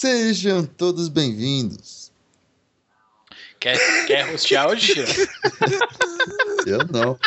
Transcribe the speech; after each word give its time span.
Sejam 0.00 0.64
todos 0.64 1.08
bem-vindos. 1.08 2.12
Quer, 3.58 3.76
quer 4.06 4.30
rostear 4.30 4.68
hoje? 4.68 4.94
Eu 6.64 6.86
não. 6.92 7.18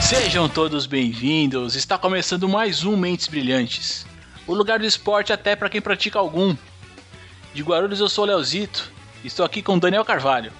Sejam 0.00 0.48
todos 0.48 0.86
bem-vindos. 0.86 1.74
Está 1.74 1.98
começando 1.98 2.48
mais 2.48 2.84
um 2.84 2.96
Mentes 2.96 3.26
Brilhantes. 3.26 4.06
O 4.46 4.54
lugar 4.54 4.78
do 4.78 4.86
esporte 4.86 5.32
até 5.32 5.56
para 5.56 5.68
quem 5.68 5.80
pratica 5.80 6.16
algum. 6.16 6.56
De 7.52 7.64
Guarulhos 7.64 7.98
eu 7.98 8.08
sou 8.08 8.22
o 8.22 8.28
Leozito. 8.28 8.92
Estou 9.24 9.44
aqui 9.44 9.60
com 9.64 9.76
Daniel 9.76 10.04
Carvalho. 10.04 10.52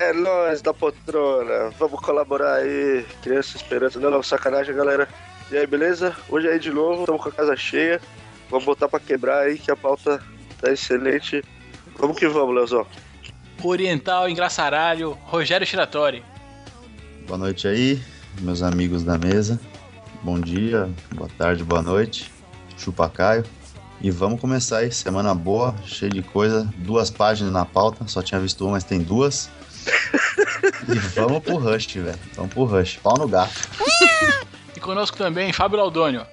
É 0.00 0.12
nóis 0.12 0.62
da 0.62 0.72
poltrona, 0.72 1.70
vamos 1.76 2.00
colaborar 2.00 2.54
aí, 2.54 3.04
criança 3.20 3.56
esperança, 3.56 3.98
não, 3.98 4.10
não, 4.10 4.22
sacanagem 4.22 4.72
galera. 4.72 5.08
E 5.50 5.56
aí, 5.56 5.66
beleza? 5.66 6.16
Hoje 6.28 6.46
aí 6.48 6.60
de 6.60 6.70
novo, 6.70 7.00
estamos 7.00 7.20
com 7.20 7.28
a 7.28 7.32
casa 7.32 7.56
cheia, 7.56 8.00
vamos 8.48 8.64
botar 8.64 8.88
pra 8.88 9.00
quebrar 9.00 9.40
aí 9.40 9.58
que 9.58 9.72
a 9.72 9.76
pauta 9.76 10.22
tá 10.60 10.70
excelente. 10.70 11.42
Vamos 11.96 12.16
que 12.16 12.28
vamos, 12.28 12.54
Leozão. 12.54 12.86
Oriental 13.60 14.28
Engraçaralho, 14.28 15.18
Rogério 15.24 15.66
Shiratori. 15.66 16.22
Boa 17.26 17.36
noite 17.36 17.66
aí, 17.66 18.00
meus 18.40 18.62
amigos 18.62 19.02
da 19.02 19.18
mesa. 19.18 19.58
Bom 20.22 20.38
dia, 20.38 20.88
boa 21.12 21.28
tarde, 21.36 21.64
boa 21.64 21.82
noite. 21.82 22.30
Chupa 22.76 23.08
Caio. 23.08 23.44
E 24.00 24.12
vamos 24.12 24.40
começar 24.40 24.78
aí, 24.78 24.92
semana 24.92 25.34
boa, 25.34 25.74
cheia 25.84 26.08
de 26.08 26.22
coisa, 26.22 26.72
duas 26.76 27.10
páginas 27.10 27.52
na 27.52 27.64
pauta, 27.64 28.06
só 28.06 28.22
tinha 28.22 28.38
visto 28.38 28.64
uma, 28.64 28.74
mas 28.74 28.84
tem 28.84 29.00
duas. 29.00 29.50
E 30.88 30.94
vamos 31.14 31.42
pro 31.42 31.56
Rush, 31.56 31.94
velho. 31.94 32.18
Vamos 32.34 32.52
pro 32.52 32.64
Rush. 32.64 32.98
Pau 33.02 33.16
no 33.18 33.28
gato. 33.28 33.68
E 34.76 34.80
conosco 34.80 35.16
também, 35.16 35.52
Fábio 35.52 35.76
Laudônio. 35.76 36.24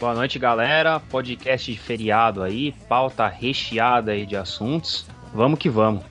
Boa 0.00 0.12
noite, 0.12 0.36
galera. 0.36 0.98
Podcast 0.98 1.72
de 1.72 1.78
feriado 1.78 2.42
aí, 2.42 2.72
pauta 2.88 3.28
recheada 3.28 4.10
aí 4.10 4.26
de 4.26 4.36
assuntos. 4.36 5.06
Vamos 5.32 5.60
que 5.60 5.68
vamos. 5.68 6.02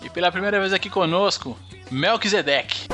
E 0.00 0.08
pela 0.08 0.30
primeira 0.30 0.60
vez 0.60 0.72
aqui 0.72 0.88
conosco, 0.88 1.58
Melquisedeque. 1.90 2.86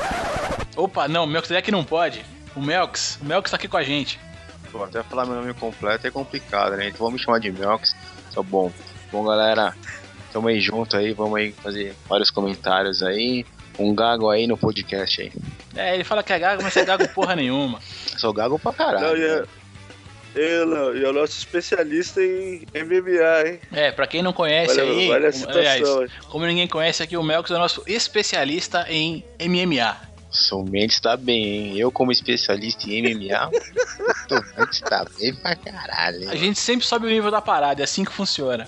Opa, 0.75 1.07
não, 1.07 1.27
Melquisedeque 1.27 1.71
não 1.71 1.83
pode. 1.83 2.25
O 2.55 2.61
Melks, 2.61 3.19
o 3.21 3.25
Melks 3.25 3.51
tá 3.51 3.57
aqui 3.57 3.67
com 3.67 3.77
a 3.77 3.83
gente. 3.83 4.19
Pô, 4.71 4.83
até 4.83 5.03
falar 5.03 5.27
meu 5.27 5.35
nome 5.35 5.53
completo 5.53 6.07
é 6.07 6.09
complicado, 6.11 6.77
né? 6.77 6.87
Então 6.87 6.99
vamos 6.99 7.13
me 7.13 7.19
chamar 7.19 7.39
de 7.39 7.51
Melks. 7.51 7.95
Tá 8.33 8.41
bom. 8.41 8.71
Bom, 9.11 9.23
galera, 9.23 9.75
tamo 10.31 10.47
aí 10.47 10.59
junto 10.59 10.97
aí, 10.97 11.13
vamos 11.13 11.37
aí 11.37 11.51
fazer 11.51 11.95
vários 12.07 12.29
comentários 12.31 13.01
aí. 13.03 13.45
Um 13.77 13.95
gago 13.95 14.29
aí 14.29 14.45
no 14.45 14.57
podcast 14.57 15.21
aí. 15.21 15.31
É, 15.75 15.93
ele 15.95 16.03
fala 16.03 16.21
que 16.21 16.33
é 16.33 16.39
gago, 16.39 16.61
mas 16.61 16.75
é 16.75 16.83
gago 16.83 17.07
porra 17.09 17.35
nenhuma. 17.35 17.79
Sou 18.17 18.33
gago 18.33 18.59
pra 18.59 18.73
caralho. 18.73 19.07
Não, 19.07 19.15
e 19.15 19.23
é, 19.23 19.43
ele, 20.35 20.99
e 20.99 21.05
é 21.05 21.09
o 21.09 21.13
nosso 21.13 21.37
especialista 21.37 22.21
em 22.21 22.65
MMA, 22.75 23.47
hein? 23.49 23.59
É, 23.71 23.91
pra 23.91 24.05
quem 24.05 24.21
não 24.21 24.33
conhece 24.33 24.79
Olha- 24.79 24.83
aí, 24.91 25.09
olha 25.09 25.29
a 25.29 25.31
como, 25.31 25.45
situação 25.45 25.59
aliás, 25.97 26.11
como 26.27 26.45
ninguém 26.45 26.67
conhece 26.67 27.01
aqui, 27.01 27.15
o 27.15 27.23
Melks 27.23 27.51
é 27.51 27.55
o 27.55 27.59
nosso 27.59 27.81
especialista 27.87 28.85
em 28.89 29.23
MMA. 29.39 29.95
Sou 30.29 30.63
Mendes 30.63 30.99
tá 30.99 31.17
bem, 31.17 31.43
hein? 31.71 31.77
Eu 31.79 31.91
como 31.91 32.11
especialista 32.11 32.87
em 32.87 33.01
MMA, 33.01 33.49
o 33.49 34.59
Mendes 34.59 34.81
tá 34.81 35.05
bem 35.19 35.33
pra 35.33 35.55
caralho, 35.55 36.29
A 36.29 36.33
hein? 36.33 36.37
gente 36.39 36.59
sempre 36.59 36.85
sobe 36.85 37.07
o 37.07 37.09
nível 37.09 37.31
da 37.31 37.41
parada, 37.41 37.81
é 37.81 37.83
assim 37.85 38.03
que 38.05 38.11
funciona. 38.11 38.67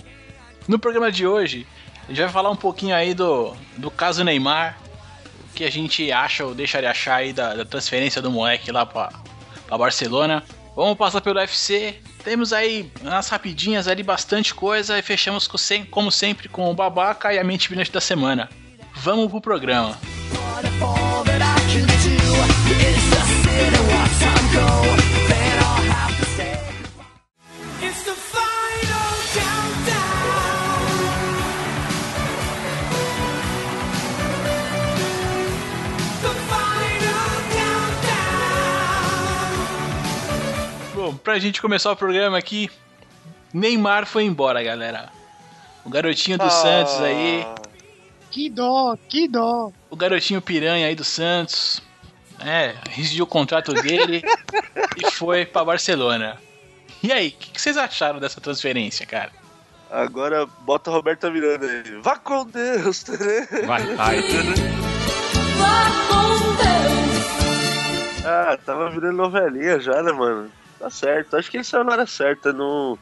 No 0.68 0.78
programa 0.80 1.12
de 1.12 1.26
hoje, 1.26 1.68
a 2.04 2.08
gente 2.08 2.22
vai 2.22 2.30
falar 2.30 2.50
um 2.52 2.56
pouquinho 2.56 2.96
aí 2.96 3.14
do, 3.14 3.56
do 3.78 3.90
caso 3.90 4.24
Neymar, 4.24 4.78
o 5.50 5.54
que 5.54 5.64
a 5.64 5.72
gente 5.72 6.12
acha 6.12 6.46
ou 6.46 6.54
deixa 6.54 6.80
de 6.80 6.86
achar 6.86 7.16
aí 7.16 7.34
da, 7.34 7.56
da 7.56 7.66
transferência 7.66 8.22
do 8.22 8.32
moleque 8.32 8.72
lá 8.72 8.86
pra, 8.86 9.12
Barcelona. 9.78 10.44
Vamos 10.76 10.98
passar 10.98 11.22
pelo 11.22 11.40
UFC. 11.40 11.96
Temos 12.24 12.54
aí 12.54 12.92
nas 13.02 13.30
rapidinhas 13.30 13.88
ali 13.88 14.04
bastante 14.04 14.54
coisa 14.54 14.98
e 14.98 15.02
fechamos 15.02 15.48
com 15.48 15.58
como 15.90 16.12
sempre 16.12 16.48
com 16.48 16.70
o 16.70 16.74
babaca 16.74 17.34
e 17.34 17.40
a 17.40 17.44
mente 17.44 17.68
brilhante 17.68 17.92
da 17.92 18.02
semana. 18.02 18.50
Vamos 18.96 19.30
pro 19.30 19.42
programa. 19.42 19.98
It's 24.54 25.11
pra 41.24 41.40
gente 41.40 41.62
começar 41.62 41.92
o 41.92 41.96
programa 41.96 42.38
aqui, 42.38 42.70
Neymar 43.54 44.06
foi 44.06 44.24
embora, 44.24 44.62
galera. 44.64 45.10
O 45.84 45.90
garotinho 45.90 46.38
do 46.38 46.50
Santos 46.50 47.00
aí, 47.02 47.46
Que 48.30 48.50
dó, 48.50 48.96
que 49.10 49.28
dó. 49.28 49.72
o 49.90 49.96
garotinho 49.96 50.42
piranha 50.42 50.88
aí 50.88 50.96
do 50.96 51.04
Santos, 51.04 51.82
é, 52.40 52.76
rescindiu 52.90 53.24
o 53.24 53.28
contrato 53.28 53.74
dele 53.74 54.22
e 54.98 55.12
foi 55.12 55.46
pra 55.46 55.66
Barcelona. 55.66 56.38
E 57.04 57.12
aí, 57.12 57.30
o 57.30 57.32
que, 57.32 57.52
que 57.52 57.62
vocês 57.62 57.78
acharam 57.78 58.20
dessa 58.20 58.40
transferência, 58.40 59.06
cara? 59.06 59.32
Agora 59.90 60.46
bota 60.46 60.90
a 60.90 60.94
Roberta 60.94 61.30
Miranda 61.30 61.66
aí. 61.66 61.84
Vá 62.02 62.16
com 62.18 62.46
Deus, 62.46 63.04
né? 63.08 63.48
Vai, 63.66 63.96
vai. 63.96 64.20
Ah, 68.24 68.58
tava 68.66 68.90
virando 68.92 69.18
novelinha 69.18 69.80
já, 69.80 70.02
né, 70.04 70.12
mano? 70.12 70.50
Tá 70.82 70.90
certo. 70.90 71.38
Acho 71.38 71.52
que 71.52 71.58
ele 71.58 71.64
saiu 71.64 71.84
na 71.84 71.92
hora 71.92 72.08
certa, 72.08 72.52
não, 72.52 72.98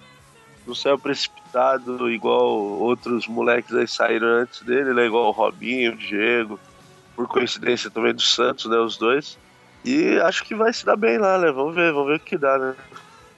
não 0.68 0.76
saiu 0.76 1.00
precipitado 1.00 2.12
igual 2.12 2.46
outros 2.46 3.26
moleques 3.26 3.74
aí 3.74 3.88
saíram 3.88 4.28
antes 4.28 4.62
dele, 4.64 4.94
né? 4.94 5.06
Igual 5.06 5.30
o 5.30 5.32
Robinho, 5.32 5.94
o 5.94 5.98
Diego. 5.98 6.60
Por 7.16 7.26
coincidência 7.28 7.90
também 7.90 8.14
do 8.14 8.22
Santos, 8.22 8.66
né? 8.66 8.78
Os 8.78 8.98
dois. 8.98 9.38
E 9.86 10.20
acho 10.20 10.44
que 10.44 10.54
vai 10.54 10.74
se 10.74 10.86
dar 10.86 10.98
bem 10.98 11.18
lá, 11.18 11.38
né? 11.38 11.52
Vamos 11.54 11.74
ver, 11.74 11.94
vamos 11.94 12.10
ver 12.10 12.18
o 12.18 12.20
que 12.20 12.38
dá, 12.38 12.58
né? 12.58 12.76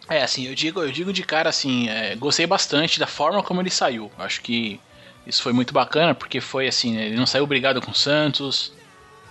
É, 0.10 0.24
assim, 0.24 0.48
eu 0.48 0.56
digo, 0.56 0.82
eu 0.82 0.92
digo 0.92 1.14
de 1.14 1.24
cara 1.24 1.50
assim, 1.50 1.88
é, 1.88 2.16
gostei 2.16 2.48
bastante 2.48 3.00
da 3.00 3.06
forma 3.06 3.44
como 3.44 3.62
ele 3.62 3.70
saiu. 3.70 4.12
Acho 4.18 4.42
que 4.42 4.80
isso 5.28 5.44
foi 5.44 5.54
muito 5.54 5.72
bacana, 5.72 6.16
porque 6.16 6.42
foi 6.42 6.68
assim, 6.68 6.96
né, 6.96 7.06
ele 7.06 7.16
não 7.16 7.28
saiu 7.28 7.46
brigado 7.46 7.80
com 7.80 7.92
o 7.92 7.96
Santos, 7.96 8.74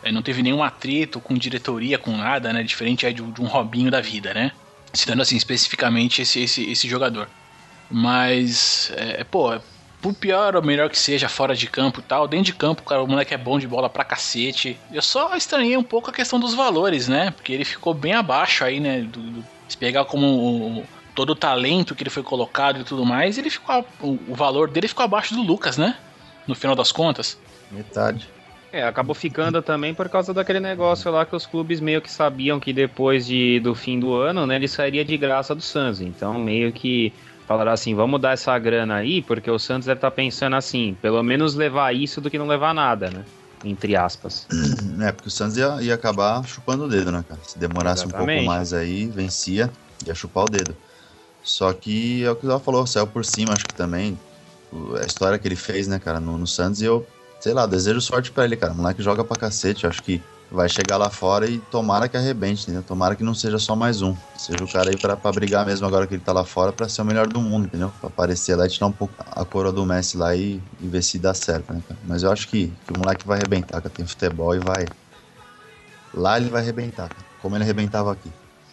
é, 0.05 0.13
não 0.13 0.23
teve 0.23 0.41
nenhum 0.41 0.63
atrito 0.63 1.21
com 1.21 1.35
diretoria, 1.35 1.99
com 1.99 2.17
nada, 2.17 2.53
né? 2.53 2.63
Diferente 2.63 3.05
um- 3.21 3.31
de 3.33 3.43
um 3.43 3.47
Robinho 3.47 3.91
da 3.91 4.01
vida, 4.01 4.33
né? 4.33 4.53
Citando 4.95 5.23
assim, 5.23 5.37
especificamente 5.37 6.23
esse, 6.23 6.41
esse, 6.41 6.71
esse 6.71 6.89
jogador. 6.89 7.29
Mas, 7.91 8.91
é, 8.97 9.25
pô, 9.25 9.51
por 10.01 10.15
pior 10.15 10.57
ou 10.57 10.63
melhor 10.63 10.89
que 10.89 10.99
seja, 10.99 11.29
fora 11.29 11.55
de 11.55 11.67
campo 11.69 12.01
e 12.01 12.03
tal, 12.03 12.27
dentro 12.27 12.47
de 12.47 12.55
campo, 12.55 12.83
cara, 12.83 13.03
o 13.03 13.07
moleque 13.07 13.35
é 13.35 13.39
bom 13.39 13.59
de 13.59 13.67
bola 13.69 13.89
pra 13.91 14.05
cacete. 14.05 14.81
Eu 14.91 15.03
só 15.03 15.35
estranhei 15.37 15.77
um 15.77 15.83
pouco 15.83 16.11
a 16.11 16.13
questão 16.13 16.39
dos 16.41 16.55
valores, 16.55 17.09
né? 17.09 17.31
Porque 17.33 17.53
ele 17.53 17.65
ficou 17.65 17.93
bem 17.95 18.13
abaixo 18.15 18.65
aí, 18.65 18.81
né? 18.81 19.03
Do, 19.03 19.21
do- 19.21 19.45
se 19.69 19.77
pegar 19.77 20.05
como 20.05 20.27
o- 20.81 20.89
todo 21.15 21.31
o 21.31 21.37
talento 21.37 21.95
que 21.95 22.03
ele 22.03 22.11
foi 22.11 22.23
colocado 22.23 22.81
e 22.81 22.85
tudo 22.85 23.05
mais, 23.05 23.39
ele 23.39 23.51
ficou. 23.51 23.85
O, 24.01 24.33
o 24.33 24.35
valor 24.35 24.71
dele 24.71 24.89
ficou 24.89 25.05
abaixo 25.05 25.35
do 25.35 25.43
Lucas, 25.43 25.77
né? 25.77 25.97
No 26.47 26.55
final 26.55 26.75
das 26.75 26.91
contas. 26.91 27.37
Metade. 27.71 28.29
É, 28.73 28.85
acabou 28.85 29.15
ficando 29.17 29.61
também 29.63 29.93
por 29.93 30.09
causa 30.09 30.33
daquele 30.33 30.61
negócio 30.61 31.11
lá 31.11 31.27
que 31.27 31.35
os 31.35 31.45
clubes 31.45 31.81
meio 31.81 32.01
que 32.01 32.11
sabiam 32.11 32.61
que 32.61 32.73
depois 32.73 33.27
de, 33.27 33.59
do 33.61 33.75
fim 33.75 33.99
do 33.99 34.15
ano, 34.15 34.47
né, 34.47 34.55
ele 34.57 34.69
sairia 34.69 35.05
de 35.05 35.17
graça 35.17 35.55
do 35.55 35.61
Santos. 35.63 36.01
Então, 36.01 36.39
meio 36.39 36.73
que 36.73 37.13
falaram 37.49 37.73
assim, 37.73 37.97
vamos 37.97 38.21
dar 38.21 38.33
essa 38.33 38.57
grana 38.61 38.97
aí, 38.97 39.23
porque 39.23 39.51
o 39.51 39.59
Santos 39.59 39.87
deve 39.87 39.99
estar 39.99 40.13
pensando 40.13 40.55
assim, 40.55 40.95
pelo 41.03 41.21
menos 41.21 41.57
levar 41.57 41.93
isso 41.95 42.21
do 42.21 42.31
que 42.31 42.39
não 42.39 42.47
levar 42.47 42.73
nada, 42.73 43.11
né? 43.11 43.25
Entre 43.65 43.97
aspas. 43.97 44.47
É, 45.03 45.11
porque 45.13 45.29
o 45.29 45.31
Santos 45.33 45.57
ia, 45.57 45.83
ia 45.83 45.95
acabar 45.95 46.45
chupando 46.47 46.85
o 46.85 46.89
dedo, 46.89 47.11
né, 47.11 47.25
cara? 47.29 47.41
Se 47.43 47.59
demorasse 47.59 48.03
um 48.03 48.09
Exatamente. 48.09 48.37
pouco 48.37 48.47
mais 48.47 48.73
aí, 48.73 49.07
vencia, 49.07 49.69
ia 50.07 50.15
chupar 50.15 50.45
o 50.45 50.49
dedo. 50.49 50.77
Só 51.43 51.73
que 51.73 52.23
é 52.25 52.31
o 52.31 52.37
que 52.37 52.47
ela 52.47 52.61
falou, 52.61 52.87
saiu 52.87 53.07
por 53.07 53.25
cima, 53.25 53.53
acho 53.55 53.67
que 53.67 53.75
também. 53.75 54.17
o- 54.73 54.95
A 54.97 55.05
história 55.05 55.39
que 55.39 55.49
ele 55.49 55.57
fez, 55.57 55.89
né, 55.89 55.99
cara, 55.99 56.21
no, 56.21 56.39
no 56.39 56.47
Santos, 56.47 56.81
e 56.81 56.85
eu, 56.85 57.05
sei 57.41 57.55
lá, 57.55 57.67
desejo 57.67 58.01
sorte 58.01 58.31
pra 58.31 58.45
ele, 58.45 58.57
cara. 58.57 58.73
O 58.73 58.77
moleque 58.77 59.03
joga 59.03 59.25
pra 59.25 59.37
cacete, 59.37 59.87
acho 59.87 60.03
que 60.03 60.23
vai 60.51 60.69
chegar 60.69 60.97
lá 60.97 61.09
fora 61.09 61.49
e 61.49 61.59
tomara 61.59 62.09
que 62.09 62.17
arrebente, 62.17 62.63
entendeu? 62.63 62.83
Tomara 62.83 63.15
que 63.15 63.23
não 63.23 63.35
seja 63.35 63.59
só 63.59 63.77
mais 63.77 64.03
um. 64.03 64.15
Seja 64.37 64.63
o 64.63 64.69
cara 64.69 64.91
aí 64.91 64.97
pra, 64.97 65.17
pra 65.17 65.33
brigar 65.33 65.65
mesmo 65.65 65.87
agora 65.87 66.07
que 66.07 66.15
ele 66.15 66.23
tá 66.23 66.33
lá 66.33 66.45
fora 66.45 66.73
pra 66.73 66.89
ser 66.89 67.03
o 67.03 67.05
melhor 67.05 67.29
do 67.29 67.41
mundo, 67.41 67.67
entendeu? 67.67 67.93
Pra 68.01 68.09
aparecer 68.09 68.57
lá 68.57 68.67
e 68.67 68.69
tirar 68.69 68.87
um 68.87 68.93
pouco 68.93 69.15
a 69.19 69.45
coroa 69.45 69.73
do 69.73 69.87
Messi 69.87 70.17
lá 70.17 70.35
e, 70.35 70.61
e 70.81 70.89
ver 70.89 71.03
se 71.03 71.19
dá 71.19 71.33
certo, 71.33 71.73
né, 71.73 71.81
cara? 71.89 72.01
Mas 72.07 72.23
eu 72.23 72.33
acho 72.33 72.49
que, 72.49 72.73
que 72.85 72.93
o 72.93 72.97
moleque 72.97 73.27
vai 73.27 73.39
arrebentar, 73.39 73.81
cara. 73.81 73.95
Tem 73.95 74.07
futebol 74.07 74.55
e 74.55 74.59
vai. 74.59 74.91
Lá 76.13 76.37
ele 76.37 76.51
vai 76.51 76.63
arrebentar, 76.63 77.09
cara. 77.09 77.25
Como 77.41 77.57
ele 77.57 77.65
arrebentava 77.65 78.13
aqui. 78.13 78.31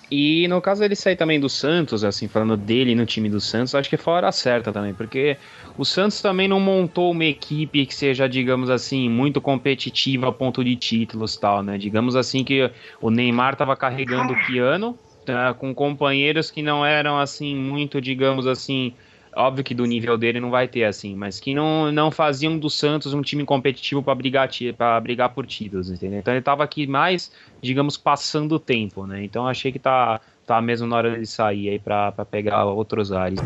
E 0.09 0.47
no 0.47 0.61
caso 0.61 0.81
dele 0.81 0.95
sair 0.95 1.17
também 1.17 1.39
do 1.39 1.49
Santos, 1.49 2.03
assim, 2.03 2.27
falando 2.27 2.55
dele 2.55 2.95
no 2.95 3.05
time 3.05 3.29
do 3.29 3.41
Santos, 3.41 3.75
acho 3.75 3.89
que 3.89 3.97
foi 3.97 4.13
a 4.13 4.17
hora 4.17 4.31
certa 4.31 4.71
também, 4.71 4.93
porque 4.93 5.37
o 5.77 5.83
Santos 5.83 6.21
também 6.21 6.47
não 6.47 6.59
montou 6.59 7.11
uma 7.11 7.25
equipe 7.25 7.85
que 7.85 7.93
seja, 7.93 8.27
digamos 8.27 8.69
assim, 8.69 9.09
muito 9.09 9.41
competitiva 9.41 10.29
a 10.29 10.31
ponto 10.31 10.63
de 10.63 10.75
títulos 10.77 11.35
tal, 11.35 11.61
né? 11.61 11.77
Digamos 11.77 12.15
assim 12.15 12.43
que 12.43 12.71
o 13.01 13.09
Neymar 13.09 13.57
tava 13.57 13.75
carregando 13.75 14.33
o 14.33 14.45
piano 14.45 14.97
tá, 15.25 15.53
com 15.53 15.75
companheiros 15.75 16.49
que 16.49 16.61
não 16.61 16.85
eram 16.85 17.19
assim 17.19 17.53
muito, 17.53 17.99
digamos 17.99 18.47
assim, 18.47 18.95
óbvio 19.37 19.63
que 19.63 19.73
do 19.73 19.85
nível 19.85 20.17
dele 20.17 20.39
não 20.39 20.49
vai 20.49 20.67
ter 20.67 20.83
assim, 20.83 21.15
mas 21.15 21.39
que 21.39 21.53
não, 21.53 21.91
não 21.91 22.09
faziam 22.09 22.57
do 22.57 22.69
Santos 22.69 23.13
um 23.13 23.21
time 23.21 23.45
competitivo 23.45 24.01
para 24.01 24.15
brigar 24.15 24.49
para 24.75 24.99
brigar 24.99 25.29
por 25.29 25.45
títulos, 25.45 25.89
entendeu? 25.89 26.19
Então 26.19 26.33
ele 26.33 26.41
tava 26.41 26.63
aqui 26.63 26.87
mais, 26.87 27.31
digamos, 27.61 27.95
passando 27.95 28.55
o 28.55 28.59
tempo, 28.59 29.05
né? 29.05 29.23
Então 29.23 29.47
achei 29.47 29.71
que 29.71 29.79
tá 29.79 30.19
tá 30.45 30.61
mesmo 30.61 30.87
na 30.87 30.95
hora 30.95 31.11
dele 31.11 31.25
sair 31.25 31.69
aí 31.69 31.79
para 31.79 32.11
pegar 32.31 32.65
outros 32.65 33.11
ares. 33.11 33.39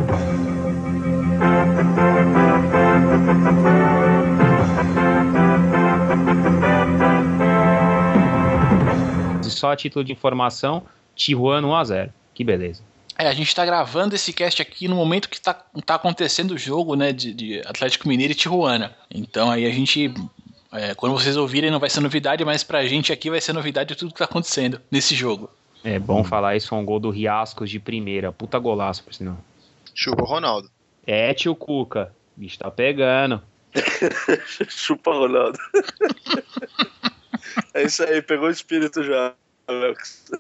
Só 9.42 9.72
a 9.72 9.76
título 9.76 10.04
de 10.04 10.12
informação, 10.12 10.84
Tijuana 11.16 11.68
1 11.68 11.76
a 11.76 11.84
0. 11.84 12.14
Que 12.34 12.44
beleza. 12.44 12.91
É, 13.18 13.28
a 13.28 13.34
gente 13.34 13.54
tá 13.54 13.66
gravando 13.66 14.16
esse 14.16 14.34
cast 14.34 14.62
aqui 14.62 14.88
no 14.88 14.96
momento 14.96 15.30
que 15.30 15.40
tá, 15.40 15.54
tá 15.54 15.96
acontecendo 15.96 16.52
o 16.52 16.58
jogo, 16.58 16.96
né, 16.96 17.12
de, 17.12 17.34
de 17.34 17.62
Atlético 17.66 18.08
Mineiro 18.08 18.34
e 18.34 18.36
Tijuana. 18.36 18.96
Então 19.14 19.52
aí 19.52 19.66
a 19.66 19.72
gente, 19.72 20.14
é, 20.72 20.96
quando 20.96 21.14
vocês 21.14 21.38
ouvirem 21.38 21.70
não 21.70 21.80
vai 21.80 21.90
ser 21.90 22.00
novidade, 22.00 22.44
mas 22.46 22.64
pra 22.64 22.86
gente 22.86 23.12
aqui 23.12 23.30
vai 23.30 23.42
ser 23.42 23.54
novidade 23.54 23.96
tudo 23.96 24.14
que 24.14 24.20
tá 24.20 24.26
acontecendo 24.26 24.82
nesse 24.90 25.14
jogo. 25.14 25.50
É 25.84 25.98
bom 25.98 26.24
falar 26.24 26.56
isso, 26.56 26.70
foi 26.70 26.78
um 26.78 26.86
gol 26.86 27.00
do 27.00 27.10
Riascos 27.10 27.70
de 27.70 27.80
primeira. 27.80 28.32
Puta 28.32 28.60
golaço, 28.60 29.04
por 29.04 29.14
sinal. 29.14 29.38
Chupa 29.96 30.24
o 30.24 30.26
Ronaldo. 30.26 30.70
É, 31.06 31.34
tio 31.34 31.56
Cuca. 31.56 32.14
O 32.38 32.40
bicho 32.40 32.60
tá 32.60 32.70
pegando. 32.70 33.42
Chupa 34.70 35.12
Ronaldo. 35.12 35.58
é 37.74 37.84
isso 37.84 38.04
aí, 38.04 38.22
pegou 38.22 38.48
o 38.48 38.52
espírito 38.52 39.04
já, 39.04 39.34
Alex. 39.68 40.32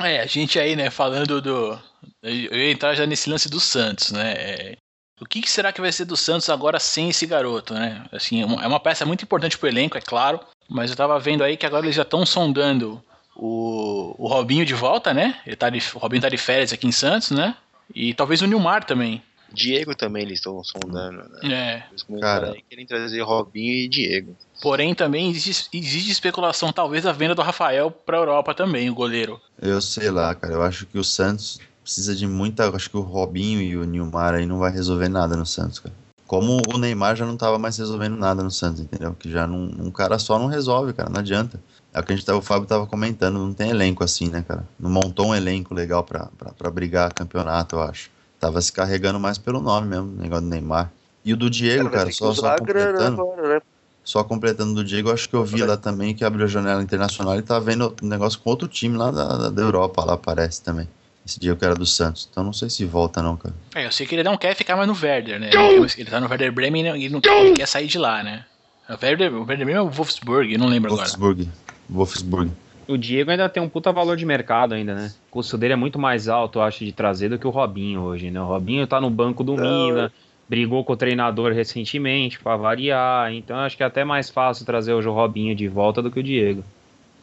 É, 0.00 0.20
a 0.20 0.26
gente 0.26 0.58
aí, 0.58 0.74
né, 0.74 0.90
falando 0.90 1.40
do. 1.40 1.78
Eu 2.22 2.56
ia 2.58 2.72
entrar 2.72 2.94
já 2.94 3.06
nesse 3.06 3.28
lance 3.28 3.48
do 3.48 3.60
Santos, 3.60 4.10
né? 4.10 4.32
É, 4.32 4.76
o 5.20 5.26
que, 5.26 5.48
será 5.48 5.72
que 5.72 5.80
vai 5.80 5.92
ser 5.92 6.04
do 6.04 6.16
Santos 6.16 6.48
agora 6.48 6.80
sem 6.80 7.10
esse 7.10 7.26
garoto, 7.26 7.74
né? 7.74 8.04
Assim, 8.10 8.42
é 8.42 8.46
uma- 8.46 8.62
é 8.64 8.66
uma 8.66 8.80
peça 8.80 9.04
muito 9.04 9.22
importante 9.22 9.56
pro 9.58 9.68
elenco, 9.68 9.96
é 9.96 10.00
claro, 10.00 10.40
mas 10.68 10.90
eu 10.90 10.96
tava 10.96 11.18
vendo 11.20 11.44
aí 11.44 11.56
que 11.56 11.66
agora 11.66 11.84
eles 11.86 11.94
já 11.94 12.02
estão 12.02 12.24
sondando 12.26 13.02
o, 13.36 14.14
o 14.18 14.26
Robinho 14.28 14.64
de 14.64 14.74
volta, 14.74 15.12
né? 15.14 15.38
Ele 15.46 15.56
tá 15.56 15.68
de, 15.70 15.78
o 15.94 15.98
Robinho 15.98 16.22
tá 16.22 16.28
de 16.28 16.38
férias 16.38 16.72
aqui 16.72 16.86
em 16.86 16.92
Santos, 16.92 17.30
né? 17.30 17.54
E 17.94 18.14
talvez 18.14 18.40
o 18.40 18.46
Nilmar 18.46 18.84
também. 18.84 19.22
Diego 19.52 19.94
também 19.94 20.22
eles 20.22 20.38
estão 20.38 20.62
sondando, 20.64 21.28
né? 21.28 21.54
É. 21.54 21.84
Eles 21.90 22.04
Cara. 22.20 22.52
aí 22.52 22.64
querem 22.68 22.86
trazer 22.86 23.20
Robinho 23.22 23.72
e 23.72 23.88
Diego. 23.88 24.36
Porém, 24.60 24.94
também 24.94 25.30
existe, 25.30 25.68
existe 25.76 26.10
especulação, 26.10 26.72
talvez, 26.72 27.04
da 27.04 27.12
venda 27.12 27.34
do 27.34 27.42
Rafael 27.42 27.90
pra 27.90 28.18
Europa 28.18 28.54
também, 28.54 28.88
o 28.88 28.94
goleiro. 28.94 29.40
Eu 29.60 29.80
sei 29.80 30.10
lá, 30.10 30.34
cara. 30.34 30.54
Eu 30.54 30.62
acho 30.62 30.86
que 30.86 30.98
o 30.98 31.04
Santos 31.04 31.58
precisa 31.82 32.14
de 32.14 32.26
muita. 32.26 32.68
Acho 32.68 32.88
que 32.88 32.96
o 32.96 33.00
Robinho 33.00 33.60
e 33.60 33.76
o 33.76 33.84
Nilmar 33.84 34.34
aí 34.34 34.46
não 34.46 34.58
vai 34.58 34.70
resolver 34.70 35.08
nada 35.08 35.36
no 35.36 35.44
Santos, 35.44 35.80
cara. 35.80 35.94
Como 36.26 36.62
o 36.72 36.78
Neymar 36.78 37.14
já 37.14 37.26
não 37.26 37.36
tava 37.36 37.58
mais 37.58 37.76
resolvendo 37.76 38.16
nada 38.16 38.42
no 38.42 38.50
Santos, 38.50 38.80
entendeu? 38.80 39.14
Que 39.14 39.30
já 39.30 39.46
não, 39.46 39.64
um 39.64 39.90
cara 39.90 40.18
só 40.18 40.38
não 40.38 40.46
resolve, 40.46 40.94
cara. 40.94 41.10
Não 41.10 41.20
adianta. 41.20 41.60
É 41.92 42.00
o 42.00 42.02
que 42.02 42.12
a 42.12 42.16
gente 42.16 42.24
tava, 42.24 42.38
o 42.38 42.42
Fábio 42.42 42.66
tava 42.66 42.86
comentando, 42.86 43.38
não 43.38 43.52
tem 43.52 43.68
elenco 43.68 44.02
assim, 44.02 44.30
né, 44.30 44.42
cara? 44.46 44.66
Não 44.80 44.88
montou 44.88 45.26
um 45.26 45.34
elenco 45.34 45.74
legal 45.74 46.02
pra, 46.02 46.30
pra, 46.38 46.52
pra 46.52 46.70
brigar 46.70 47.12
campeonato, 47.12 47.76
eu 47.76 47.82
acho. 47.82 48.10
Tava 48.42 48.60
se 48.60 48.72
carregando 48.72 49.20
mais 49.20 49.38
pelo 49.38 49.60
nome 49.60 49.86
mesmo, 49.86 50.08
o 50.18 50.20
negócio 50.20 50.42
do 50.42 50.50
Neymar. 50.50 50.90
E 51.24 51.32
o 51.32 51.36
do 51.36 51.48
Diego, 51.48 51.88
cara, 51.88 52.08
que 52.10 52.12
só, 52.16 52.34
só 52.34 52.56
grana 52.56 52.58
completando. 52.58 53.22
agora, 53.22 53.48
né? 53.54 53.60
Só 54.02 54.24
completando 54.24 54.74
do 54.74 54.82
Diego, 54.82 55.12
acho 55.12 55.28
que 55.28 55.36
eu 55.36 55.44
vi 55.44 55.62
lá 55.62 55.76
também 55.76 56.12
que 56.12 56.24
abriu 56.24 56.44
a 56.44 56.48
janela 56.48 56.82
internacional 56.82 57.38
e 57.38 57.42
tá 57.42 57.60
vendo 57.60 57.94
um 58.02 58.06
negócio 58.08 58.40
com 58.40 58.50
outro 58.50 58.66
time 58.66 58.96
lá 58.96 59.12
da, 59.12 59.48
da- 59.48 59.62
Europa, 59.62 60.04
lá 60.04 60.16
parece 60.16 60.60
também. 60.60 60.88
Esse 61.24 61.38
Diego 61.38 61.56
que 61.56 61.64
era 61.64 61.76
do 61.76 61.86
Santos. 61.86 62.26
Então 62.28 62.42
não 62.42 62.52
sei 62.52 62.68
se 62.68 62.84
volta 62.84 63.22
não, 63.22 63.36
cara. 63.36 63.54
É, 63.76 63.86
eu 63.86 63.92
sei 63.92 64.08
que 64.08 64.16
ele 64.16 64.24
não 64.24 64.36
quer 64.36 64.56
ficar 64.56 64.74
mais 64.74 64.88
no 64.88 64.98
Werder, 65.00 65.38
né? 65.38 65.50
Ele, 65.96 66.04
tá 66.10 66.18
no 66.20 66.28
Werder 66.28 66.50
Bremen 66.52 66.84
e 67.00 67.08
não- 67.08 67.20
ele 67.38 67.52
quer 67.52 67.68
sair 67.68 67.86
de 67.86 67.96
lá, 67.96 68.24
né? 68.24 68.44
O 68.88 68.94
Werder, 69.00 69.32
o 69.32 69.38
Werder 69.46 69.56
Bremen 69.58 69.76
é 69.76 69.80
o 69.80 69.88
Wolfsburg, 69.88 70.52
eu 70.52 70.58
não 70.58 70.66
lembro 70.66 70.92
agora. 70.92 71.06
Wolfsburg. 71.06 71.48
Wolfsburg. 71.88 72.50
O 72.92 72.98
Diego 72.98 73.30
ainda 73.30 73.48
tem 73.48 73.62
um 73.62 73.68
puta 73.68 73.90
valor 73.90 74.18
de 74.18 74.26
mercado 74.26 74.74
ainda, 74.74 74.94
né? 74.94 75.12
O 75.28 75.32
custo 75.32 75.56
dele 75.56 75.72
é 75.72 75.76
muito 75.76 75.98
mais 75.98 76.28
alto, 76.28 76.58
eu 76.58 76.62
acho, 76.62 76.84
de 76.84 76.92
trazer 76.92 77.30
do 77.30 77.38
que 77.38 77.46
o 77.46 77.50
Robinho 77.50 78.02
hoje, 78.02 78.30
né? 78.30 78.38
O 78.38 78.44
Robinho 78.44 78.86
tá 78.86 79.00
no 79.00 79.08
banco 79.08 79.42
do 79.42 79.56
Não. 79.56 79.64
Milan, 79.64 80.10
brigou 80.46 80.84
com 80.84 80.92
o 80.92 80.96
treinador 80.96 81.52
recentemente 81.52 82.38
pra 82.38 82.54
variar, 82.56 83.32
então 83.32 83.56
acho 83.56 83.74
que 83.74 83.82
é 83.82 83.86
até 83.86 84.04
mais 84.04 84.28
fácil 84.28 84.66
trazer 84.66 84.92
hoje 84.92 85.08
o 85.08 85.12
Robinho 85.12 85.54
de 85.54 85.66
volta 85.68 86.02
do 86.02 86.10
que 86.10 86.20
o 86.20 86.22
Diego. 86.22 86.62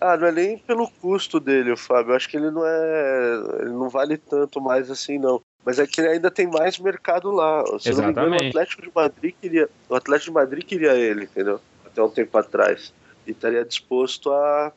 Ah, 0.02 0.18
não 0.18 0.28
é 0.28 0.32
nem 0.32 0.58
pelo 0.58 0.90
custo 0.90 1.40
dele, 1.40 1.72
o 1.72 1.78
Fábio. 1.78 2.14
Eu 2.14 2.16
acho 2.16 2.28
que 2.28 2.38
ele 2.38 2.50
não 2.50 2.66
é. 2.66 3.42
Ele 3.60 3.72
não 3.72 3.90
vale 3.90 4.18
tanto 4.18 4.62
mais 4.62 4.90
assim, 4.90 5.20
não. 5.20 5.42
Mas 5.64 5.78
é 5.78 5.86
que 5.86 6.00
ele 6.02 6.08
ainda 6.08 6.32
tem 6.32 6.48
mais 6.48 6.80
mercado 6.80 7.30
lá. 7.30 7.64
Se 7.80 7.90
eu 7.90 7.98
não 7.98 8.06
me 8.06 8.12
engano, 8.12 8.32
o 8.32 8.36
Exatamente. 8.36 8.48
Atlético 8.48 8.82
de 8.82 8.92
Madrid 8.96 9.36
queria. 9.40 9.70
O 9.90 9.96
Atlético 9.96 10.32
de 10.32 10.36
Madrid 10.36 10.64
queria 10.64 10.94
ele, 10.94 11.26
entendeu? 11.26 11.60
Até 11.86 12.02
um 12.02 12.10
tempo 12.10 12.36
atrás. 12.38 12.94
E 13.28 13.32
estaria 13.32 13.66
disposto 13.66 14.32
a, 14.32 14.72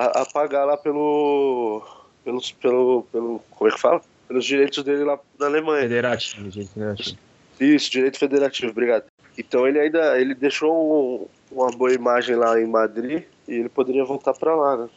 a, 0.00 0.22
a 0.22 0.26
pagar 0.26 0.64
lá 0.64 0.76
pelo. 0.76 1.82
Pelos, 2.24 2.52
pelo, 2.52 3.02
pelo. 3.12 3.40
Como 3.50 3.70
é 3.70 3.72
que 3.74 3.80
fala? 3.80 4.00
Pelos 4.28 4.44
direitos 4.44 4.82
dele 4.84 5.04
lá 5.04 5.18
na 5.38 5.46
Alemanha. 5.46 5.82
Federativo, 5.82 6.50
gente, 6.50 6.68
federativo. 6.68 7.18
Isso, 7.58 7.90
direito 7.90 8.18
federativo, 8.18 8.70
obrigado. 8.70 9.04
Então 9.36 9.66
ele 9.66 9.78
ainda 9.78 10.18
ele 10.20 10.34
deixou 10.34 11.28
um- 11.52 11.56
uma 11.60 11.70
boa 11.70 11.92
imagem 11.92 12.36
lá 12.36 12.60
em 12.60 12.66
Madrid 12.66 13.24
e 13.48 13.54
ele 13.54 13.68
poderia 13.68 14.04
voltar 14.04 14.32
pra 14.34 14.54
lá, 14.54 14.76
né? 14.76 14.88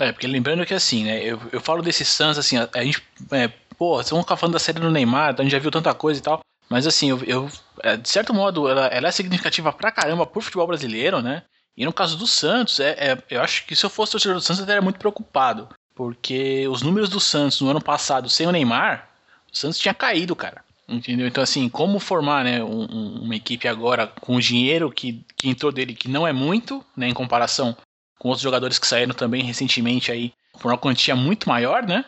É, 0.00 0.12
porque 0.12 0.26
lembrando 0.26 0.64
que 0.66 0.74
assim, 0.74 1.04
né? 1.04 1.22
Eu, 1.24 1.38
eu 1.52 1.60
falo 1.60 1.82
desse 1.82 2.04
Suns, 2.04 2.38
assim, 2.38 2.56
a, 2.56 2.68
a 2.74 2.84
gente. 2.84 3.02
É, 3.30 3.48
pô, 3.78 3.96
vocês 3.96 4.10
vão 4.10 4.22
ficar 4.22 4.36
falando 4.36 4.54
da 4.54 4.58
série 4.58 4.80
do 4.80 4.90
Neymar, 4.90 5.34
a 5.38 5.42
gente 5.42 5.52
já 5.52 5.58
viu 5.58 5.70
tanta 5.70 5.92
coisa 5.94 6.20
e 6.20 6.22
tal. 6.22 6.40
Mas 6.68 6.86
assim, 6.86 7.10
eu, 7.10 7.20
eu- 7.24 7.48
é, 7.82 7.96
de 7.96 8.08
certo 8.08 8.32
modo, 8.32 8.68
ela, 8.68 8.86
ela 8.86 9.08
é 9.08 9.10
significativa 9.12 9.72
pra 9.72 9.92
caramba 9.92 10.24
pro 10.26 10.40
futebol 10.40 10.66
brasileiro, 10.66 11.20
né? 11.20 11.42
E 11.76 11.84
no 11.84 11.92
caso 11.92 12.16
do 12.16 12.26
Santos, 12.26 12.80
é, 12.80 12.90
é- 13.12 13.18
eu 13.30 13.40
acho 13.42 13.64
que 13.66 13.74
se 13.74 13.84
eu 13.84 13.90
fosse 13.90 14.12
torcedor 14.12 14.36
do 14.36 14.42
Santos, 14.42 14.58
eu 14.60 14.64
estaria 14.64 14.82
muito 14.82 14.98
preocupado. 14.98 15.68
Porque 15.94 16.66
os 16.68 16.82
números 16.82 17.08
do 17.08 17.20
Santos 17.20 17.60
no 17.60 17.70
ano 17.70 17.80
passado, 17.80 18.28
sem 18.28 18.46
o 18.46 18.52
Neymar, 18.52 19.08
o 19.52 19.56
Santos 19.56 19.78
tinha 19.78 19.92
caído, 19.94 20.34
cara. 20.34 20.64
Entendeu? 20.88 21.26
Então, 21.26 21.42
assim, 21.42 21.68
como 21.68 21.98
formar 21.98 22.44
né, 22.44 22.62
um- 22.62 22.86
um- 22.90 23.22
uma 23.22 23.36
equipe 23.36 23.68
agora 23.68 24.06
com 24.20 24.36
o 24.36 24.40
dinheiro 24.40 24.90
que, 24.90 25.24
que 25.36 25.48
entrou 25.48 25.70
dele, 25.72 25.94
que 25.94 26.08
não 26.08 26.26
é 26.26 26.32
muito, 26.32 26.84
né, 26.96 27.08
em 27.08 27.14
comparação 27.14 27.76
com 28.18 28.28
outros 28.28 28.42
jogadores 28.42 28.78
que 28.78 28.86
saíram 28.86 29.14
também 29.14 29.42
recentemente 29.42 30.10
aí 30.12 30.32
por 30.60 30.70
uma 30.70 30.78
quantia 30.78 31.14
muito 31.16 31.48
maior, 31.48 31.82
né? 31.86 32.04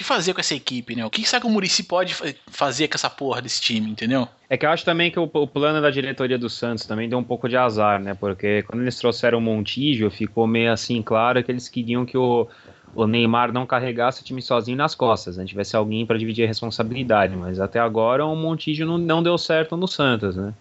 Que 0.00 0.04
fazer 0.04 0.32
com 0.32 0.40
essa 0.40 0.54
equipe, 0.54 0.96
né? 0.96 1.04
O 1.04 1.10
que 1.10 1.22
será 1.28 1.42
que 1.42 1.46
o 1.46 1.50
Murici 1.50 1.82
pode 1.82 2.14
fa- 2.14 2.32
fazer 2.46 2.88
com 2.88 2.94
essa 2.94 3.10
porra 3.10 3.42
desse 3.42 3.60
time, 3.60 3.90
entendeu? 3.90 4.26
É 4.48 4.56
que 4.56 4.64
eu 4.64 4.70
acho 4.70 4.82
também 4.82 5.10
que 5.10 5.20
o, 5.20 5.24
o 5.30 5.46
plano 5.46 5.78
da 5.82 5.90
diretoria 5.90 6.38
do 6.38 6.48
Santos 6.48 6.86
também 6.86 7.06
deu 7.06 7.18
um 7.18 7.22
pouco 7.22 7.46
de 7.50 7.54
azar, 7.54 8.00
né? 8.00 8.14
Porque 8.14 8.62
quando 8.62 8.80
eles 8.80 8.98
trouxeram 8.98 9.36
o 9.36 9.42
Montijo, 9.42 10.10
ficou 10.10 10.46
meio 10.46 10.72
assim 10.72 11.02
claro 11.02 11.44
que 11.44 11.52
eles 11.52 11.68
queriam 11.68 12.06
que 12.06 12.16
o, 12.16 12.48
o 12.94 13.06
Neymar 13.06 13.52
não 13.52 13.66
carregasse 13.66 14.22
o 14.22 14.24
time 14.24 14.40
sozinho 14.40 14.74
nas 14.74 14.94
costas, 14.94 15.36
né? 15.36 15.44
Tivesse 15.44 15.76
alguém 15.76 16.06
para 16.06 16.16
dividir 16.16 16.44
a 16.44 16.48
responsabilidade. 16.48 17.36
Mas 17.36 17.60
até 17.60 17.78
agora 17.78 18.24
o 18.24 18.34
Montijo 18.34 18.86
não, 18.86 18.96
não 18.96 19.22
deu 19.22 19.36
certo 19.36 19.76
no 19.76 19.86
Santos, 19.86 20.34
né? 20.34 20.54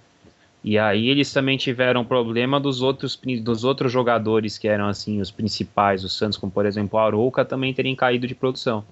E 0.61 0.77
aí 0.77 1.07
eles 1.07 1.31
também 1.31 1.55
tiveram 1.57 2.03
problema 2.03 2.59
dos 2.59 2.81
outros, 2.81 3.17
dos 3.41 3.63
outros 3.63 3.89
jogadores 3.89 4.57
que 4.57 4.67
eram 4.67 4.89
assim 4.89 5.21
os 5.21 5.31
principais, 5.31 6.03
o 6.03 6.09
Santos, 6.09 6.37
como 6.37 6.51
por 6.51 6.65
exemplo 6.65 6.99
o 6.99 7.01
Arouca, 7.01 7.45
também 7.45 7.73
terem 7.73 7.95
caído 7.95 8.27
de 8.27 8.35
produção. 8.35 8.83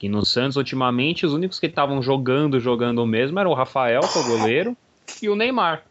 Que 0.00 0.08
no 0.08 0.24
Santos, 0.24 0.56
ultimamente, 0.56 1.26
os 1.26 1.34
únicos 1.34 1.60
que 1.60 1.66
estavam 1.66 2.02
jogando, 2.02 2.58
jogando 2.58 3.06
mesmo, 3.06 3.38
era 3.38 3.46
o 3.46 3.52
Rafael, 3.52 4.00
que 4.00 4.18
é 4.18 4.22
o 4.22 4.26
goleiro, 4.26 4.76
e 5.22 5.28
o 5.28 5.36
Neymar, 5.36 5.82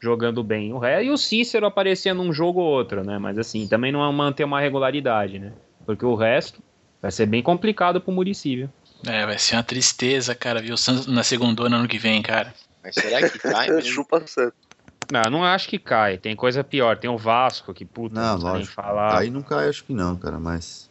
jogando 0.00 0.42
bem. 0.42 0.72
O 0.72 0.78
ré 0.78 1.04
e 1.04 1.10
o 1.10 1.16
Cícero 1.16 1.64
aparecia 1.64 2.12
num 2.12 2.32
jogo 2.32 2.60
ou 2.60 2.66
outro, 2.66 3.04
né? 3.04 3.16
Mas 3.16 3.38
assim, 3.38 3.68
também 3.68 3.92
não 3.92 4.04
é 4.04 4.12
manter 4.12 4.42
uma 4.42 4.60
regularidade, 4.60 5.38
né? 5.38 5.52
Porque 5.86 6.04
o 6.04 6.16
resto 6.16 6.60
vai 7.00 7.12
ser 7.12 7.26
bem 7.26 7.44
complicado 7.44 8.00
pro 8.00 8.12
Muricy, 8.12 8.56
viu? 8.56 8.70
É, 9.06 9.24
vai 9.24 9.38
ser 9.38 9.54
uma 9.54 9.62
tristeza, 9.62 10.34
cara, 10.34 10.60
ver 10.60 10.72
o 10.72 10.76
Santos 10.76 11.06
na 11.06 11.22
segunda 11.22 11.62
ano 11.64 11.86
que 11.86 11.96
vem, 11.96 12.22
cara. 12.22 12.52
Mas 12.82 12.96
será 12.96 13.28
que 13.28 13.38
cai? 13.38 13.68
Chupa 13.82 14.26
Santos. 14.26 14.58
Não, 15.12 15.30
não 15.30 15.44
acho 15.44 15.68
que 15.68 15.78
cai. 15.78 16.18
Tem 16.18 16.34
coisa 16.34 16.64
pior. 16.64 16.96
Tem 16.96 17.08
o 17.08 17.16
Vasco, 17.16 17.72
que 17.72 17.84
puta, 17.84 18.16
Não, 18.16 18.22
não, 18.22 18.30
precisa 18.32 18.48
nem 18.48 18.58
lógico. 18.62 18.74
falar. 18.74 19.18
Aí 19.18 19.30
não 19.30 19.42
cai, 19.42 19.68
acho 19.68 19.84
que 19.84 19.92
não, 19.92 20.16
cara, 20.16 20.40
mas. 20.40 20.90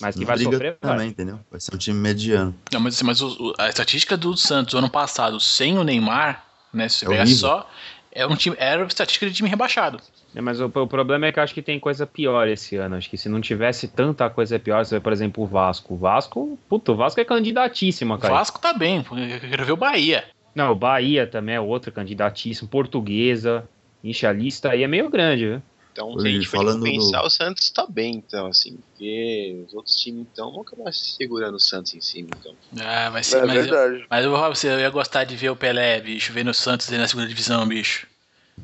Mas 0.00 0.14
que 0.14 0.20
não 0.20 0.26
vai 0.26 0.36
briga 0.36 0.50
sofrer, 0.52 0.76
vai. 0.80 0.92
também, 0.92 1.08
entendeu? 1.08 1.40
Vai 1.50 1.60
ser 1.60 1.74
um 1.74 1.78
time 1.78 1.98
mediano. 1.98 2.54
Não, 2.72 2.80
mas, 2.80 2.94
assim, 2.96 3.04
mas 3.04 3.20
o- 3.20 3.28
o- 3.50 3.54
a 3.58 3.68
estatística 3.68 4.16
do 4.16 4.36
Santos 4.36 4.74
ano 4.74 4.90
passado 4.90 5.38
sem 5.40 5.78
o 5.78 5.84
Neymar, 5.84 6.44
né? 6.72 6.88
Se 6.88 6.98
você 6.98 7.04
É 7.06 7.08
pegar 7.08 7.22
horrível. 7.22 7.38
só, 7.40 7.70
é 8.12 8.26
um 8.26 8.36
time, 8.36 8.56
era 8.58 8.84
estatística 8.84 9.26
de 9.26 9.32
time 9.34 9.48
rebaixado. 9.48 10.00
É, 10.34 10.40
mas 10.40 10.60
o, 10.60 10.66
o 10.66 10.86
problema 10.86 11.26
é 11.26 11.32
que 11.32 11.38
eu 11.38 11.42
acho 11.42 11.52
que 11.54 11.62
tem 11.62 11.80
coisa 11.80 12.06
pior 12.06 12.46
esse 12.46 12.76
ano. 12.76 12.94
Acho 12.96 13.10
que 13.10 13.16
se 13.16 13.28
não 13.28 13.40
tivesse 13.40 13.88
tanta 13.88 14.30
coisa 14.30 14.58
pior, 14.60 14.84
você 14.84 14.94
vê, 14.96 15.00
por 15.00 15.12
exemplo, 15.12 15.42
o 15.42 15.46
Vasco. 15.46 15.94
O 15.94 15.96
Vasco, 15.96 16.58
puto, 16.68 16.92
o 16.92 16.96
Vasco 16.96 17.20
é 17.20 17.24
candidatíssimo, 17.24 18.14
O 18.14 18.18
cara. 18.18 18.34
Vasco 18.34 18.60
tá 18.60 18.72
bem, 18.72 18.98
eu 19.10 19.40
quero 19.40 19.64
ver 19.66 19.72
o 19.72 19.76
Bahia. 19.76 20.24
Não, 20.54 20.70
o 20.72 20.74
Bahia 20.74 21.26
também 21.26 21.54
é 21.56 21.60
outro 21.60 21.90
candidatíssimo. 21.90 22.68
Portuguesa. 22.68 23.68
Ixi, 24.02 24.26
a 24.26 24.32
lista 24.32 24.70
aí 24.70 24.82
é 24.82 24.88
meio 24.88 25.10
grande, 25.10 25.46
viu? 25.46 25.62
Então, 26.00 26.14
Oi, 26.14 26.20
se 26.20 26.26
a 26.28 26.30
gente 26.30 26.46
for 26.48 26.58
falando 26.58 26.82
pensar, 26.82 27.20
do- 27.20 27.26
o 27.26 27.30
Santos 27.30 27.70
tá 27.70 27.86
bem, 27.86 28.14
então, 28.16 28.46
assim. 28.46 28.76
Porque 28.76 29.64
os 29.66 29.74
outros 29.74 29.94
times, 29.96 30.26
então, 30.32 30.50
vão 30.50 30.62
acabar 30.62 30.90
segurando 30.92 31.56
o 31.56 31.60
Santos 31.60 31.92
em 31.94 32.00
cima, 32.00 32.28
então. 32.30 32.52
Ah, 32.86 33.10
vai 33.10 33.22
ser. 33.22 33.38
É 33.42 33.46
mas, 33.46 33.56
eu, 33.56 33.62
verdade. 33.72 34.06
mas 34.08 34.24
eu 34.24 34.32
pra 34.32 34.48
você, 34.48 34.68
eu 34.68 34.80
ia 34.80 34.90
gostar 34.90 35.24
de 35.24 35.36
ver 35.36 35.50
o 35.50 35.56
Pelé, 35.56 36.00
bicho, 36.00 36.32
vendo 36.32 36.50
o 36.50 36.54
Santos 36.54 36.90
aí 36.90 36.98
na 36.98 37.06
segunda 37.06 37.28
divisão, 37.28 37.66
bicho. 37.66 38.06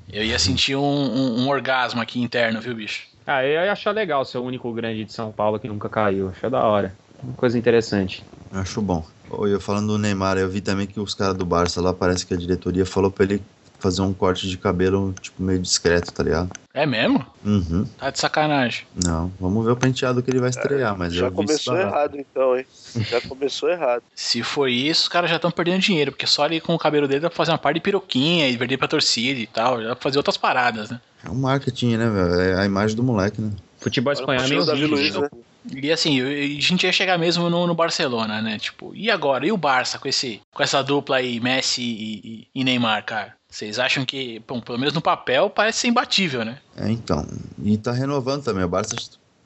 Eu 0.09 0.25
ia 0.25 0.39
sentir 0.39 0.77
um, 0.77 0.81
um- 0.83 1.41
um 1.43 1.49
orgasmo 1.49 2.01
aqui 2.01 2.21
interno, 2.21 2.61
viu, 2.61 2.75
bicho? 2.75 3.03
Ah, 3.27 3.45
eu 3.45 3.65
ia 3.65 3.73
achar 3.73 3.91
legal 3.91 4.25
ser 4.25 4.39
o 4.39 4.45
único 4.45 4.73
grande 4.73 5.05
de 5.05 5.13
São 5.13 5.33
Paulo 5.33 5.59
que 5.59 5.69
nunca 5.69 5.89
caiu. 5.89 6.29
Achei 6.29 6.49
da 6.49 6.65
hora. 6.65 6.97
Uma 7.23 7.35
coisa 7.35 7.59
interessante. 7.59 8.25
Acho 8.53 8.81
bom. 8.81 9.05
Oi, 9.29 9.53
eu 9.53 9.61
falando 9.61 9.89
do 9.89 9.99
Neymar, 9.99 10.39
eu 10.39 10.49
vi 10.49 10.61
também 10.61 10.87
que 10.87 11.01
os 11.01 11.13
caras 11.13 11.37
do 11.37 11.45
Barça 11.45 11.81
lá, 11.81 11.93
parece 11.93 12.25
que 12.25 12.33
a 12.33 12.37
diretoria 12.37 12.87
falou 12.87 13.11
pra 13.11 13.25
ele 13.25 13.43
fazer 13.87 14.03
um 14.03 14.13
corte 14.13 14.49
de 14.49 14.59
cabelo, 14.59 15.15
tipo, 15.21 15.41
meio 15.41 15.61
discreto, 15.61 16.13
tá 16.13 16.23
ligado? 16.25 16.51
É 16.75 16.85
mesmo? 16.85 17.25
Uhum. 17.45 17.87
Tá 17.97 18.11
de 18.11 18.19
sacanagem. 18.19 18.85
Não, 19.05 19.33
vamos 19.41 19.65
ver 19.65 19.71
o 19.71 19.77
penteado 19.77 20.23
que 20.23 20.31
ele 20.31 20.41
vai 20.41 20.51
estrear, 20.51 20.99
mas 20.99 21.15
Já 21.15 21.31
começou 21.31 21.77
errado 21.79 22.19
então, 22.19 22.57
hein? 22.57 22.67
Já 23.09 23.21
começou 23.21 23.71
errado. 23.71 24.03
Se 24.15 24.43
for 24.43 24.69
isso, 24.69 25.03
os 25.03 25.09
caras 25.09 25.31
já 25.31 25.37
estão 25.37 25.51
perdendo 25.53 25.81
dinheiro, 25.81 26.11
porque 26.11 26.27
só 26.27 26.43
ali 26.43 26.61
com 26.61 26.75
o 26.75 26.79
cabelo 26.79 27.07
dele 27.07 27.21
dá 27.21 27.31
pra 27.31 27.37
fazer 27.37 27.53
uma 27.53 27.59
parte 27.59 27.77
de 27.77 27.81
piroquinha 27.83 28.49
e 28.49 28.57
vender 28.57 28.77
pra 28.77 28.89
torcida 28.89 29.39
e 29.39 29.47
tal, 29.47 29.81
já 29.81 29.89
dá 29.91 29.95
pra 29.97 30.03
fazer 30.03 30.19
outras 30.19 30.37
paradas, 30.37 30.91
né? 30.91 31.01
É 31.25 31.31
um 31.31 31.35
marketing, 31.37 31.97
né, 31.97 32.11
velho? 32.11 32.41
É 32.41 32.61
a 32.61 32.67
imagem 32.67 32.97
do 32.97 33.03
moleque, 33.05 33.41
né? 33.41 33.53
Futebol 33.79 34.13
espanhol 34.13 34.43
é 34.43 34.49
meio 34.49 34.63
o? 34.63 35.47
E 35.75 35.91
assim, 35.93 36.19
eu- 36.21 36.29
a 36.29 36.61
gente 36.61 36.85
ia 36.85 36.93
chegar 36.93 37.19
mesmo 37.19 37.49
no, 37.51 37.67
no 37.67 37.75
Barcelona, 37.75 38.41
né? 38.41 38.59
Tipo, 38.59 38.93
e 38.95 39.11
agora? 39.11 39.47
E 39.47 39.53
o 39.53 39.57
Barça 39.57 39.99
com, 39.99 40.07
esse, 40.09 40.41
com 40.53 40.63
essa 40.63 40.83
dupla 40.83 41.17
aí, 41.17 41.41
Messi 41.41 41.83
e, 41.83 42.15
e- 42.25 42.47
e 42.55 42.65
Neymar, 42.65 43.05
cara? 43.05 43.36
Vocês 43.49 43.79
acham 43.79 44.05
que, 44.05 44.43
bom, 44.47 44.61
pelo 44.61 44.79
menos 44.79 44.95
no 44.95 45.01
papel, 45.01 45.49
parece 45.49 45.81
ser 45.81 45.89
imbatível, 45.89 46.45
né? 46.45 46.61
É, 46.77 46.91
então. 46.91 47.27
E 47.63 47.79
tá 47.79 47.93
renovando 47.93 48.45
também. 48.45 48.65
O 48.65 48.69
Barça 48.69 48.97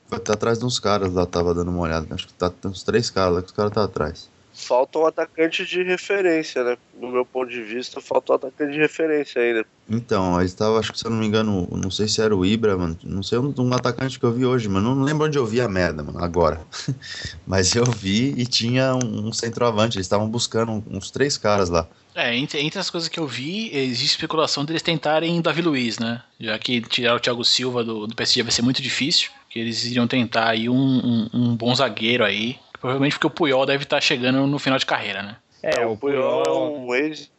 foi 0.08 0.18
tá 0.18 0.32
atrás 0.32 0.58
de 0.58 0.64
uns 0.64 0.80
caras 0.80 1.12
lá, 1.12 1.24
tava 1.24 1.54
dando 1.54 1.70
uma 1.70 1.82
olhada. 1.82 2.12
Acho 2.14 2.26
que 2.26 2.32
tá 2.34 2.50
tem 2.50 2.70
uns 2.70 2.82
três 2.82 3.10
caras 3.10 3.34
lá 3.34 3.40
que 3.40 3.46
os 3.46 3.52
caras 3.52 3.72
tá 3.72 3.84
atrás. 3.84 4.28
Falta 4.52 4.98
um 4.98 5.06
atacante 5.06 5.64
de 5.64 5.82
referência, 5.84 6.64
né? 6.64 6.76
No 7.00 7.08
meu 7.12 7.24
ponto 7.24 7.48
de 7.48 7.62
vista, 7.62 8.00
falta 8.00 8.32
um 8.32 8.36
atacante 8.36 8.72
de 8.72 8.78
referência 8.78 9.40
ainda. 9.40 9.64
Então, 9.88 10.36
aí 10.36 10.44
estava, 10.44 10.78
acho 10.80 10.92
que 10.92 10.98
se 10.98 11.06
eu 11.06 11.10
não 11.10 11.18
me 11.18 11.26
engano, 11.26 11.68
não 11.70 11.90
sei 11.90 12.08
se 12.08 12.20
era 12.20 12.34
o 12.34 12.44
Ibra, 12.44 12.76
mano. 12.76 12.98
Não 13.04 13.22
sei 13.22 13.38
um, 13.38 13.54
um 13.56 13.72
atacante 13.72 14.18
que 14.18 14.26
eu 14.26 14.32
vi 14.32 14.44
hoje, 14.44 14.68
mano. 14.68 14.94
Não 14.94 15.04
lembro 15.04 15.26
onde 15.26 15.38
eu 15.38 15.46
vi 15.46 15.60
a 15.60 15.68
merda, 15.68 16.02
mano, 16.02 16.22
agora. 16.22 16.60
Mas 17.46 17.74
eu 17.76 17.84
vi 17.84 18.34
e 18.36 18.44
tinha 18.44 18.94
um, 18.96 19.28
um 19.28 19.32
centroavante. 19.32 19.96
Eles 19.96 20.06
estavam 20.06 20.28
buscando 20.28 20.82
uns 20.90 21.12
três 21.12 21.38
caras 21.38 21.70
lá. 21.70 21.86
É, 22.14 22.34
entre, 22.36 22.60
entre 22.60 22.78
as 22.78 22.90
coisas 22.90 23.08
que 23.08 23.20
eu 23.20 23.26
vi, 23.26 23.70
existe 23.76 24.16
especulação 24.16 24.64
deles 24.64 24.82
tentarem 24.82 25.40
Davi 25.40 25.62
Luiz, 25.62 25.98
né? 25.98 26.22
Já 26.38 26.58
que 26.58 26.80
tirar 26.80 27.14
o 27.14 27.20
Thiago 27.20 27.44
Silva 27.44 27.84
do, 27.84 28.06
do 28.06 28.14
PSG 28.14 28.42
vai 28.42 28.52
ser 28.52 28.62
muito 28.62 28.82
difícil, 28.82 29.30
que 29.48 29.58
eles 29.58 29.84
iriam 29.84 30.06
tentar 30.06 30.48
aí 30.48 30.68
um, 30.68 30.74
um, 30.74 31.30
um 31.32 31.56
bom 31.56 31.74
zagueiro 31.74 32.24
aí. 32.24 32.58
Provavelmente 32.80 33.12
porque 33.12 33.26
o 33.26 33.30
Puyol 33.30 33.66
deve 33.66 33.84
estar 33.84 34.00
chegando 34.00 34.46
no 34.46 34.58
final 34.58 34.78
de 34.78 34.86
carreira, 34.86 35.22
né? 35.22 35.36
É, 35.62 35.86
o 35.86 35.92
o 35.92 35.96
Puyol 35.96 36.42
é 36.46 36.50
um 36.50 36.94
ex. 36.94 37.30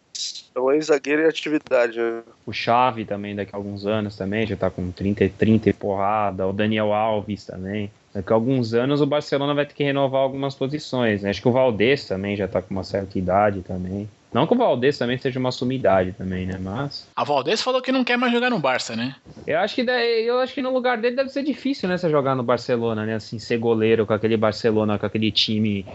É 0.54 0.60
um 0.60 0.72
ex-zagueiro 0.72 1.22
em 1.22 1.25
atividade, 1.25 1.98
né? 1.98 2.22
o 2.46 2.51
Chave 2.51 3.06
também 3.06 3.34
daqui 3.34 3.56
a 3.56 3.58
alguns 3.58 3.86
anos 3.86 4.18
também, 4.18 4.46
já 4.46 4.58
tá 4.58 4.70
com 4.70 4.92
30, 4.92 5.24
e 5.24 5.30
30 5.30 5.70
e 5.70 5.74
porrada, 5.74 6.46
o 6.46 6.51
Daniel 6.51 6.94
Alves 6.94 7.46
também. 7.46 7.90
Daqui 8.13 8.32
a 8.34 8.36
alguns 8.36 8.74
anos 8.74 9.00
o 9.00 9.06
Barcelona 9.06 9.54
vai 9.54 9.66
ter 9.66 9.74
que 9.74 9.84
renovar 9.84 10.22
algumas 10.22 10.54
posições, 10.54 11.22
né? 11.22 11.30
Acho 11.30 11.42
que 11.42 11.48
o 11.48 11.51
Valdez 11.51 12.06
também 12.06 12.36
já 12.36 12.48
tá 12.48 12.62
com 12.62 12.74
uma 12.74 12.84
certa 12.84 13.18
idade 13.18 13.62
também. 13.62 14.10
Não 14.33 14.47
que 14.47 14.53
o 14.53 14.57
Valdez 14.57 14.97
também 14.97 15.17
seja 15.17 15.39
uma 15.39 15.51
sumidade 15.51 16.13
também, 16.13 16.45
né? 16.45 16.57
Mas 16.61 17.07
A 17.15 17.23
Valdez 17.23 17.61
falou 17.61 17.81
que 17.81 17.91
não 17.91 18.03
quer 18.03 18.17
mais 18.17 18.31
jogar 18.31 18.50
no 18.50 18.59
Barça, 18.59 18.95
né? 18.95 19.15
eu 19.45 19.57
acho 19.59 19.75
que 19.75 19.83
daí- 19.83 20.25
eu 20.25 20.39
acho 20.39 20.53
que 20.53 20.61
no 20.61 20.71
lugar 20.71 20.97
dele 20.97 21.15
deve 21.15 21.29
ser 21.29 21.43
difícil, 21.43 21.89
né? 21.89 21.97
Você 21.97 22.09
jogar 22.09 22.35
no 22.35 22.43
Barcelona, 22.43 23.05
né? 23.05 23.15
Assim, 23.15 23.39
ser 23.39 23.57
goleiro 23.57 24.05
com 24.05 24.13
aquele 24.13 24.38
Barcelona, 24.38 24.97
com 25.00 25.05
aquele 25.05 25.31
time. 25.31 25.85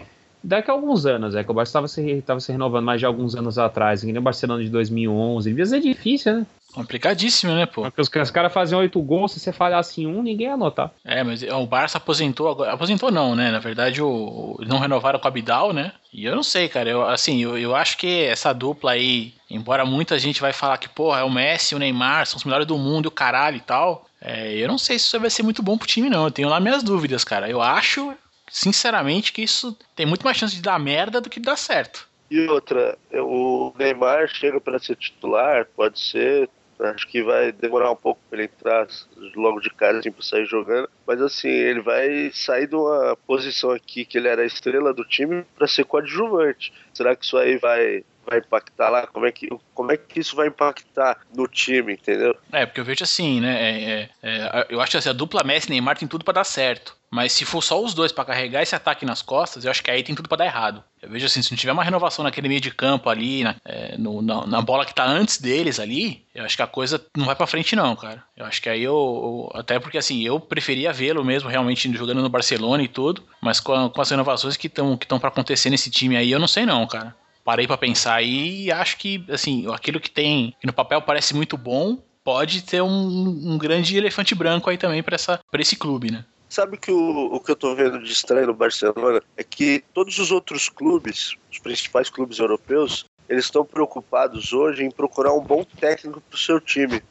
Daqui 0.43 0.69
a 0.69 0.73
alguns 0.73 1.05
anos, 1.05 1.33
é 1.33 1.43
que 1.43 1.49
o 1.49 1.53
Barça 1.53 1.69
estava 1.71 1.87
se, 1.87 2.21
tava 2.21 2.39
se 2.39 2.51
renovando 2.51 2.85
mais 2.85 2.99
de 2.99 3.05
alguns 3.05 3.35
anos 3.35 3.57
atrás, 3.57 4.01
que 4.01 4.07
nem 4.07 4.17
o 4.19 4.21
Barcelona 4.21 4.63
de 4.63 4.69
2011. 4.69 5.49
Devia 5.49 5.65
ser 5.65 5.79
difícil, 5.79 6.33
né? 6.39 6.45
Complicadíssimo, 6.73 7.53
né, 7.55 7.65
pô? 7.65 7.81
Porque 7.83 8.01
os, 8.01 8.09
os 8.13 8.31
caras 8.31 8.53
faziam 8.53 8.79
oito 8.81 9.01
gols, 9.01 9.31
se 9.31 9.39
você 9.39 9.51
falhasse 9.51 10.01
em 10.01 10.07
um, 10.07 10.21
ninguém 10.21 10.47
ia 10.47 10.53
anotar. 10.53 10.91
É, 11.03 11.23
mas 11.23 11.41
o 11.41 11.65
Barça 11.65 11.97
aposentou 11.97 12.47
agora. 12.49 12.73
Aposentou 12.73 13.09
não, 13.11 13.35
né? 13.35 13.49
Na 13.51 13.59
verdade, 13.59 14.01
o, 14.01 14.07
o- 14.07 14.57
não 14.67 14.77
renovaram 14.77 15.17
com 15.17 15.27
a 15.27 15.29
Abidal, 15.29 15.73
né? 15.73 15.93
E 16.13 16.25
eu 16.25 16.35
não 16.35 16.43
sei, 16.43 16.67
cara. 16.67 16.89
Eu, 16.89 17.03
assim, 17.07 17.41
eu, 17.41 17.57
eu 17.57 17.75
acho 17.75 17.97
que 17.97 18.23
essa 18.25 18.53
dupla 18.53 18.91
aí, 18.91 19.33
embora 19.49 19.85
muita 19.85 20.19
gente 20.19 20.41
vai 20.41 20.53
falar 20.53 20.77
que, 20.77 20.89
porra, 20.89 21.21
é 21.21 21.23
o 21.23 21.31
Messi 21.31 21.73
e 21.73 21.75
o 21.75 21.79
Neymar, 21.79 22.27
são 22.27 22.37
os 22.37 22.43
melhores 22.43 22.67
do 22.67 22.77
mundo 22.77 23.05
e 23.05 23.07
o 23.07 23.11
caralho 23.11 23.57
e 23.57 23.61
tal. 23.61 24.05
é, 24.21 24.53
eu 24.55 24.67
não 24.67 24.77
sei 24.77 24.99
se 24.99 25.05
isso 25.05 25.19
vai 25.19 25.29
ser 25.29 25.43
muito 25.43 25.63
bom 25.63 25.77
pro 25.77 25.87
time, 25.87 26.09
não. 26.09 26.25
Eu 26.25 26.31
tenho 26.31 26.49
lá 26.49 26.59
minhas 26.59 26.83
dúvidas, 26.83 27.23
cara. 27.23 27.49
Eu 27.49 27.61
acho, 27.61 28.13
sinceramente, 28.51 29.31
que 29.33 29.41
isso 29.41 29.75
tem 29.95 30.05
muito 30.05 30.23
mais 30.23 30.37
chance 30.37 30.55
de 30.55 30.61
dar 30.61 30.77
merda 30.79 31.21
do 31.21 31.29
que 31.29 31.39
de 31.39 31.45
dar 31.45 31.57
certo. 31.57 32.07
E 32.29 32.45
outra, 32.47 32.97
o 33.13 33.71
Neymar 33.79 34.27
chega 34.27 34.59
para 34.59 34.77
ser 34.79 34.97
titular, 34.97 35.65
pode 35.75 35.97
ser. 35.97 36.49
Acho 36.79 37.07
que 37.07 37.23
vai 37.23 37.51
demorar 37.51 37.91
um 37.91 37.95
pouco 37.95 38.21
para 38.29 38.39
ele 38.39 38.51
entrar 38.55 38.87
logo 39.35 39.59
de 39.59 39.69
cara, 39.69 39.97
assim, 39.97 40.11
para 40.11 40.23
sair 40.23 40.45
jogando. 40.45 40.89
Mas 41.07 41.21
assim, 41.21 41.49
ele 41.49 41.81
vai 41.81 42.29
sair 42.33 42.67
de 42.67 42.75
uma 42.75 43.17
posição 43.25 43.71
aqui 43.71 44.05
que 44.05 44.17
ele 44.17 44.27
era 44.27 44.43
a 44.43 44.45
estrela 44.45 44.93
do 44.93 45.03
time 45.03 45.43
para 45.57 45.67
ser 45.67 45.85
coadjuvante. 45.85 46.71
Será 46.93 47.15
que 47.15 47.25
isso 47.25 47.37
aí 47.37 47.57
vai, 47.57 48.03
vai 48.29 48.39
impactar 48.39 48.89
lá? 48.89 49.07
Como 49.07 49.25
é, 49.25 49.31
que, 49.31 49.47
como 49.73 49.91
é 49.91 49.97
que 49.97 50.19
isso 50.19 50.35
vai 50.35 50.47
impactar 50.47 51.17
no 51.35 51.47
time, 51.47 51.93
entendeu? 51.93 52.35
É, 52.51 52.65
porque 52.65 52.79
eu 52.81 52.85
vejo 52.85 53.03
assim, 53.03 53.39
né? 53.39 53.61
é, 53.61 53.91
é, 53.91 54.09
é, 54.23 54.65
eu 54.69 54.81
acho 54.81 54.91
que 54.91 54.97
assim, 54.97 55.09
a 55.09 55.13
dupla 55.13 55.43
Messi 55.43 55.67
e 55.67 55.71
Neymar 55.71 55.97
tem 55.97 56.07
tudo 56.07 56.25
pra 56.25 56.33
dar 56.33 56.43
certo. 56.43 56.95
Mas 57.09 57.31
se 57.31 57.45
for 57.45 57.61
só 57.63 57.81
os 57.81 57.93
dois 57.93 58.11
pra 58.11 58.25
carregar 58.25 58.61
esse 58.61 58.75
ataque 58.75 59.05
nas 59.05 59.21
costas, 59.21 59.63
eu 59.63 59.71
acho 59.71 59.81
que 59.81 59.89
aí 59.89 60.03
tem 60.03 60.13
tudo 60.13 60.27
pra 60.27 60.37
dar 60.39 60.45
errado. 60.45 60.83
Eu 61.01 61.09
vejo 61.09 61.25
assim, 61.25 61.41
se 61.41 61.49
não 61.51 61.57
tiver 61.57 61.71
uma 61.71 61.83
renovação 61.83 62.21
naquele 62.21 62.49
meio 62.49 62.59
de 62.59 62.69
campo 62.69 63.09
ali, 63.09 63.45
na, 63.45 63.55
é, 63.63 63.97
no- 63.97 64.21
na, 64.21 64.45
na 64.45 64.61
bola 64.61 64.85
que 64.85 64.93
tá 64.93 65.05
antes 65.05 65.39
deles 65.39 65.79
ali, 65.79 66.25
eu 66.35 66.43
acho 66.43 66.57
que 66.57 66.61
a 66.61 66.67
coisa 66.67 67.01
não 67.15 67.25
vai 67.25 67.33
pra 67.33 67.47
frente 67.47 67.77
não, 67.77 67.95
cara. 67.95 68.21
Eu 68.35 68.45
acho 68.45 68.61
que 68.61 68.67
aí 68.67 68.83
eu, 68.83 69.49
eu- 69.53 69.57
até 69.57 69.79
porque 69.79 69.97
assim, 69.97 70.21
eu 70.21 70.37
preferia 70.37 70.91
vê-lo 70.91 71.23
mesmo 71.23 71.47
realmente 71.49 71.89
jogando 71.95 72.21
no 72.21 72.27
Barcelona 72.29 72.83
e 72.83 72.89
tudo, 72.89 73.23
mas 73.41 73.61
com, 73.61 73.71
a- 73.73 73.89
com 73.89 74.01
as 74.01 74.09
renovações 74.09 74.57
que 74.57 74.67
estão 74.67 74.97
que 74.97 75.05
estão 75.05 75.17
para 75.17 75.29
acontecer 75.29 75.69
nesse 75.69 75.89
time 75.89 76.17
aí, 76.17 76.29
eu 76.29 76.39
não 76.39 76.47
sei 76.47 76.65
não, 76.65 76.85
cara. 76.85 77.15
Parei 77.47 77.65
pra 77.65 77.77
pensar 77.77 78.15
aí 78.15 78.65
e 78.65 78.71
acho 78.73 78.97
que 78.97 79.23
assim, 79.29 79.73
aquilo 79.73 80.01
que 80.01 80.11
tem 80.11 80.53
que 80.59 80.67
no 80.67 80.73
papel 80.73 81.01
parece 81.01 81.33
muito 81.33 81.57
bom, 81.57 81.97
pode 82.21 82.61
ter 82.61 82.81
um, 82.81 83.53
um 83.53 83.57
grande 83.57 83.95
elefante 83.95 84.35
branco 84.35 84.69
aí 84.69 84.77
também 84.77 85.01
para 85.01 85.15
esse 85.57 85.77
clube, 85.77 86.11
né? 86.11 86.25
Sabe 86.49 86.75
que 86.75 86.91
o, 86.91 87.33
o 87.33 87.39
que 87.39 87.49
eu 87.49 87.55
tô 87.55 87.73
vendo 87.73 88.03
de 88.03 88.11
estranho 88.11 88.47
no 88.47 88.53
Barcelona 88.53 89.21
é 89.37 89.45
que 89.45 89.81
todos 89.93 90.19
os 90.19 90.29
outros 90.29 90.67
clubes, 90.67 91.37
os 91.49 91.57
principais 91.57 92.09
clubes 92.09 92.37
europeus, 92.39 93.05
eles 93.29 93.45
estão 93.45 93.63
preocupados 93.63 94.51
hoje 94.51 94.83
em 94.83 94.91
procurar 94.91 95.31
um 95.31 95.41
bom 95.41 95.63
técnico 95.63 96.19
pro 96.19 96.37
seu 96.37 96.59
time. 96.59 97.01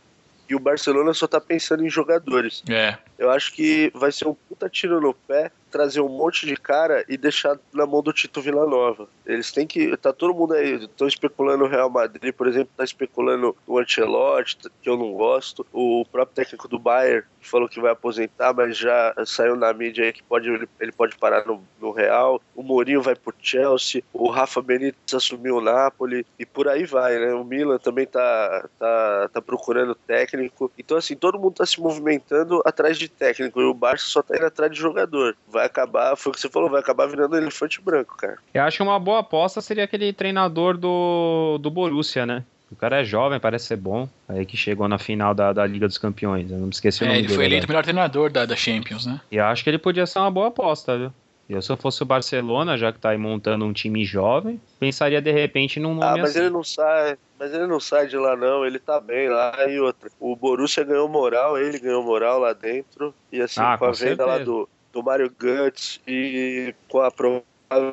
E 0.50 0.54
o 0.54 0.60
Barcelona 0.60 1.14
só 1.14 1.26
tá 1.26 1.40
pensando 1.40 1.82
em 1.82 1.88
jogadores. 1.88 2.62
É. 2.68 2.98
Eu 3.18 3.30
acho 3.30 3.54
que 3.54 3.90
vai 3.94 4.12
ser 4.12 4.28
um 4.28 4.34
puta 4.34 4.68
tiro 4.68 5.00
no 5.00 5.14
pé 5.14 5.50
trazer 5.70 6.00
um 6.00 6.08
monte 6.08 6.46
de 6.46 6.56
cara 6.56 7.04
e 7.08 7.16
deixar 7.16 7.58
na 7.72 7.86
mão 7.86 8.02
do 8.02 8.12
Tito 8.12 8.40
Villanova. 8.40 9.08
Eles 9.24 9.52
têm 9.52 9.66
que. 9.66 9.96
Tá 9.96 10.12
todo 10.12 10.34
mundo 10.34 10.54
aí. 10.54 10.84
Estão 10.84 11.06
especulando 11.06 11.64
o 11.64 11.68
Real 11.68 11.90
Madrid, 11.90 12.32
por 12.32 12.46
exemplo, 12.46 12.70
tá 12.76 12.84
especulando 12.84 13.56
o 13.66 13.78
Ancelotti, 13.78 14.58
que 14.82 14.88
eu 14.88 14.96
não 14.96 15.12
gosto. 15.12 15.66
O 15.72 16.04
próprio 16.10 16.34
técnico 16.34 16.68
do 16.68 16.78
Bayern 16.78 17.24
falou 17.46 17.68
que 17.68 17.80
vai 17.80 17.92
aposentar, 17.92 18.52
mas 18.52 18.76
já 18.76 19.14
saiu 19.24 19.56
na 19.56 19.72
mídia 19.72 20.04
aí 20.04 20.12
que 20.12 20.22
pode, 20.22 20.48
ele, 20.80 20.92
pode 20.92 21.16
parar 21.16 21.46
no, 21.46 21.62
no 21.80 21.90
Real. 21.90 22.40
O 22.54 22.62
Mourinho 22.62 23.02
vai 23.02 23.14
pro 23.14 23.34
Chelsea. 23.40 24.02
O 24.12 24.28
Rafa 24.28 24.60
Benítez 24.60 25.14
assumiu 25.14 25.56
o 25.56 25.60
Napoli. 25.60 26.26
E 26.38 26.44
por 26.44 26.68
aí 26.68 26.84
vai, 26.84 27.18
né? 27.18 27.32
O 27.34 27.44
Milan 27.44 27.78
também 27.78 28.06
tá, 28.06 28.68
tá, 28.78 29.30
tá 29.32 29.42
procurando 29.42 29.94
técnico. 29.94 30.70
Então, 30.78 30.96
assim, 30.96 31.16
todo 31.16 31.38
mundo 31.38 31.54
tá 31.54 31.66
se 31.66 31.80
movimentando 31.80 32.62
atrás 32.64 32.98
de 32.98 33.08
técnico. 33.08 33.60
E 33.60 33.64
o 33.64 33.74
Barça 33.74 34.06
só 34.06 34.22
tá 34.22 34.36
indo 34.36 34.46
atrás 34.46 34.70
de 34.70 34.78
jogador. 34.78 35.36
Vai 35.56 35.64
acabar, 35.66 36.14
foi 36.16 36.30
o 36.30 36.34
que 36.34 36.40
você 36.40 36.50
falou, 36.50 36.68
vai 36.68 36.80
acabar 36.80 37.06
virando 37.06 37.34
elefante 37.36 37.80
branco, 37.80 38.14
cara. 38.16 38.36
Eu 38.52 38.62
acho 38.62 38.76
que 38.76 38.82
uma 38.82 38.98
boa 39.00 39.20
aposta 39.20 39.60
seria 39.62 39.84
aquele 39.84 40.12
treinador 40.12 40.76
do, 40.76 41.56
do 41.58 41.70
Borussia, 41.70 42.26
né? 42.26 42.44
O 42.70 42.76
cara 42.76 43.00
é 43.00 43.04
jovem, 43.04 43.40
parece 43.40 43.66
ser 43.66 43.76
bom. 43.76 44.06
Aí 44.28 44.44
que 44.44 44.56
chegou 44.56 44.86
na 44.88 44.98
final 44.98 45.32
da, 45.32 45.52
da 45.52 45.64
Liga 45.66 45.86
dos 45.88 45.96
Campeões. 45.98 46.50
Eu 46.50 46.58
não 46.58 46.66
me 46.66 46.72
esqueci 46.72 47.02
o 47.02 47.04
É, 47.04 47.08
nome 47.08 47.18
ele 47.20 47.26
dele. 47.28 47.36
foi 47.36 47.44
eleito 47.46 47.64
o 47.66 47.68
melhor 47.68 47.82
treinador 47.84 48.30
da, 48.30 48.44
da 48.44 48.56
Champions, 48.56 49.06
né? 49.06 49.20
E 49.30 49.36
eu 49.36 49.44
acho 49.46 49.64
que 49.64 49.70
ele 49.70 49.78
podia 49.78 50.04
ser 50.06 50.18
uma 50.18 50.30
boa 50.30 50.48
aposta, 50.48 50.98
viu? 50.98 51.12
Eu, 51.48 51.62
se 51.62 51.70
eu 51.70 51.76
fosse 51.76 52.02
o 52.02 52.06
Barcelona, 52.06 52.76
já 52.76 52.92
que 52.92 52.98
tá 52.98 53.10
aí 53.10 53.16
montando 53.16 53.64
um 53.64 53.72
time 53.72 54.04
jovem, 54.04 54.60
pensaria 54.80 55.22
de 55.22 55.30
repente 55.30 55.78
num 55.78 55.94
nome 55.94 56.06
Ah, 56.06 56.16
mas 56.22 56.30
assim. 56.30 56.40
ele 56.40 56.50
não 56.50 56.64
sai. 56.64 57.16
Mas 57.38 57.54
ele 57.54 57.68
não 57.68 57.78
sai 57.78 58.08
de 58.08 58.16
lá, 58.16 58.34
não. 58.36 58.66
Ele 58.66 58.80
tá 58.80 59.00
bem 59.00 59.28
lá. 59.28 59.54
E 59.68 59.78
outra. 59.78 60.10
O 60.18 60.34
Borussia 60.34 60.82
ganhou 60.82 61.08
moral, 61.08 61.56
ele 61.56 61.78
ganhou 61.78 62.02
moral 62.02 62.40
lá 62.40 62.52
dentro. 62.52 63.14
E 63.30 63.40
assim, 63.40 63.60
Ah, 63.60 63.78
com 63.78 63.84
a 63.84 63.88
com 63.90 63.94
venda 63.94 64.26
lá 64.26 64.38
certeza. 64.38 64.50
do, 64.50 64.68
do 64.96 65.02
Mario 65.02 65.30
Guts 65.38 66.00
e 66.08 66.74
com 66.88 67.00
a 67.00 67.10
provável 67.10 67.44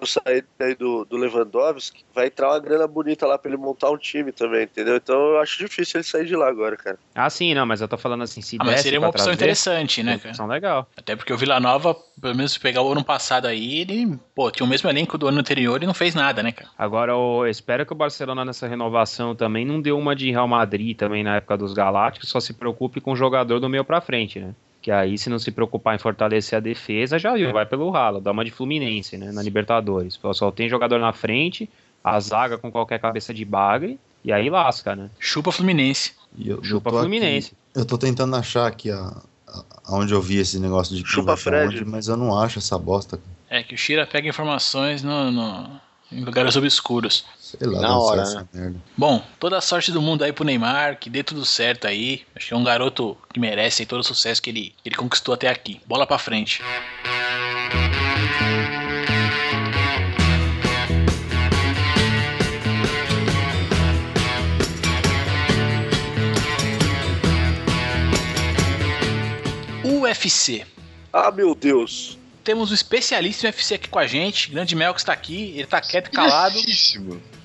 saída 0.05 0.48
aí 0.62 0.75
do, 0.75 1.03
do 1.03 1.17
Lewandowski, 1.17 2.05
vai 2.13 2.27
entrar 2.27 2.50
uma 2.50 2.60
grana 2.60 2.88
bonita 2.88 3.25
lá 3.25 3.38
pra 3.39 3.50
ele 3.51 3.57
montar 3.60 3.89
um 3.89 3.98
time 3.98 4.31
também, 4.31 4.63
entendeu? 4.63 4.95
Então 4.95 5.15
eu 5.15 5.39
acho 5.39 5.57
difícil 5.57 5.98
ele 5.98 6.03
sair 6.03 6.25
de 6.25 6.36
lá 6.36 6.48
agora, 6.48 6.77
cara. 6.77 6.98
Ah, 7.15 7.27
sim, 7.29 7.53
não, 7.55 7.65
mas 7.65 7.81
eu 7.81 7.88
tô 7.88 7.98
falando 7.98 8.22
assim, 8.22 8.39
se 8.39 8.55
Ah, 8.60 8.63
mas 8.63 8.81
seria 8.81 9.00
uma 9.00 9.10
opção 9.10 9.25
trazer, 9.25 9.36
interessante, 9.36 10.03
né, 10.03 10.12
uma 10.13 10.19
cara? 10.19 10.29
opção 10.29 10.48
legal. 10.48 10.88
Até 10.95 11.15
porque 11.15 11.33
o 11.33 11.38
Vila 11.38 11.60
Nova, 11.60 11.95
pelo 12.22 12.36
menos 12.36 12.53
se 12.53 12.60
pegar 12.60 12.83
o 12.83 12.91
ano 12.91 13.03
passado 13.03 13.48
aí, 13.48 13.79
ele, 13.81 14.17
pô, 14.36 14.50
tinha 14.51 14.65
o 14.65 14.69
mesmo 14.69 14.89
elenco 14.89 15.17
do 15.17 15.27
ano 15.27 15.39
anterior 15.39 15.81
e 15.81 15.88
não 15.88 15.93
fez 15.93 16.13
nada, 16.15 16.41
né, 16.43 16.51
cara? 16.51 16.69
Agora, 16.77 17.12
eu 17.12 17.48
espero 17.48 17.86
que 17.86 17.93
o 17.93 17.95
Barcelona 17.95 18.45
nessa 18.45 18.67
renovação 18.67 19.36
também 19.36 19.65
não 19.65 19.81
dê 19.81 19.91
uma 19.91 20.15
de 20.15 20.29
Real 20.31 20.48
Madrid 20.48 20.95
também 20.95 21.24
na 21.24 21.38
época 21.38 21.57
dos 21.57 21.74
Galácticos, 21.74 22.29
só 22.29 22.39
se 22.39 22.53
preocupe 22.53 23.01
com 23.01 23.12
o 23.12 23.15
jogador 23.15 23.60
do 23.60 23.67
meio 23.67 23.83
pra 23.83 24.00
frente, 24.00 24.39
né? 24.39 24.53
Que 24.83 24.91
aí, 24.91 25.17
se 25.17 25.29
não 25.29 25.39
se 25.39 25.49
preocupar 25.49 25.95
em 25.95 25.97
fortalecer 25.97 26.57
a 26.57 26.59
defesa, 26.59 27.17
já 27.17 27.33
viu, 27.33 27.53
vai 27.53 27.65
pelo 27.65 27.89
ralo, 27.89 28.19
dá 28.19 28.31
uma 28.31 28.43
de 28.43 28.51
Fluminense, 28.51 29.17
né? 29.17 29.31
Na 29.31 29.41
Libertadores. 29.41 30.19
Só 30.33 30.51
tem 30.51 30.67
jogador 30.67 30.99
na 30.99 31.13
frente, 31.13 31.69
a 32.03 32.19
zaga 32.19 32.57
com 32.57 32.69
qualquer 32.69 32.99
cabeça 32.99 33.33
de 33.33 33.45
bagre, 33.45 33.97
e 34.25 34.31
aí 34.33 34.49
lasca, 34.49 34.93
né? 34.93 35.09
Chupa 35.17 35.53
Fluminense. 35.53 36.11
Eu, 36.37 36.57
eu 36.57 36.63
Chupa 36.65 36.91
tô 36.91 36.99
Fluminense. 36.99 37.53
Aqui, 37.71 37.79
eu 37.79 37.85
tô 37.85 37.97
tentando 37.97 38.35
achar 38.35 38.67
aqui 38.67 38.91
a, 38.91 39.15
a- 39.47 39.63
aonde 39.85 40.13
eu 40.13 40.21
vi 40.21 40.37
esse 40.39 40.59
negócio 40.59 40.93
de 40.97 41.03
Chupa 41.07 41.37
Fred. 41.37 41.77
onde, 41.77 41.85
mas 41.85 42.09
eu 42.09 42.17
não 42.17 42.37
acho 42.37 42.59
essa 42.59 42.77
bosta. 42.77 43.17
É 43.49 43.63
que 43.63 43.75
o 43.75 43.77
Shira 43.77 44.05
pega 44.05 44.27
informações 44.27 45.01
no, 45.01 45.31
no- 45.31 45.79
em 46.11 46.25
lugares 46.25 46.57
obscuros. 46.57 47.23
Sei 47.57 47.67
lá, 47.67 47.81
Na 47.81 48.00
hora, 48.00 48.22
essa 48.24 48.48
merda. 48.51 48.81
Bom, 48.98 49.24
toda 49.39 49.57
a 49.57 49.62
sorte 49.62 49.91
do 49.91 50.01
mundo 50.01 50.24
aí 50.24 50.33
pro 50.33 50.43
Neymar, 50.43 50.98
que 50.98 51.10
dê 51.10 51.24
tudo 51.24 51.45
certo 51.45 51.86
aí. 51.86 52.24
Acho 52.36 52.48
que 52.48 52.53
é 52.53 52.57
um 52.57 52.63
garoto 52.63 53.15
que 53.31 53.39
merece 53.39 53.83
aí 53.83 53.86
todo 53.86 54.00
o 54.00 54.03
sucesso 54.03 54.41
que 54.41 54.50
ele, 54.50 54.74
que 54.81 54.89
ele 54.89 54.95
conquistou 54.95 55.33
até 55.36 55.50
aqui. 55.50 55.79
Bola 55.86 56.07
pra 56.07 56.17
frente. 56.17 56.62
UFC. 69.83 70.65
Ah, 71.12 71.31
meu 71.31 71.53
Deus. 71.53 72.17
Temos 72.43 72.71
um 72.71 72.73
especialista 72.73 73.45
em 73.45 73.50
UFC 73.50 73.75
aqui 73.75 73.88
com 73.88 74.00
a 74.00 74.05
gente. 74.07 74.51
Grande 74.51 74.75
Mel 74.75 74.93
que 74.93 75.00
está 75.00 75.13
aqui. 75.13 75.53
Ele 75.55 75.65
tá 75.65 75.79
quieto 75.79 76.07
e 76.07 76.12
calado. 76.12 76.59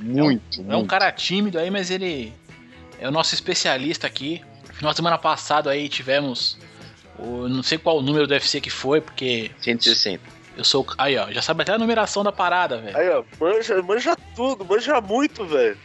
Muito, 0.00 0.60
É 0.60 0.62
um 0.62 0.78
muito. 0.78 0.86
cara 0.88 1.10
tímido 1.12 1.58
aí, 1.58 1.70
mas 1.70 1.90
ele 1.90 2.32
é 2.98 3.08
o 3.08 3.10
nosso 3.10 3.34
especialista 3.34 4.06
aqui. 4.06 4.42
Final 4.72 4.92
de 4.92 4.96
semana 4.96 5.18
passado 5.18 5.68
aí 5.68 5.88
tivemos 5.88 6.56
o 7.18 7.48
não 7.48 7.62
sei 7.62 7.78
qual 7.78 7.98
o 7.98 8.02
número 8.02 8.26
do 8.26 8.32
UFC 8.32 8.60
que 8.60 8.70
foi, 8.70 9.00
porque 9.00 9.50
160. 9.60 10.22
eu 10.56 10.62
sou 10.64 10.84
o- 10.84 10.94
aí 10.98 11.16
ó, 11.16 11.30
já 11.32 11.42
sabe 11.42 11.62
até 11.62 11.72
a 11.72 11.78
numeração 11.78 12.22
da 12.22 12.30
parada, 12.30 12.78
velho. 12.78 12.96
Aí, 12.96 13.08
ó, 13.10 13.24
manja, 13.40 13.82
manja 13.82 14.16
tudo, 14.36 14.64
manja 14.64 15.00
muito, 15.00 15.44
velho. 15.44 15.76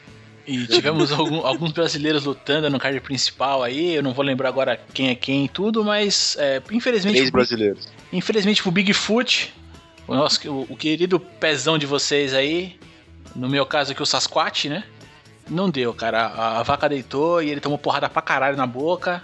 E 0.46 0.68
tivemos 0.68 1.12
algum- 1.12 1.46
alguns 1.46 1.72
brasileiros 1.72 2.26
lutando 2.26 2.70
no 2.70 2.78
card 2.80 3.00
principal 3.00 3.64
aí. 3.64 3.96
Eu 3.96 4.04
não 4.04 4.14
vou 4.14 4.26
lembrar 4.26 4.50
agora 4.50 4.80
quem 4.94 5.10
é 5.10 5.16
quem 5.16 5.46
e 5.46 5.50
tudo, 5.50 5.84
mas 5.84 6.36
é, 6.40 6.62
infelizmente 6.72 7.16
Três 7.16 7.30
brasileiros. 7.30 7.88
Infelizmente 8.12 8.62
pro 8.62 8.72
Bigfoot, 8.72 9.54
o 10.08 10.14
nosso 10.14 10.50
o, 10.52 10.68
o 10.70 10.76
querido 10.76 11.20
pezão 11.20 11.78
de 11.78 11.86
vocês 11.86 12.34
aí, 12.34 12.78
no 13.36 13.48
meu 13.48 13.66
caso 13.66 13.94
aqui 13.94 14.02
o 14.04 14.06
Sasquatch, 14.06 14.66
né? 14.68 14.84
Não 15.50 15.70
deu, 15.70 15.94
cara. 15.94 16.26
A, 16.28 16.60
a 16.60 16.64
vaca 16.64 16.90
deitou 16.90 17.42
e 17.42 17.50
ele 17.50 17.62
tomou 17.62 17.78
porrada 17.78 18.10
pra 18.10 18.22
caralho 18.22 18.58
na 18.58 18.68
boca 18.68 19.24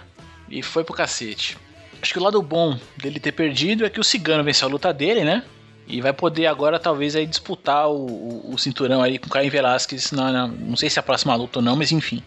e 0.50 0.62
foi 0.62 0.84
pro 0.84 0.94
cacete. 0.94 1.56
Acho 2.00 2.12
que 2.14 2.18
o 2.18 2.22
lado 2.22 2.40
bom 2.40 2.78
dele 2.96 3.20
ter 3.20 3.32
perdido 3.32 3.84
é 3.84 3.90
que 3.90 4.00
o 4.00 4.04
Cigano 4.04 4.42
venceu 4.42 4.66
a 4.68 4.70
luta 4.70 4.90
dele, 4.92 5.22
né? 5.22 5.42
E 5.90 6.00
vai 6.00 6.12
poder 6.12 6.46
agora 6.46 6.78
talvez 6.78 7.16
aí 7.16 7.26
disputar 7.26 7.88
o, 7.88 7.94
o- 8.06 8.54
o 8.54 8.58
cinturão 8.58 9.02
aí 9.02 9.18
com 9.18 9.26
o 9.26 9.30
Caio 9.30 9.50
Velasquez 9.50 10.12
na, 10.12 10.30
na- 10.32 10.46
não 10.48 10.76
sei 10.76 10.88
se 10.88 10.98
é 10.98 11.00
a 11.00 11.02
próxima 11.02 11.34
luta 11.34 11.58
ou 11.58 11.64
não, 11.64 11.76
mas 11.76 11.90
enfim. 11.92 12.22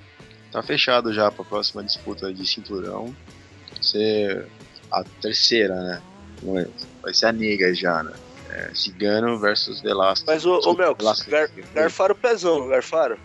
Tá 0.51 0.61
fechado 0.61 1.13
já 1.13 1.31
pra 1.31 1.43
próxima 1.45 1.83
disputa 1.83 2.31
de 2.33 2.45
cinturão. 2.47 3.13
Ser 3.81 4.47
a 4.91 5.03
terceira, 5.21 5.73
né? 5.75 6.01
É- 6.59 6.69
Vai 7.01 7.13
ser 7.13 7.25
a 7.27 7.31
nega 7.33 7.73
já, 7.73 8.01
né? 8.03 8.13
É, 8.49 8.71
Cigano 8.75 9.39
versus 9.39 9.81
Velasco. 9.81 10.25
Mas, 10.27 10.45
ô, 10.45 10.59
ô 10.63 10.75
Velasquez. 10.75 11.27
gar, 11.27 11.47
garfaram 11.73 12.13
o 12.13 12.17
pezão, 12.17 12.67
garfaram. 12.67 13.17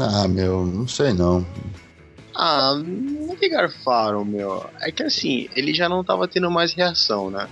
Ah, 0.00 0.26
meu, 0.28 0.64
não 0.66 0.86
sei 0.88 1.12
não. 1.12 1.44
Ah, 2.36 2.74
não 2.76 3.36
que 3.36 3.48
garfaram, 3.48 4.24
meu. 4.24 4.64
É 4.80 4.90
que 4.90 5.02
assim, 5.02 5.48
ele 5.54 5.74
já 5.74 5.88
não 5.88 6.02
tava 6.04 6.26
tendo 6.26 6.50
mais 6.50 6.72
reação, 6.72 7.30
né? 7.30 7.48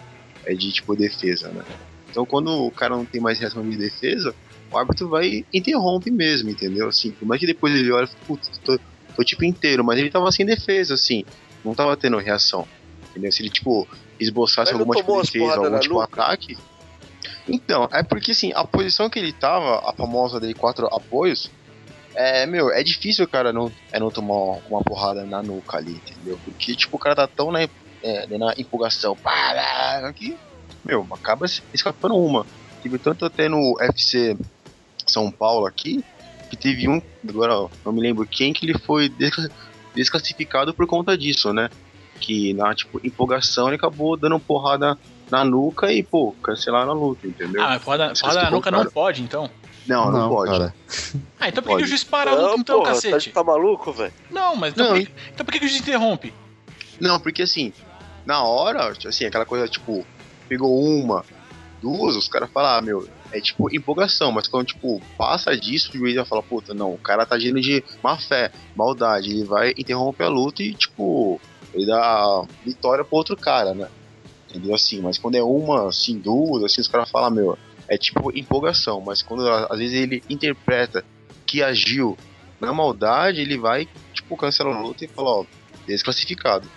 É 0.46 0.54
de 0.54 0.72
tipo 0.72 0.96
defesa, 0.96 1.52
né? 1.52 1.62
Então 2.10 2.26
quando 2.26 2.48
o 2.48 2.70
cara 2.70 2.96
não 2.96 3.06
tem 3.06 3.20
mais 3.20 3.38
reação 3.38 3.68
de 3.68 3.76
defesa, 3.76 4.34
o 4.70 4.78
árbitro 4.78 5.08
vai 5.08 5.26
e 5.26 5.46
interrompe 5.52 6.10
mesmo, 6.10 6.50
entendeu? 6.50 6.88
Assim, 6.88 7.10
por 7.12 7.26
mais 7.26 7.40
que 7.40 7.46
depois 7.46 7.74
ele 7.74 7.90
olha 7.90 8.04
e 8.04 8.06
fala, 8.06 8.18
putz, 8.26 8.58
tô, 8.64 8.78
tô 9.16 9.24
tipo 9.24 9.44
inteiro, 9.44 9.84
mas 9.84 9.98
ele 9.98 10.10
tava 10.10 10.30
sem 10.30 10.46
defesa, 10.46 10.94
assim, 10.94 11.24
não 11.64 11.74
tava 11.74 11.96
tendo 11.96 12.18
reação. 12.18 12.66
Entendeu? 13.10 13.32
Se 13.32 13.42
ele, 13.42 13.50
tipo, 13.50 13.88
esboçasse 14.18 14.72
Mas 14.72 14.80
alguma 14.80 14.94
tipo 14.94 15.20
defesa, 15.20 15.56
algum 15.56 15.78
tipo 15.80 15.94
nuca? 15.94 16.04
ataque. 16.04 16.56
Então, 17.48 17.88
é 17.92 18.02
porque 18.02 18.30
assim, 18.30 18.52
a 18.54 18.64
posição 18.64 19.10
que 19.10 19.18
ele 19.18 19.32
tava, 19.32 19.78
a 19.88 19.92
famosa 19.92 20.38
de 20.38 20.54
quatro 20.54 20.86
apoios, 20.86 21.50
é, 22.14 22.46
meu, 22.46 22.70
é 22.70 22.82
difícil 22.82 23.24
o 23.24 23.28
cara 23.28 23.52
não, 23.52 23.72
é 23.92 23.98
não 23.98 24.10
tomar 24.10 24.60
uma 24.68 24.82
porrada 24.82 25.24
na 25.24 25.42
nuca 25.42 25.78
ali, 25.78 25.92
entendeu? 25.92 26.38
Porque, 26.44 26.74
tipo, 26.74 26.96
o 26.96 26.98
cara 26.98 27.16
tá 27.16 27.26
tão 27.26 27.50
na, 27.50 27.62
é, 27.62 28.26
na 28.38 28.54
empolgação, 28.56 29.16
para, 29.16 30.12
que, 30.12 30.36
meu, 30.84 31.06
acaba 31.12 31.46
escapando 31.72 32.16
uma. 32.16 32.46
Tive 32.80 32.98
tanto 32.98 33.24
até 33.24 33.48
no 33.48 33.74
FC 33.80 34.36
São 35.06 35.30
Paulo 35.30 35.66
aqui, 35.66 36.02
que 36.48 36.56
teve 36.56 36.88
um, 36.88 37.00
agora 37.28 37.54
ó, 37.54 37.68
não 37.84 37.92
me 37.92 38.00
lembro 38.00 38.26
quem, 38.30 38.52
que 38.52 38.64
ele 38.66 38.78
foi 38.78 39.08
descla- 39.08 39.50
desclassificado 39.94 40.74
por 40.74 40.86
conta 40.86 41.16
disso, 41.16 41.52
né? 41.52 41.68
Que 42.20 42.54
na, 42.54 42.74
tipo, 42.74 43.00
empolgação 43.04 43.68
ele 43.68 43.76
acabou 43.76 44.18
dando 44.18 44.40
porrada 44.40 44.98
na 45.30 45.44
nuca 45.44 45.92
e, 45.92 46.02
pô, 46.02 46.36
cancelaram 46.42 46.90
a 46.90 46.94
luta, 46.94 47.26
entendeu? 47.26 47.62
Ah, 47.62 47.68
mas 47.70 47.84
porrada, 47.84 48.12
porrada 48.18 48.42
na 48.42 48.50
nuca 48.50 48.70
não 48.70 48.90
pode, 48.90 49.22
então. 49.22 49.50
não, 49.86 50.10
não, 50.10 50.28
pode. 50.28 50.50
cara. 50.50 50.74
Ah, 51.38 51.48
então 51.48 51.62
por 51.62 51.78
que 51.78 51.84
o 51.84 51.86
juiz 51.86 52.04
para 52.04 52.30
a 52.30 52.34
luta 52.34 52.48
Não, 52.48 52.58
então, 52.58 52.78
porra, 52.80 52.92
cacete? 52.94 53.30
tá, 53.30 53.40
tá 53.40 53.46
maluco, 53.46 53.92
velho? 53.92 54.12
Não, 54.30 54.56
mas 54.56 54.74
então, 54.74 54.86
Não, 54.86 54.96
por 54.96 55.06
que, 55.06 55.12
então 55.32 55.46
por 55.46 55.52
que 55.52 55.58
que 55.58 55.64
o 55.64 55.68
juiz 55.68 55.80
interrompe? 55.80 56.34
Não, 57.00 57.18
porque 57.18 57.42
assim, 57.42 57.72
na 58.26 58.42
hora, 58.42 58.92
assim, 59.06 59.24
aquela 59.24 59.46
coisa, 59.46 59.66
tipo, 59.66 60.04
pegou 60.50 60.84
uma, 60.84 61.24
duas, 61.80 62.16
os 62.16 62.26
caras 62.26 62.50
falam, 62.50 62.70
ah, 62.70 62.82
meu, 62.82 63.08
é 63.30 63.40
tipo 63.40 63.72
empolgação, 63.72 64.32
mas 64.32 64.48
quando, 64.48 64.66
tipo, 64.66 65.00
passa 65.16 65.56
disso, 65.56 65.90
o 65.94 65.98
juiz 65.98 66.16
vai 66.16 66.24
falar, 66.24 66.42
puta, 66.42 66.74
não, 66.74 66.92
o 66.92 66.98
cara 66.98 67.24
tá 67.24 67.36
agindo 67.36 67.60
de 67.60 67.84
má 68.02 68.18
fé, 68.18 68.50
maldade, 68.74 69.30
ele 69.30 69.44
vai 69.44 69.72
interromper 69.78 70.24
a 70.24 70.28
luta 70.28 70.60
e, 70.60 70.74
tipo, 70.74 71.40
ele 71.72 71.86
dá 71.86 72.42
vitória 72.66 73.04
pro 73.04 73.16
outro 73.16 73.36
cara, 73.36 73.72
né? 73.72 73.88
Entendeu? 74.48 74.74
Assim, 74.74 75.00
mas 75.00 75.16
quando 75.16 75.36
é 75.36 75.42
uma, 75.42 75.88
assim, 75.88 76.18
duas, 76.18 76.64
assim, 76.64 76.80
os 76.80 76.88
caras 76.88 77.08
falam, 77.08 77.30
meu, 77.30 77.58
é 77.86 77.96
tipo 77.96 78.36
empolgação, 78.36 79.00
mas 79.00 79.22
quando 79.22 79.48
às 79.48 79.78
vezes 79.78 79.94
ele 79.94 80.22
interpreta 80.28 81.04
que 81.46 81.62
agiu 81.62 82.18
na 82.60 82.72
maldade, 82.72 83.40
ele 83.40 83.56
vai, 83.56 83.88
tipo, 84.12 84.36
cancela 84.36 84.74
a 84.74 84.80
luta 84.80 85.04
e 85.04 85.08
fala, 85.08 85.30
ó, 85.30 85.44
desclassificado. 85.86 86.68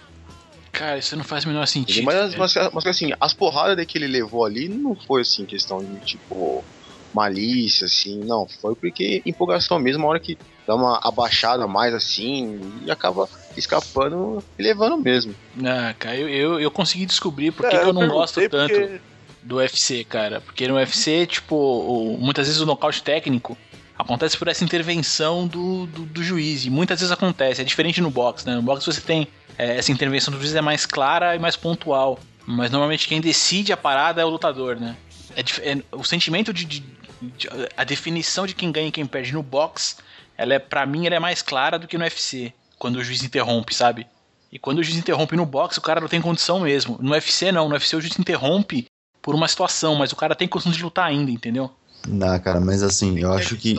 Cara, 0.74 0.98
isso 0.98 1.16
não 1.16 1.24
faz 1.24 1.46
o 1.46 1.48
menor 1.48 1.66
sentido. 1.68 2.04
Mas, 2.04 2.16
velho. 2.32 2.40
mas, 2.40 2.54
mas, 2.74 2.86
assim, 2.88 3.12
as 3.22 3.34
porradas 3.34 3.86
que 3.86 3.98
ele 3.98 4.08
levou 4.08 4.44
ali 4.44 4.68
não 4.68 4.96
foi 5.08 5.22
assim, 5.22 5.46
questão 5.46 5.86
de 5.86 6.00
tipo 6.04 6.66
malícia, 7.14 7.86
assim, 7.86 8.20
não. 8.26 8.48
Foi 8.60 8.76
porque 8.76 9.22
empolgação 9.26 9.78
mesmo, 9.80 10.04
a 10.06 10.10
hora 10.10 10.20
que 10.20 10.36
dá 10.68 10.76
uma 10.76 11.00
abaixada 11.04 11.68
mais 11.68 11.94
assim 11.94 12.82
e 12.84 12.90
acaba 12.90 13.30
escapando 13.56 14.44
e 14.58 14.64
levando 14.64 14.98
mesmo. 14.98 15.36
Ah, 15.64 15.94
cara, 15.98 16.18
eu, 16.18 16.28
eu, 16.28 16.60
eu 16.60 16.72
consegui 16.72 17.06
descobrir 17.06 17.52
por 17.52 17.70
que, 17.70 17.76
É, 17.76 17.82
que 17.82 17.90
eu 17.90 17.94
não 17.94 18.08
gosto 18.08 18.42
tanto 18.50 18.74
porque- 18.74 19.02
do 19.44 19.58
UFC, 19.58 20.04
cara. 20.06 20.42
Porque 20.42 20.68
no 20.68 20.76
UFC, 20.76 21.28
tipo, 21.28 21.56
o- 21.56 22.18
muitas 22.18 22.48
vezes 22.48 22.62
o 22.62 22.66
nocaute 22.66 23.04
técnico 23.04 23.56
acontece 23.96 24.38
por 24.38 24.48
essa 24.48 24.64
intervenção 24.64 25.46
do, 25.48 25.86
do, 25.86 26.06
do 26.06 26.24
juiz. 26.24 26.66
E 26.66 26.70
muitas 26.70 27.00
vezes 27.00 27.12
acontece. 27.12 27.62
É 27.62 27.64
diferente 27.66 28.02
no 28.02 28.10
boxe, 28.10 28.48
né? 28.48 28.56
No 28.56 28.62
boxe 28.64 28.86
você 28.86 29.02
tem 29.02 29.28
é, 29.58 29.78
essa 29.78 29.92
intervenção 29.92 30.32
do 30.34 30.40
juiz 30.40 30.56
é 30.56 30.62
mais 30.62 30.86
clara 30.86 31.36
e 31.36 31.40
mais 31.40 31.56
pontual. 31.56 32.20
Mas 32.46 32.70
normalmente 32.72 33.08
quem 33.08 33.22
decide 33.22 33.72
a 33.72 33.78
parada 33.78 34.22
é 34.22 34.26
o 34.26 34.30
lutador, 34.30 34.76
né? 34.80 34.96
É, 35.36 35.72
é- 35.72 35.84
o 35.92 36.04
sentimento 36.04 36.52
de, 36.54 36.66
de- 36.66 36.80
de- 37.22 37.50
A 37.78 37.84
definição 37.84 38.46
de 38.46 38.54
quem 38.54 38.72
ganha 38.72 38.88
e 38.88 38.92
quem 38.92 39.06
perde 39.06 39.32
no 39.34 39.42
boxe, 39.42 39.96
ela 40.38 40.54
é, 40.54 40.60
pra 40.60 40.86
mim, 40.86 41.06
ela 41.06 41.16
é 41.16 41.20
mais 41.20 41.42
clara 41.42 41.80
do 41.80 41.88
que 41.88 41.98
no 41.98 42.04
UFC. 42.04 42.52
Quando 42.78 42.98
o 42.98 43.04
juiz 43.04 43.24
interrompe, 43.24 43.74
sabe? 43.74 44.06
E 44.52 44.60
quando 44.60 44.80
o 44.80 44.84
juiz 44.84 44.98
interrompe 44.98 45.36
no 45.36 45.46
boxe, 45.46 45.80
o 45.80 45.82
cara 45.82 46.02
não 46.02 46.08
tem 46.10 46.22
condição 46.22 46.60
mesmo. 46.60 46.98
No 47.02 47.12
UFC 47.12 47.52
não, 47.52 47.68
no 47.70 47.74
UFC 47.76 47.96
o 47.96 48.02
juiz 48.02 48.20
interrompe 48.20 48.88
por 49.22 49.34
uma 49.34 49.48
situação, 49.48 49.96
mas 49.96 50.12
o 50.12 50.16
cara 50.18 50.36
tem 50.36 50.48
condição 50.48 50.72
de 50.72 50.84
lutar 50.84 51.06
ainda, 51.06 51.32
entendeu? 51.32 51.72
Não, 52.08 52.38
cara, 52.40 52.60
mas 52.60 52.84
assim, 52.84 53.18
eu 53.18 53.32
acho 53.32 53.56
que 53.56 53.74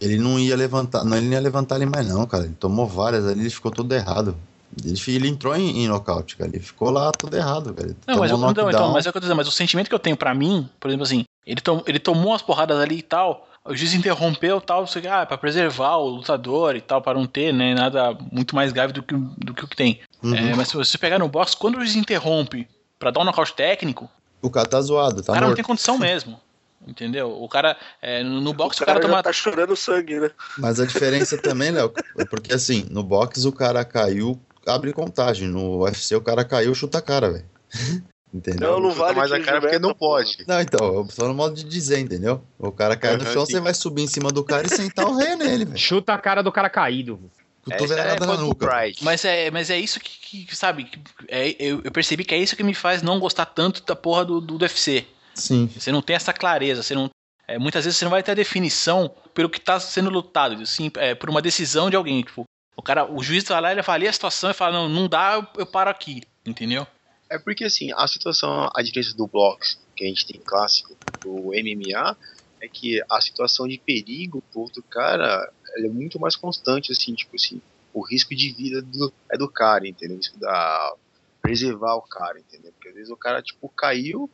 ele 0.00 0.16
não 0.16 0.38
ia 0.38 0.56
levantar. 0.56 1.04
Não, 1.04 1.16
ele 1.16 1.26
não 1.26 1.32
ia 1.32 1.40
levantar 1.40 1.76
ele 1.76 1.86
mais, 1.86 2.06
não, 2.08 2.24
cara. 2.26 2.44
Ele 2.44 2.54
tomou 2.54 2.86
várias 2.86 3.26
ali, 3.26 3.40
ele 3.40 3.50
ficou 3.50 3.72
todo 3.72 3.92
errado. 3.92 4.36
Ele, 4.82 4.98
ele 5.16 5.28
entrou 5.28 5.54
em, 5.56 5.84
em 5.84 5.88
nocaute, 5.88 6.36
cara. 6.36 6.50
Ele 6.50 6.60
ficou 6.62 6.90
lá 6.90 7.12
todo 7.12 7.36
errado, 7.36 7.72
cara. 7.74 7.88
Ele 7.88 7.96
Não, 8.06 8.18
mas, 8.18 8.30
eu, 8.30 8.38
não, 8.38 8.50
então, 8.50 8.64
knockdown. 8.64 8.92
mas 8.92 9.06
é 9.06 9.08
o 9.08 9.12
que 9.12 9.18
eu 9.18 9.20
tô 9.20 9.24
dizendo, 9.26 9.36
mas 9.36 9.48
o 9.48 9.52
sentimento 9.52 9.88
que 9.88 9.94
eu 9.94 9.98
tenho 9.98 10.16
pra 10.16 10.34
mim, 10.34 10.68
por 10.80 10.88
exemplo 10.88 11.04
assim, 11.04 11.24
ele, 11.46 11.60
tom, 11.60 11.82
ele 11.86 11.98
tomou 11.98 12.28
umas 12.32 12.42
porradas 12.42 12.78
ali 12.80 12.98
e 12.98 13.02
tal, 13.02 13.48
o 13.64 13.74
juiz 13.74 13.94
interrompeu 13.94 14.60
tal, 14.60 14.80
não 14.80 14.86
sei 14.86 15.02
o 15.02 15.12
ah, 15.12 15.24
pra 15.26 15.38
preservar 15.38 15.96
o 15.96 16.08
lutador 16.08 16.76
e 16.76 16.80
tal, 16.80 17.00
pra 17.00 17.14
não 17.14 17.26
ter, 17.26 17.52
né, 17.52 17.74
nada 17.74 18.16
muito 18.32 18.54
mais 18.54 18.72
grave 18.72 18.92
do 18.92 19.02
que, 19.02 19.14
do 19.14 19.54
que 19.54 19.64
o 19.64 19.68
que 19.68 19.76
tem. 19.76 20.00
Uhum. 20.22 20.34
É, 20.34 20.54
mas 20.54 20.68
se 20.68 20.76
você 20.76 20.98
pegar 20.98 21.18
no 21.18 21.28
box, 21.28 21.54
quando 21.54 21.76
o 21.76 21.80
juiz 21.80 21.94
interrompe 21.96 22.68
pra 22.98 23.10
dar 23.10 23.20
um 23.20 23.24
nocaute 23.24 23.54
técnico, 23.54 24.08
O 24.42 24.50
cara 24.50 24.66
tá 24.68 24.80
zoado, 24.80 25.22
tá 25.22 25.32
o 25.32 25.34
cara 25.34 25.40
não 25.40 25.48
morto. 25.48 25.56
tem 25.56 25.64
condição 25.64 25.98
mesmo. 25.98 26.40
Entendeu? 26.86 27.30
O 27.42 27.48
cara, 27.48 27.78
é, 28.02 28.22
no 28.22 28.42
no 28.42 28.52
box, 28.52 28.78
o 28.78 28.82
o 28.82 28.86
cara, 28.86 28.98
cara 29.00 29.08
já 29.08 29.12
toma. 29.14 29.22
tá 29.22 29.32
chorando 29.32 29.74
sangue, 29.74 30.20
né? 30.20 30.30
Mas 30.58 30.78
a 30.78 30.84
diferença 30.84 31.38
também, 31.38 31.70
Léo, 31.70 31.90
é 32.18 32.26
porque 32.26 32.52
assim, 32.52 32.86
no 32.90 33.02
boxe 33.02 33.46
o 33.48 33.52
cara 33.52 33.82
caiu, 33.86 34.38
abre 34.66 34.92
contagem. 34.92 35.48
No 35.48 35.82
UFC 35.82 36.14
o 36.14 36.20
cara 36.20 36.44
caiu, 36.44 36.74
chuta 36.74 36.98
a 36.98 37.02
cara, 37.02 37.30
velho. 37.30 37.44
Entendeu? 38.34 38.72
Não, 38.72 38.80
não 38.80 38.90
vale 38.90 39.16
mais 39.16 39.30
a 39.30 39.38
cara 39.38 39.60
porque 39.60 39.78
não 39.78 39.94
pode. 39.94 40.38
Não, 40.48 40.60
então, 40.60 40.92
eu 40.92 41.06
tô 41.06 41.28
no 41.28 41.34
modo 41.34 41.54
de 41.54 41.62
dizer, 41.62 42.00
entendeu? 42.00 42.42
O 42.58 42.72
cara 42.72 42.96
cai 42.96 43.16
no 43.16 43.24
chão, 43.24 43.46
você 43.46 43.60
vai 43.60 43.72
subir 43.72 44.02
em 44.02 44.08
cima 44.08 44.32
do 44.32 44.42
cara 44.42 44.66
e 44.66 44.70
sentar 44.70 45.06
o 45.06 45.16
rei 45.16 45.36
nele, 45.36 45.64
velho. 45.64 45.78
Chuta 45.78 46.12
a 46.12 46.18
cara 46.18 46.42
do 46.42 46.50
cara 46.50 46.68
caído. 46.68 47.30
Essa 47.70 47.76
é 47.76 47.78
Cotovelada 47.78 48.26
na 48.26 48.36
nuca. 48.36 48.66
Pride. 48.66 49.04
Mas 49.04 49.24
é, 49.24 49.52
mas 49.52 49.70
é 49.70 49.78
isso 49.78 50.00
que, 50.00 50.46
que, 50.46 50.56
sabe, 50.56 50.82
que 50.82 50.98
é, 51.28 51.54
eu, 51.60 51.80
eu 51.84 51.92
percebi 51.92 52.24
que 52.24 52.34
é 52.34 52.38
isso 52.38 52.56
que 52.56 52.64
me 52.64 52.74
faz 52.74 53.02
não 53.02 53.20
gostar 53.20 53.46
tanto 53.46 53.84
da 53.84 53.94
porra 53.94 54.24
do, 54.24 54.40
do, 54.40 54.58
do 54.58 54.62
UFC. 54.62 55.06
Sim. 55.34 55.70
Você 55.72 55.92
não 55.92 56.02
tem 56.02 56.16
essa 56.16 56.32
clareza, 56.32 56.82
você 56.82 56.94
não. 56.94 57.08
é, 57.46 57.56
muitas 57.56 57.84
vezes 57.84 57.98
você 57.98 58.04
não 58.04 58.10
vai 58.10 58.22
ter 58.22 58.32
a 58.32 58.34
definição 58.34 59.14
pelo 59.32 59.48
que 59.48 59.58
está 59.58 59.78
sendo 59.80 60.10
lutado, 60.10 60.60
assim, 60.60 60.90
é, 60.96 61.14
por 61.14 61.30
uma 61.30 61.40
decisão 61.40 61.88
de 61.88 61.96
alguém. 61.96 62.22
Tipo, 62.22 62.44
o 62.76 62.82
cara, 62.82 63.10
o 63.10 63.22
juiz 63.22 63.44
vai 63.44 63.60
lá, 63.60 63.70
ele 63.70 63.80
avalia 63.80 64.10
a 64.10 64.12
situação 64.12 64.50
e 64.50 64.54
fala, 64.54 64.72
não, 64.72 64.88
não 64.88 65.08
dá, 65.08 65.34
eu, 65.34 65.60
eu 65.60 65.66
paro 65.66 65.90
aqui, 65.90 66.22
entendeu? 66.44 66.86
É 67.30 67.38
porque 67.38 67.64
assim, 67.64 67.90
a 67.94 68.06
situação, 68.06 68.70
a 68.74 68.82
diferença 68.82 69.16
do 69.16 69.26
box 69.26 69.78
que 69.96 70.04
a 70.04 70.08
gente 70.08 70.26
tem 70.26 70.40
clássico 70.40 70.96
do 71.22 71.52
MMA 71.52 72.16
é 72.60 72.68
que 72.68 73.02
a 73.10 73.20
situação 73.20 73.68
de 73.68 73.78
perigo 73.78 74.42
pro 74.50 74.62
outro 74.62 74.82
cara 74.82 75.50
é 75.76 75.88
muito 75.88 76.18
mais 76.20 76.36
constante, 76.36 76.92
assim, 76.92 77.14
tipo 77.14 77.36
assim, 77.36 77.60
o 77.92 78.00
risco 78.00 78.34
de 78.34 78.50
vida 78.52 78.82
do, 78.82 79.12
é 79.30 79.36
do 79.36 79.48
cara, 79.48 79.86
entendeu? 79.86 80.16
O 80.16 80.18
risco 80.18 80.38
da 80.38 80.94
preservar 81.40 81.94
o 81.96 82.02
cara, 82.02 82.38
entendeu? 82.38 82.72
Porque 82.72 82.88
às 82.88 82.94
vezes 82.94 83.10
o 83.10 83.16
cara, 83.16 83.42
tipo, 83.42 83.68
caiu 83.68 84.30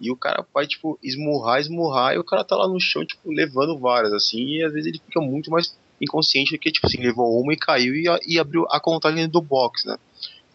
e 0.00 0.10
o 0.10 0.16
cara 0.16 0.46
vai, 0.54 0.66
tipo, 0.66 0.98
esmurrar, 1.02 1.60
esmurrar, 1.60 2.14
e 2.14 2.18
o 2.18 2.24
cara 2.24 2.42
tá 2.42 2.56
lá 2.56 2.66
no 2.66 2.80
chão, 2.80 3.04
tipo, 3.04 3.30
levando 3.30 3.78
várias, 3.78 4.12
assim, 4.12 4.46
e 4.46 4.64
às 4.64 4.72
vezes 4.72 4.86
ele 4.86 5.02
fica 5.04 5.20
muito 5.20 5.50
mais 5.50 5.78
inconsciente 6.00 6.56
que, 6.58 6.72
tipo 6.72 6.86
assim, 6.86 6.98
levou 6.98 7.40
uma 7.40 7.52
e 7.52 7.56
caiu 7.56 7.94
e, 7.94 8.04
e 8.26 8.38
abriu 8.38 8.66
a 8.70 8.80
contagem 8.80 9.28
do 9.28 9.40
box, 9.40 9.86
né? 9.86 9.96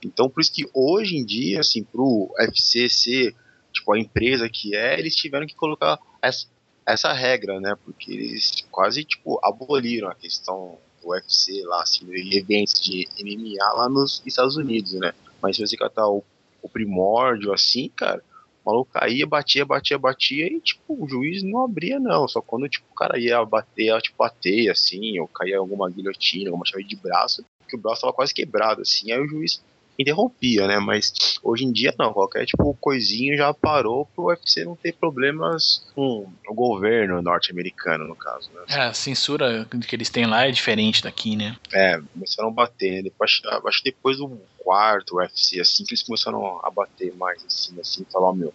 Então, 0.04 0.30
por 0.30 0.42
isso 0.42 0.54
que 0.54 0.70
hoje 0.74 1.18
em 1.18 1.26
dia, 1.26 1.60
assim, 1.60 1.84
pro 1.84 2.34
UFC 2.40 2.90
ser, 2.90 3.36
tipo, 3.72 3.94
a 3.94 4.00
empresa 4.00 4.50
que 4.50 4.76
é, 4.76 5.00
eles 5.00 5.16
tiveram 5.16 5.48
que 5.48 5.56
colocar 5.56 6.00
essa, 6.22 6.48
essa 6.86 7.12
regra, 7.14 7.60
né? 7.60 7.76
Porque 7.84 8.12
eles 8.12 8.66
quase, 8.72 9.04
tipo, 9.04 9.40
aboliram 9.44 10.10
a 10.10 10.16
questão 10.16 10.78
do 11.02 11.10
UFC 11.10 11.64
lá, 11.66 11.82
assim, 11.82 12.06
eventos 12.12 12.74
de 12.80 13.08
MMA 13.20 13.74
lá 13.74 13.90
nos 13.90 14.22
Estados 14.26 14.58
Unidos, 14.58 14.94
né? 14.94 15.14
Mas 15.42 15.56
se 15.56 15.66
você 15.66 15.78
catar 15.78 16.08
o, 16.08 16.24
o 16.62 16.70
primórdio, 16.70 17.54
assim, 17.54 17.90
cara, 17.96 18.24
o 18.66 18.70
maluco 18.70 18.92
caía, 18.92 19.28
batia, 19.28 19.66
batia, 19.66 19.98
batia 19.98 20.48
e, 20.48 20.60
tipo, 20.60 21.04
o 21.04 21.08
juiz 21.08 21.44
não 21.44 21.64
abria, 21.64 22.00
não. 22.00 22.28
Só 22.28 22.42
quando, 22.42 22.68
tipo, 22.68 22.86
o 22.92 22.96
cara 22.96 23.20
ia 23.20 23.44
bater, 23.46 23.86
ia, 23.86 24.00
tipo, 24.00 24.18
bater, 24.18 24.70
assim, 24.70 25.20
ou 25.20 25.28
caía 25.28 25.60
alguma 25.60 25.90
guilhotina, 25.90 26.50
alguma 26.50 26.66
chave 26.66 26.84
de 26.84 26.96
braço, 26.96 27.46
que 27.70 27.76
o 27.76 27.80
braço 27.80 28.02
tava 28.02 28.14
quase 28.14 28.34
quebrado, 28.34 28.82
assim, 28.82 29.12
aí 29.12 29.20
o 29.20 29.28
juiz 29.28 29.64
interrompia, 29.98 30.68
né? 30.68 30.78
Mas 30.80 31.14
hoje 31.42 31.64
em 31.64 31.72
dia 31.72 31.94
não, 31.98 32.12
qualquer 32.12 32.46
tipo 32.46 32.76
coisinha 32.82 33.38
já 33.38 33.54
parou 33.54 34.06
pro 34.08 34.26
UFC 34.26 34.66
não 34.66 34.76
ter 34.76 34.94
problemas 34.94 35.86
com 35.96 36.30
o 36.48 36.54
governo 36.54 37.22
norte-americano, 37.22 38.06
no 38.06 38.16
caso, 38.16 38.50
né? 38.54 38.62
É, 38.68 38.82
a 38.82 38.94
censura 38.94 39.66
que 39.88 39.96
eles 39.96 40.10
têm 40.10 40.26
lá 40.26 40.48
é 40.48 40.52
diferente 40.52 41.02
daqui, 41.02 41.36
né? 41.36 41.56
É, 41.74 42.02
começaram 42.14 42.50
a 42.50 42.52
bater, 42.52 42.92
né? 42.92 43.02
Depois, 43.04 43.42
acho 43.66 43.78
que 43.84 43.92
depois 43.92 44.18
do 44.18 44.38
quarto 44.66 45.18
UFC, 45.18 45.62
assim 45.62 45.84
que 45.86 45.94
eles 45.94 46.02
começaram 46.04 46.60
a 46.66 46.72
bater 46.72 47.14
mais, 47.16 47.44
assim, 47.46 47.80
assim, 47.80 48.04
falar, 48.12 48.30
ó, 48.30 48.34
meu, 48.34 48.52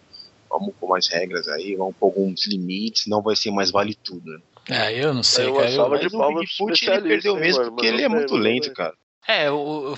vamos 0.49 0.73
pôr 0.79 0.89
mais 0.89 1.07
regras 1.07 1.47
aí, 1.47 1.75
vamos 1.77 1.95
pôr 1.97 2.07
alguns 2.07 2.45
limites, 2.45 3.07
não 3.07 3.21
vai 3.21 3.35
ser 3.35 3.49
mais 3.51 3.71
vale 3.71 3.95
tudo, 3.95 4.29
né? 4.29 4.39
É, 4.69 5.03
eu 5.03 5.13
não 5.13 5.23
sei, 5.23 5.47
É 5.49 5.53
cara. 5.53 5.69
eu- 5.71 5.75
salva 5.77 5.97
de 5.97 6.07
o 6.07 6.35
Bigfoot 6.39 6.85
ele 6.89 7.01
perdeu 7.01 7.35
hein, 7.35 7.41
mesmo 7.41 7.59
mano? 7.63 7.71
porque 7.75 7.87
ele 7.87 8.03
é 8.03 8.09
muito 8.09 8.33
mas 8.33 8.43
lento, 8.43 8.73
cara. 8.73 8.93
É, 9.27 9.45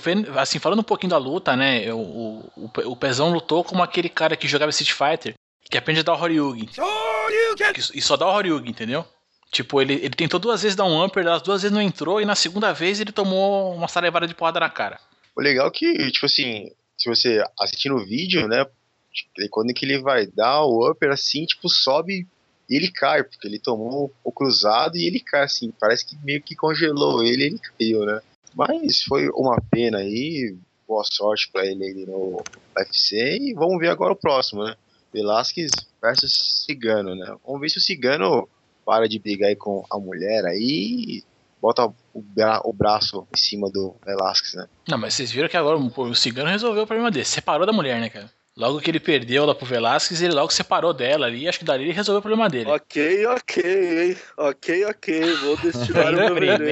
vendo, 0.00 0.38
assim, 0.38 0.58
falando 0.58 0.80
um 0.80 0.84
pouquinho 0.84 1.10
da 1.10 1.18
luta, 1.18 1.56
né? 1.56 1.82
eu- 1.84 1.98
o, 1.98 2.50
o, 2.56 2.70
o 2.92 2.96
Pezão 2.96 3.32
lutou 3.32 3.64
como 3.64 3.82
aquele 3.82 4.08
cara 4.08 4.36
que 4.36 4.46
jogava 4.46 4.70
Street 4.70 4.92
Fighter, 4.92 5.34
que 5.68 5.76
aprende 5.76 6.00
a 6.00 6.02
dar 6.04 6.14
o 6.14 6.20
Horyugi. 6.22 6.66
Que- 6.66 7.98
E 7.98 8.02
só 8.02 8.16
dá 8.16 8.26
o 8.26 8.32
Horyugi, 8.34 8.70
entendeu? 8.70 9.04
Tipo, 9.50 9.80
ele, 9.80 9.94
ele 9.94 10.10
tentou 10.10 10.40
duas 10.40 10.62
vezes 10.62 10.76
dar 10.76 10.84
um 10.84 11.04
upper, 11.04 11.24
das 11.24 11.40
duas 11.42 11.62
vezes 11.62 11.74
não 11.74 11.80
entrou, 11.82 12.20
e 12.20 12.24
na 12.24 12.34
segunda 12.34 12.72
vez 12.72 13.00
ele 13.00 13.12
tomou 13.12 13.72
uma 13.74 13.86
sarevada 13.88 14.26
de 14.26 14.34
porrada 14.34 14.58
na 14.60 14.68
cara. 14.68 14.98
O 15.36 15.40
legal 15.40 15.68
é 15.68 15.70
que, 15.70 16.10
tipo 16.10 16.26
assim, 16.26 16.70
se 16.96 17.08
você 17.08 17.44
assistir 17.58 17.88
no 17.88 18.04
vídeo, 18.04 18.46
né, 18.46 18.64
tipo, 19.12 19.30
quando 19.50 19.74
que 19.74 19.84
ele 19.84 19.98
vai 20.00 20.26
dar 20.26 20.64
o 20.64 20.90
upper 20.90 21.10
assim, 21.10 21.44
tipo, 21.44 21.68
sobe 21.68 22.26
e 22.68 22.76
ele 22.76 22.90
cai, 22.90 23.22
porque 23.22 23.46
ele 23.46 23.58
tomou 23.58 24.12
o 24.22 24.32
cruzado 24.32 24.96
e 24.96 25.06
ele 25.06 25.20
cai, 25.20 25.44
assim, 25.44 25.72
parece 25.78 26.06
que 26.06 26.16
meio 26.24 26.42
que 26.42 26.54
congelou 26.54 27.22
ele 27.22 27.44
ele 27.44 27.58
caiu, 27.58 28.04
né. 28.06 28.20
Mas 28.54 29.02
foi 29.02 29.28
uma 29.30 29.60
pena 29.70 29.98
aí, 29.98 30.56
boa 30.86 31.04
sorte 31.04 31.50
pra 31.52 31.66
ele 31.66 31.84
aí 31.84 32.06
no 32.06 32.42
UFC 32.76 33.38
e 33.38 33.54
vamos 33.54 33.78
ver 33.78 33.88
agora 33.88 34.12
o 34.12 34.16
próximo, 34.16 34.64
né. 34.64 34.76
Velasquez 35.12 35.70
versus 36.00 36.64
Cigano, 36.64 37.14
né. 37.14 37.36
Vamos 37.44 37.60
ver 37.60 37.70
se 37.70 37.78
o 37.78 37.80
Cigano 37.80 38.48
para 38.84 39.08
de 39.08 39.18
brigar 39.18 39.48
aí 39.48 39.56
com 39.56 39.84
a 39.90 39.98
mulher 39.98 40.44
aí 40.44 41.22
bota 41.64 41.86
o, 42.12 42.20
bra- 42.20 42.60
o 42.62 42.72
braço 42.74 43.26
em 43.34 43.38
cima 43.38 43.70
do 43.70 43.96
Velasquez, 44.04 44.52
né. 44.54 44.66
Não, 44.86 44.98
mas 44.98 45.14
vocês 45.14 45.30
viram 45.32 45.48
que 45.48 45.56
agora 45.56 45.78
pô, 45.90 46.04
o 46.04 46.14
Cigano 46.14 46.50
resolveu 46.50 46.82
o 46.82 46.86
problema 46.86 47.10
dele. 47.10 47.24
Separou 47.24 47.64
da 47.66 47.72
mulher, 47.72 47.98
né, 48.00 48.10
cara? 48.10 48.30
Logo 48.56 48.80
que 48.80 48.90
ele 48.90 49.00
perdeu 49.00 49.46
lá 49.46 49.54
pro 49.54 49.64
Velasquez, 49.66 50.20
ele 50.20 50.34
logo 50.34 50.52
separou 50.52 50.92
dela 50.92 51.24
ali. 51.26 51.48
Acho 51.48 51.58
que 51.58 51.64
dali 51.64 51.84
ele 51.84 51.92
resolveu 51.92 52.18
o 52.18 52.22
problema 52.22 52.48
dele. 52.50 52.70
Ok, 52.70 53.26
ok, 53.28 54.10
hein? 54.10 54.16
Ok, 54.36 54.84
ok. 54.86 55.34
Vou 55.36 55.56
destilar 55.56 56.12
o 56.12 56.16
meu 56.16 56.34
veneno. 56.34 56.64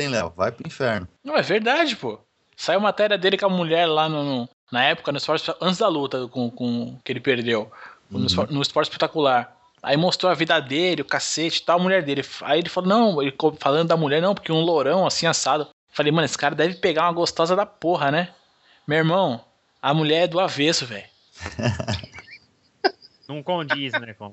hein, 0.00 0.08
Léo? 0.08 0.32
Vai 0.34 0.50
pro 0.50 0.66
inferno. 0.66 1.06
Não, 1.22 1.36
é 1.36 1.42
verdade, 1.42 1.94
pô. 1.94 2.18
Saiu 2.56 2.80
matéria 2.80 3.16
dele 3.18 3.36
com 3.38 3.46
a 3.46 3.50
mulher 3.50 3.86
lá 3.86 4.08
no, 4.08 4.24
no- 4.24 4.48
na 4.72 4.84
época, 4.84 5.12
no 5.12 5.18
esporte, 5.18 5.52
antes 5.60 5.78
da 5.78 5.86
luta 5.88 6.26
com, 6.28 6.50
com 6.50 6.98
que 7.04 7.12
ele 7.12 7.20
perdeu. 7.20 7.70
No, 8.10 8.18
Uhum. 8.20 8.26
esfor- 8.26 8.50
no 8.50 8.62
esporte 8.62 8.86
espetacular. 8.88 9.54
Aí 9.82 9.96
mostrou 9.96 10.30
a 10.30 10.34
vida 10.34 10.60
dele, 10.60 11.02
o 11.02 11.04
cacete 11.04 11.60
e 11.60 11.64
tal, 11.64 11.78
a 11.78 11.82
mulher 11.82 12.02
dele. 12.02 12.24
Aí 12.42 12.58
ele 12.60 12.68
falou, 12.68 12.88
não, 12.88 13.22
ele 13.22 13.34
falando 13.58 13.88
da 13.88 13.96
mulher, 13.96 14.20
não, 14.20 14.34
porque 14.34 14.50
um 14.52 14.60
lourão 14.60 15.06
assim 15.06 15.26
assado. 15.26 15.68
Falei, 15.90 16.12
mano, 16.12 16.24
esse 16.24 16.36
cara 16.38 16.54
deve 16.54 16.74
pegar 16.74 17.04
uma 17.04 17.12
gostosa 17.12 17.54
da 17.56 17.64
porra, 17.66 18.10
né? 18.10 18.30
Meu 18.86 18.98
irmão, 18.98 19.40
a 19.80 19.92
mulher 19.94 20.24
é 20.24 20.26
do 20.26 20.40
avesso, 20.40 20.86
velho. 20.86 21.06
Não 23.28 23.42
condiz, 23.42 23.92
né? 23.92 24.14
Com... 24.14 24.28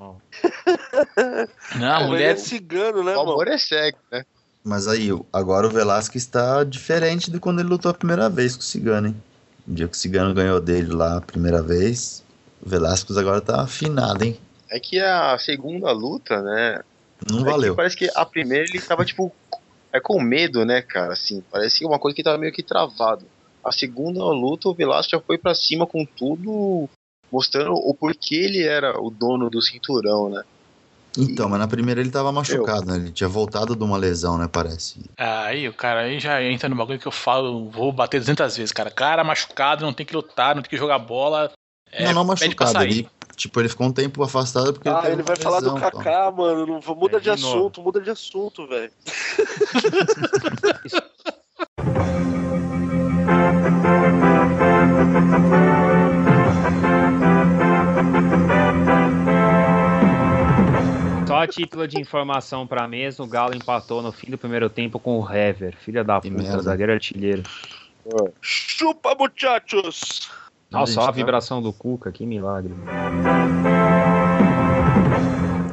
Não, 1.75 1.88
a 1.91 1.99
Mas 1.99 2.08
mulher. 2.08 2.34
é 2.34 2.38
cigano, 2.38 3.03
né, 3.03 3.12
O 3.13 3.17
mano? 3.17 3.31
amor 3.34 3.47
é 3.49 3.58
cego, 3.58 3.97
né? 4.12 4.25
Mas 4.63 4.88
aí, 4.88 5.10
agora 5.34 5.67
o 5.67 5.69
Velasquez 5.69 6.23
está 6.23 6.63
diferente 6.63 7.29
de 7.29 7.39
quando 7.39 7.60
ele 7.60 7.69
lutou 7.69 7.91
a 7.91 7.93
primeira 7.93 8.29
vez 8.29 8.55
com 8.55 8.62
o 8.62 8.65
Cigano, 8.65 9.10
hein? 9.10 9.23
O 9.67 9.73
dia 9.73 9.88
que 9.88 9.95
o 9.95 9.99
Cigano 9.99 10.34
ganhou 10.34 10.60
dele 10.60 10.91
lá 10.91 11.17
a 11.17 11.21
primeira 11.21 11.62
vez, 11.62 12.23
o 12.65 12.69
Velasquez 12.69 13.15
agora 13.17 13.41
tá 13.41 13.62
afinado, 13.62 14.23
hein? 14.23 14.39
É 14.75 14.79
que 14.79 14.99
a 14.99 15.38
segunda 15.38 15.89
luta, 15.93 16.41
né? 16.41 16.81
Não 17.31 17.39
é 17.39 17.43
que 17.43 17.49
valeu. 17.49 17.75
parece 17.75 17.95
que 17.95 18.11
a 18.13 18.25
primeira 18.25 18.65
ele 18.65 18.81
tava, 18.81 19.05
tipo, 19.05 19.31
é 19.93 20.01
com 20.01 20.21
medo, 20.21 20.65
né, 20.65 20.81
cara? 20.81 21.13
Assim, 21.13 21.41
parece 21.49 21.79
que 21.79 21.85
é 21.85 21.88
uma 21.88 21.97
coisa 21.97 22.13
que 22.13 22.21
tava 22.21 22.38
meio 22.38 22.51
que 22.51 22.61
travado. 22.61 23.25
A 23.63 23.71
segunda 23.71 24.21
luta, 24.25 24.67
o 24.67 24.73
Velasco 24.73 25.11
já 25.11 25.21
foi 25.21 25.38
pra 25.38 25.55
cima 25.55 25.88
com 25.88 26.05
tudo, 26.05 26.89
mostrando 27.31 27.71
o 27.71 27.93
porquê 27.93 28.35
ele 28.35 28.63
era 28.63 28.99
o 29.01 29.09
dono 29.09 29.49
do 29.49 29.61
cinturão, 29.61 30.29
né? 30.29 30.43
Então, 31.17 31.47
mas 31.47 31.59
na 31.59 31.69
primeira 31.69 32.01
ele 32.01 32.11
tava 32.11 32.29
machucado, 32.33 32.85
né? 32.85 32.97
Ele 32.97 33.11
tinha 33.13 33.29
voltado 33.29 33.77
de 33.77 33.81
uma 33.85 33.95
lesão, 33.95 34.38
né? 34.38 34.49
Parece. 34.51 34.99
Aí 35.17 35.69
o 35.69 35.73
cara 35.73 36.01
aí 36.01 36.19
já 36.19 36.43
entra 36.43 36.67
no 36.67 36.75
bagulho 36.75 36.99
que 36.99 37.07
eu 37.07 37.13
falo, 37.13 37.69
vou 37.69 37.93
bater 37.93 38.19
200 38.19 38.57
vezes, 38.57 38.73
cara. 38.73 38.91
Cara 38.91 39.23
machucado, 39.23 39.85
não 39.85 39.93
tem 39.93 40.05
que 40.05 40.13
lutar, 40.13 40.53
não 40.53 40.61
tem 40.61 40.69
que 40.69 40.77
jogar 40.77 40.99
bola. 40.99 41.49
É, 41.95 42.05
não, 42.08 42.13
não 42.13 42.25
machucado. 42.25 42.84
Ele, 42.84 43.08
tipo, 43.38 43.60
ele 43.60 43.69
ficou 43.69 43.88
um 43.88 43.91
tempo 43.91 44.21
afastado 44.21 44.73
porque. 44.73 44.89
Ah, 44.89 45.03
ele, 45.05 45.13
ele 45.13 45.23
vai 45.23 45.36
falar 45.38 45.62
do 45.62 45.73
Kaká, 45.75 45.99
então. 45.99 46.31
mano. 46.34 46.81
Não, 46.86 46.95
muda, 46.95 47.17
é, 47.17 47.19
de 47.21 47.29
assunto, 47.29 47.81
muda 47.81 48.01
de 48.01 48.10
assunto, 48.10 48.67
muda 48.67 48.67
de 48.67 48.67
assunto, 48.67 48.67
velho. 48.67 48.91
Só 61.25 61.38
a 61.38 61.47
título 61.47 61.88
de 61.88 61.99
informação 61.99 62.67
para 62.67 62.88
mesa, 62.88 63.23
o 63.23 63.27
Galo 63.27 63.55
empatou 63.55 64.01
no 64.01 64.12
fim 64.12 64.29
do 64.29 64.38
primeiro 64.38 64.69
tempo 64.69 64.99
com 64.99 65.17
o 65.19 65.31
Hever, 65.31 65.77
filha 65.77 66.03
da 66.03 66.19
puta, 66.19 66.62
zagueiro 66.62 66.91
artilheiro. 66.91 67.43
Chupa, 68.41 69.15
muchachos! 69.15 70.29
Nossa, 70.79 70.93
só 70.93 71.01
a 71.01 71.05
tá- 71.05 71.11
vibração 71.11 71.61
do 71.61 71.71
Cuca, 71.71 72.11
que 72.11 72.25
milagre. 72.25 72.73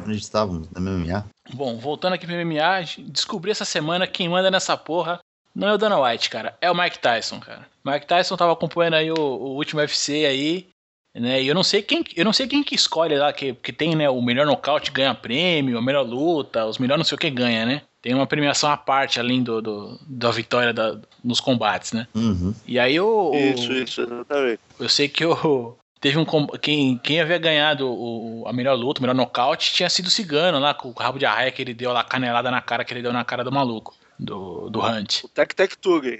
Onde 0.05 0.17
estávamos? 0.17 0.69
Na 0.71 0.79
MMA? 0.79 1.25
Bom, 1.53 1.77
voltando 1.77 2.13
aqui 2.13 2.25
pro 2.25 2.35
MMA, 2.35 2.83
descobri 3.09 3.51
essa 3.51 3.65
semana 3.65 4.07
quem 4.07 4.29
manda 4.29 4.49
nessa 4.51 4.75
porra 4.77 5.19
não 5.55 5.67
é 5.67 5.73
o 5.73 5.77
Dana 5.77 5.99
White, 5.99 6.29
cara. 6.29 6.57
É 6.59 6.69
o 6.71 6.75
Mike 6.75 6.99
Tyson, 6.99 7.39
cara. 7.39 7.67
Mike 7.85 8.07
Tyson 8.07 8.35
tava 8.35 8.53
acompanhando 8.53 8.95
aí 8.95 9.11
o, 9.11 9.15
o 9.15 9.55
último 9.55 9.79
UFC 9.81 10.25
aí, 10.25 10.67
né? 11.13 11.41
E 11.41 11.47
eu 11.47 11.53
não 11.53 11.63
sei 11.63 11.81
quem, 11.81 12.03
eu 12.15 12.25
não 12.25 12.33
sei 12.33 12.47
quem 12.47 12.63
que 12.63 12.73
escolhe 12.73 13.15
lá, 13.15 13.31
que, 13.31 13.53
que 13.53 13.71
tem, 13.71 13.95
né, 13.95 14.09
o 14.09 14.21
melhor 14.21 14.45
nocaute 14.45 14.91
ganha 14.91 15.13
prêmio, 15.13 15.77
a 15.77 15.81
melhor 15.81 16.05
luta, 16.05 16.65
os 16.65 16.77
melhores 16.77 16.99
não 16.99 17.05
sei 17.05 17.15
o 17.15 17.19
que 17.19 17.29
ganha, 17.29 17.65
né? 17.65 17.81
Tem 18.03 18.13
uma 18.13 18.27
premiação 18.27 18.69
à 18.69 18.75
parte, 18.77 19.19
além 19.19 19.41
do, 19.41 19.61
do- 19.61 19.97
da 20.05 20.29
vitória 20.29 20.73
da- 20.73 20.97
nos 21.23 21.39
combates, 21.39 21.93
né? 21.93 22.05
Uhum. 22.13 22.53
E 22.67 22.77
aí 22.77 22.99
o, 22.99 23.31
o- 23.31 23.35
Isso, 23.35 23.71
isso, 23.73 24.01
exatamente. 24.01 24.59
eu 24.79 24.89
sei 24.89 25.07
que 25.07 25.25
o, 25.25 25.75
teve 26.01 26.17
um 26.19 26.25
quem, 26.61 26.97
quem 26.97 27.21
havia 27.21 27.37
ganhado 27.37 27.87
o, 27.89 28.43
a 28.45 28.51
melhor 28.51 28.75
luta, 28.75 28.99
o 28.99 29.01
melhor 29.01 29.15
nocaute, 29.15 29.73
tinha 29.73 29.89
sido 29.89 30.07
o 30.07 30.11
Cigano 30.11 30.59
lá, 30.59 30.73
com 30.73 30.89
o 30.89 30.91
rabo 30.91 31.17
de 31.17 31.25
arraia 31.25 31.49
que 31.49 31.61
ele 31.61 31.73
deu 31.73 31.93
lá, 31.93 32.01
a 32.01 32.03
canelada 32.03 32.51
na 32.51 32.59
cara 32.61 32.83
que 32.83 32.93
ele 32.93 33.01
deu 33.01 33.13
na 33.13 33.23
cara 33.23 33.41
do 33.41 33.51
maluco, 33.53 33.95
do, 34.19 34.69
do 34.69 34.81
Hunt, 34.85 35.23
O 35.23 35.29
Tec 35.29 35.53
Tec 35.55 35.75
Tug. 35.77 36.19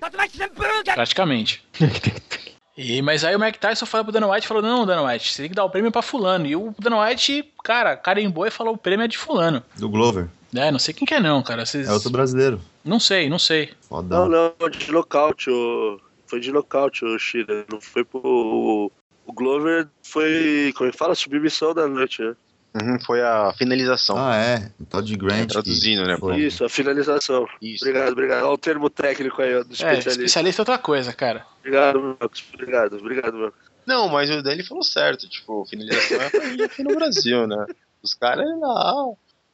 praticamente. 0.95 1.61
E, 2.75 3.01
mas 3.01 3.23
aí 3.23 3.35
o 3.35 3.39
Mike 3.39 3.59
Tyson 3.59 3.85
falou 3.85 4.05
pro 4.05 4.13
Dana 4.13 4.31
White, 4.31 4.47
falou, 4.47 4.63
não, 4.63 4.85
Dana 4.85 5.03
White, 5.03 5.31
você 5.31 5.43
tem 5.43 5.49
que 5.49 5.55
dar 5.55 5.65
o 5.65 5.69
prêmio 5.69 5.91
pra 5.91 6.01
fulano. 6.01 6.45
E 6.45 6.55
o 6.55 6.73
Dana 6.79 7.03
White, 7.03 7.53
cara, 7.63 7.95
carimbou 7.95 8.47
e 8.47 8.51
falou, 8.51 8.73
o 8.73 8.77
prêmio 8.77 9.03
é 9.03 9.07
de 9.07 9.17
fulano. 9.17 9.63
Do 9.77 9.89
Glover. 9.89 10.27
É, 10.55 10.71
não 10.71 10.79
sei 10.79 10.93
quem 10.93 11.05
que 11.05 11.13
é 11.13 11.19
não, 11.19 11.41
cara, 11.43 11.65
vocês... 11.65 11.87
É 11.87 11.91
outro 11.91 12.09
brasileiro. 12.09 12.59
Não 12.83 12.99
sei, 12.99 13.29
não 13.29 13.39
sei. 13.39 13.71
Fodão. 13.87 14.27
Não, 14.27 14.53
não, 14.59 14.69
de 14.69 14.91
nocaute. 14.91 15.49
O... 15.49 15.99
Foi 16.27 16.39
de 16.39 16.51
nocaute 16.51 17.05
o 17.05 17.17
Shira. 17.17 17.65
Não 17.71 17.79
foi 17.79 18.03
pro. 18.03 18.19
O, 18.23 18.91
o 19.25 19.33
Glover 19.33 19.87
foi. 20.03 20.73
Como 20.75 20.89
é 20.89 20.91
que 20.91 20.97
fala? 20.97 21.15
Submissão 21.15 21.73
da 21.73 21.87
noite, 21.87 22.21
né? 22.21 22.35
Uhum, 22.75 22.99
foi 23.05 23.21
a 23.21 23.53
finalização. 23.57 24.17
Ah, 24.17 24.35
é. 24.35 24.71
O 24.79 24.85
tal 24.85 25.01
de 25.01 25.15
Grant. 25.15 25.49
Traduzindo, 25.51 26.05
né, 26.05 26.17
foi. 26.19 26.37
Isso, 26.37 26.65
a 26.65 26.69
finalização. 26.69 27.45
Isso. 27.61 27.83
Obrigado, 27.85 28.11
obrigado. 28.11 28.43
Olha 28.45 28.53
o 28.53 28.57
termo 28.57 28.89
técnico 28.89 29.41
aí, 29.41 29.55
ó, 29.55 29.63
do 29.63 29.69
É, 29.69 29.73
especialista. 29.73 30.09
especialista 30.09 30.61
é 30.61 30.63
outra 30.63 30.77
coisa, 30.79 31.13
cara. 31.13 31.45
Obrigado, 31.59 32.01
Marcos. 32.19 32.43
Obrigado, 32.53 32.97
obrigado, 32.97 33.33
Marcos. 33.37 33.59
Não, 33.85 34.07
mas 34.09 34.29
o 34.31 34.41
dele 34.41 34.63
falou 34.63 34.83
certo, 34.83 35.27
tipo, 35.29 35.65
finalização 35.65 36.21
é 36.21 36.29
pra 36.29 36.65
aqui 36.65 36.83
no 36.83 36.95
Brasil, 36.95 37.45
né? 37.45 37.65
Os 38.01 38.13
caras 38.13 38.47
lá. 38.59 38.93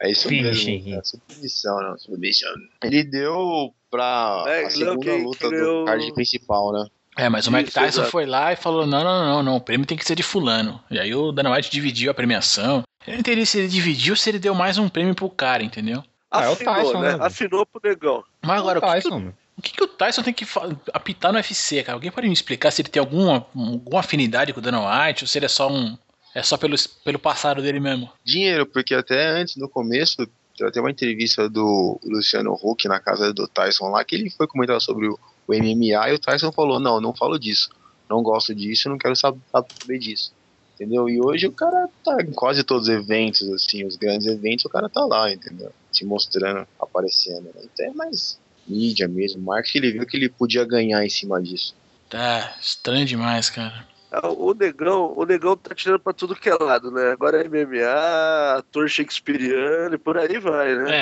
É 0.01 0.09
isso 0.09 0.29
Finishing. 0.29 0.83
mesmo. 0.83 0.99
É 0.99 1.03
submissão, 1.03 1.81
não. 1.81 1.97
Submission. 1.97 2.47
Ele 2.83 3.03
deu 3.03 3.73
pra 3.91 4.45
É, 4.47 4.59
a 4.59 4.63
não, 4.63 4.69
segunda 4.69 4.99
quem- 5.01 5.23
luta 5.25 5.49
quem 5.49 5.59
do 5.59 5.83
card 5.85 6.13
principal, 6.13 6.71
né? 6.71 6.85
É, 7.17 7.27
mas 7.27 7.47
o 7.47 7.51
Mike 7.51 7.69
Tyson 7.71 8.05
foi 8.05 8.25
lá 8.25 8.53
e 8.53 8.55
falou: 8.55 8.87
não, 8.87 9.03
não, 9.03 9.25
não, 9.25 9.43
não, 9.43 9.55
o 9.57 9.61
prêmio 9.61 9.85
tem 9.85 9.97
que 9.97 10.05
ser 10.05 10.15
de 10.15 10.23
fulano. 10.23 10.81
E 10.89 10.97
aí 10.97 11.13
o 11.13 11.33
Dana 11.33 11.51
White 11.53 11.69
dividiu 11.69 12.09
a 12.09 12.13
premiação. 12.13 12.81
Eu 13.07 13.13
não 13.13 13.19
entendi 13.19 13.45
se 13.45 13.59
ele 13.59 13.67
dividiu 13.67 14.13
ou 14.13 14.17
se 14.17 14.29
ele 14.29 14.39
deu 14.39 14.53
mais 14.53 14.77
um 14.77 14.89
prêmio 14.89 15.15
pro 15.15 15.29
cara, 15.29 15.63
entendeu? 15.63 16.03
Ah, 16.29 16.43
é 16.45 16.49
o 16.49 16.55
Tyson, 16.55 16.99
né? 16.99 17.17
né? 17.17 17.25
Afinou 17.25 17.65
pro 17.65 17.81
negão. 17.83 18.23
Mas 18.41 18.59
agora, 18.59 18.79
o, 18.79 18.81
que, 18.81 18.87
que, 18.87 18.93
Tyson, 18.93 19.17
o- 19.19 19.33
o 19.57 19.61
que, 19.61 19.71
que 19.73 19.83
o 19.83 19.87
Tyson 19.87 20.21
tem 20.23 20.33
que 20.33 20.45
apitar 20.93 21.31
no 21.31 21.37
UFC, 21.37 21.81
cara? 21.83 21.95
Alguém 21.95 22.11
pode 22.11 22.27
me 22.27 22.33
explicar 22.33 22.71
se 22.71 22.81
ele 22.81 22.89
tem 22.89 22.99
alguma, 22.99 23.47
alguma 23.55 23.99
afinidade 23.99 24.53
com 24.53 24.59
o 24.59 24.63
Dana 24.63 24.79
White 25.07 25.23
ou 25.23 25.27
se 25.27 25.37
ele 25.39 25.45
é 25.45 25.49
só 25.49 25.71
um. 25.71 25.97
É 26.35 26.43
só 26.43 26.55
pelo, 26.57 26.75
pelo 27.03 27.17
passado 27.17 27.61
dele 27.61 27.79
mesmo? 27.79 28.11
Dinheiro, 28.23 28.65
porque 28.67 28.93
até 28.93 29.27
antes, 29.29 29.55
no 29.55 29.67
começo, 29.67 30.17
teve 30.55 30.69
até 30.69 30.79
uma 30.79 30.91
entrevista 30.91 31.49
do 31.49 31.99
Luciano 32.03 32.53
Huck 32.61 32.87
na 32.87 32.99
casa 32.99 33.33
do 33.33 33.47
Tyson 33.47 33.89
lá, 33.89 34.03
que 34.05 34.13
ele 34.15 34.29
foi 34.29 34.45
comentar 34.45 34.79
sobre 34.79 35.07
o, 35.07 35.17
o 35.47 35.53
MMA 35.55 36.09
e 36.09 36.13
o 36.13 36.19
Tyson 36.19 36.51
falou: 36.51 36.79
Não, 36.79 37.01
não 37.01 37.15
falo 37.15 37.39
disso. 37.39 37.69
Não 38.07 38.21
gosto 38.21 38.53
disso, 38.53 38.87
não 38.87 38.97
quero 38.99 39.15
sab- 39.15 39.39
saber 39.51 39.97
disso. 39.97 40.31
Entendeu? 40.79 41.09
E 41.09 41.19
hoje 41.19 41.45
o 41.45 41.51
cara 41.51 41.89
tá 42.05 42.21
em 42.21 42.31
quase 42.31 42.63
todos 42.63 42.87
os 42.87 42.93
eventos, 42.93 43.49
assim, 43.51 43.85
os 43.85 43.97
grandes 43.97 44.25
eventos, 44.27 44.63
o 44.63 44.69
cara 44.69 44.87
tá 44.87 45.03
lá, 45.03 45.29
entendeu? 45.29 45.73
Se 45.91 46.05
mostrando, 46.05 46.65
aparecendo. 46.79 47.43
Né? 47.53 47.63
Então 47.65 47.85
é 47.85 47.93
mais 47.93 48.39
mídia 48.65 49.05
mesmo, 49.05 49.41
marketing, 49.41 49.77
ele 49.79 49.91
viu 49.91 50.05
que 50.05 50.15
ele 50.15 50.29
podia 50.29 50.63
ganhar 50.63 51.03
em 51.03 51.09
cima 51.09 51.41
disso. 51.41 51.75
Tá 52.09 52.55
estranho 52.61 53.05
demais, 53.05 53.49
cara. 53.49 53.85
Ah, 54.09 54.29
O 54.29 54.53
negão, 54.53 55.13
o 55.17 55.25
negão 55.25 55.57
tá 55.57 55.75
tirando 55.75 55.99
pra 55.99 56.13
tudo 56.13 56.33
que 56.35 56.49
é 56.49 56.55
lado, 56.55 56.89
né? 56.91 57.11
Agora 57.11 57.41
é 57.41 57.47
MMA, 57.47 58.57
ator 58.57 58.89
shakespeariano 58.89 59.95
e 59.95 59.97
por 59.97 60.17
aí 60.17 60.39
vai, 60.39 60.75
né? 60.75 60.95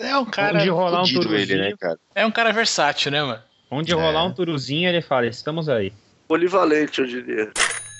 É, 0.00 0.08
é 0.08 0.18
um 0.18 0.24
cara. 0.24 0.58
Onde 0.58 0.68
rolar 0.68 1.02
um 1.02 1.06
Fudido 1.06 1.34
ele, 1.36 1.38
né, 1.38 1.46
turuzinho, 1.46 1.78
cara? 1.78 1.98
É 2.16 2.26
um 2.26 2.32
cara 2.32 2.52
versátil, 2.52 3.12
né, 3.12 3.22
mano? 3.22 3.42
onde 3.70 3.92
É. 3.92 3.94
rolar 3.94 4.24
um 4.24 4.32
turuzinho, 4.32 4.88
ele 4.88 5.00
fala, 5.02 5.26
estamos 5.26 5.68
aí. 5.68 5.92
Polivalente, 6.26 7.00
eu 7.00 7.06
diria. 7.06 7.52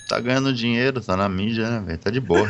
Tá 0.07 0.19
ganhando 0.19 0.53
dinheiro, 0.53 1.01
tá 1.01 1.17
na 1.17 1.27
mídia, 1.27 1.69
né, 1.69 1.79
velho? 1.85 1.97
Tá 1.97 2.11
de 2.11 2.19
boa. 2.19 2.49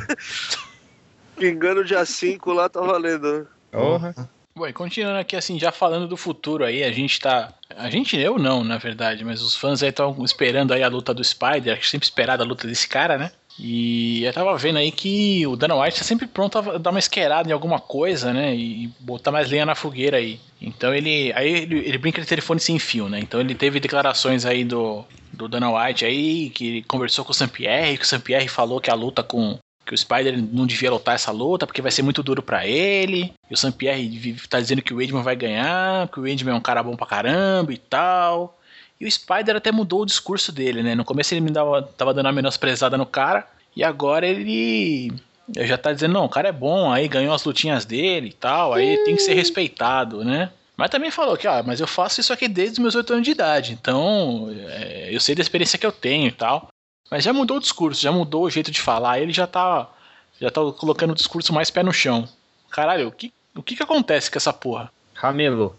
Pingando 1.37 1.83
dia 1.83 2.05
5 2.05 2.51
lá 2.53 2.69
tá 2.69 2.81
valendo, 2.81 3.39
né? 3.39 3.45
Porra. 3.71 4.13
Bom, 4.57 4.67
e 4.67 4.71
continuando 4.71 5.19
aqui, 5.19 5.35
assim, 5.35 5.59
já 5.59 5.69
falando 5.69 6.07
do 6.07 6.15
futuro 6.15 6.63
aí, 6.63 6.81
a 6.81 6.91
gente 6.91 7.19
tá. 7.19 7.53
A 7.75 7.89
gente, 7.89 8.17
eu 8.17 8.39
não, 8.39 8.63
na 8.63 8.77
verdade, 8.77 9.25
mas 9.25 9.41
os 9.41 9.55
fãs 9.55 9.83
aí 9.83 9.89
estão 9.89 10.23
esperando 10.23 10.73
aí 10.73 10.81
a 10.81 10.87
luta 10.87 11.13
do 11.13 11.21
Spider, 11.21 11.73
acho 11.73 11.81
que 11.81 11.89
sempre 11.89 12.05
esperada 12.05 12.41
a 12.41 12.47
luta 12.47 12.65
desse 12.65 12.87
cara, 12.87 13.17
né? 13.17 13.31
E 13.57 14.23
eu 14.25 14.33
tava 14.33 14.57
vendo 14.57 14.77
aí 14.77 14.91
que 14.91 15.47
o 15.47 15.55
Dana 15.55 15.81
White 15.81 15.99
tá 15.99 16.03
sempre 16.03 16.27
pronto 16.27 16.57
a 16.57 16.77
dar 16.77 16.89
uma 16.89 16.99
esquerada 16.99 17.49
em 17.49 17.53
alguma 17.53 17.79
coisa, 17.79 18.33
né? 18.33 18.53
E 18.53 18.89
botar 18.99 19.31
mais 19.31 19.49
lenha 19.49 19.65
na 19.65 19.75
fogueira 19.75 20.17
aí. 20.17 20.39
Então 20.61 20.93
ele. 20.93 21.31
Aí 21.33 21.49
ele, 21.49 21.79
ele 21.79 21.97
brinca 21.97 22.21
de 22.21 22.27
telefone 22.27 22.59
sem 22.59 22.77
fio, 22.77 23.07
né? 23.07 23.19
Então 23.19 23.39
ele 23.39 23.55
teve 23.55 23.79
declarações 23.79 24.45
aí 24.45 24.65
do, 24.65 25.05
do 25.31 25.47
Dana 25.47 25.71
White 25.71 26.05
aí, 26.05 26.49
que 26.49 26.83
conversou 26.83 27.23
com 27.23 27.31
o 27.31 27.35
Sampierre, 27.35 27.97
que 27.97 28.03
o 28.03 28.07
Sampierre 28.07 28.47
falou 28.47 28.81
que 28.81 28.91
a 28.91 28.95
luta 28.95 29.23
com. 29.23 29.57
Que 29.85 29.93
o 29.93 29.97
Spider 29.97 30.35
não 30.51 30.65
devia 30.65 30.91
lutar 30.91 31.13
essa 31.13 31.31
luta 31.31 31.67
porque 31.67 31.81
vai 31.81 31.91
ser 31.91 32.01
muito 32.01 32.23
duro 32.23 32.41
pra 32.41 32.65
ele. 32.65 33.31
E 33.49 33.53
o 33.53 33.57
Sampierre 33.57 34.35
tá 34.49 34.59
dizendo 34.59 34.81
que 34.81 34.93
o 34.93 35.01
Edman 35.01 35.21
vai 35.21 35.35
ganhar, 35.35 36.07
que 36.09 36.19
o 36.19 36.27
Edman 36.27 36.55
é 36.55 36.57
um 36.57 36.61
cara 36.61 36.81
bom 36.81 36.95
pra 36.95 37.05
caramba 37.05 37.71
e 37.71 37.77
tal. 37.77 38.59
E 38.99 39.05
o 39.05 39.11
Spider 39.11 39.55
até 39.55 39.71
mudou 39.71 40.01
o 40.01 40.05
discurso 40.05 40.51
dele, 40.51 40.81
né? 40.81 40.95
No 40.95 41.03
começo 41.03 41.33
ele 41.33 41.41
me 41.41 41.51
dava, 41.51 41.81
tava 41.81 42.13
dando 42.13 42.27
uma 42.27 42.31
menosprezada 42.31 42.97
no 42.97 43.05
cara. 43.05 43.47
E 43.75 43.83
agora 43.83 44.25
ele. 44.25 45.11
já 45.57 45.77
tá 45.77 45.91
dizendo, 45.91 46.13
não, 46.13 46.25
o 46.25 46.29
cara 46.29 46.47
é 46.47 46.53
bom, 46.53 46.91
aí 46.91 47.07
ganhou 47.07 47.33
as 47.33 47.43
lutinhas 47.43 47.83
dele 47.83 48.29
e 48.29 48.33
tal, 48.33 48.73
aí 48.73 48.97
tem 49.03 49.15
que 49.15 49.21
ser 49.21 49.33
respeitado, 49.33 50.23
né? 50.23 50.49
Mas 50.77 50.89
também 50.89 51.11
falou 51.11 51.37
que, 51.37 51.47
ó, 51.47 51.63
mas 51.63 51.79
eu 51.79 51.87
faço 51.87 52.19
isso 52.19 52.33
aqui 52.33 52.47
desde 52.47 52.73
os 52.73 52.79
meus 52.79 52.95
8 52.95 53.13
anos 53.13 53.25
de 53.25 53.31
idade, 53.31 53.73
então 53.73 54.49
é, 54.67 55.09
eu 55.11 55.19
sei 55.19 55.35
da 55.35 55.41
experiência 55.41 55.79
que 55.79 55.85
eu 55.85 55.91
tenho 55.91 56.27
e 56.27 56.31
tal. 56.31 56.69
Mas 57.09 57.23
já 57.23 57.31
mudou 57.31 57.57
o 57.57 57.61
discurso, 57.61 58.01
já 58.01 58.11
mudou 58.11 58.43
o 58.43 58.49
jeito 58.49 58.71
de 58.71 58.81
falar, 58.81 59.19
ele 59.19 59.31
já 59.31 59.45
tá, 59.45 59.89
já 60.39 60.49
tá 60.49 60.61
colocando 60.71 61.11
o 61.11 61.15
discurso 61.15 61.53
mais 61.53 61.69
pé 61.69 61.83
no 61.83 61.93
chão. 61.93 62.27
Caralho, 62.69 63.07
o 63.07 63.11
que, 63.11 63.33
o 63.55 63.61
que 63.61 63.75
que 63.75 63.83
acontece 63.83 64.29
com 64.29 64.37
essa 64.37 64.51
porra? 64.51 64.91
Ramelô. 65.13 65.73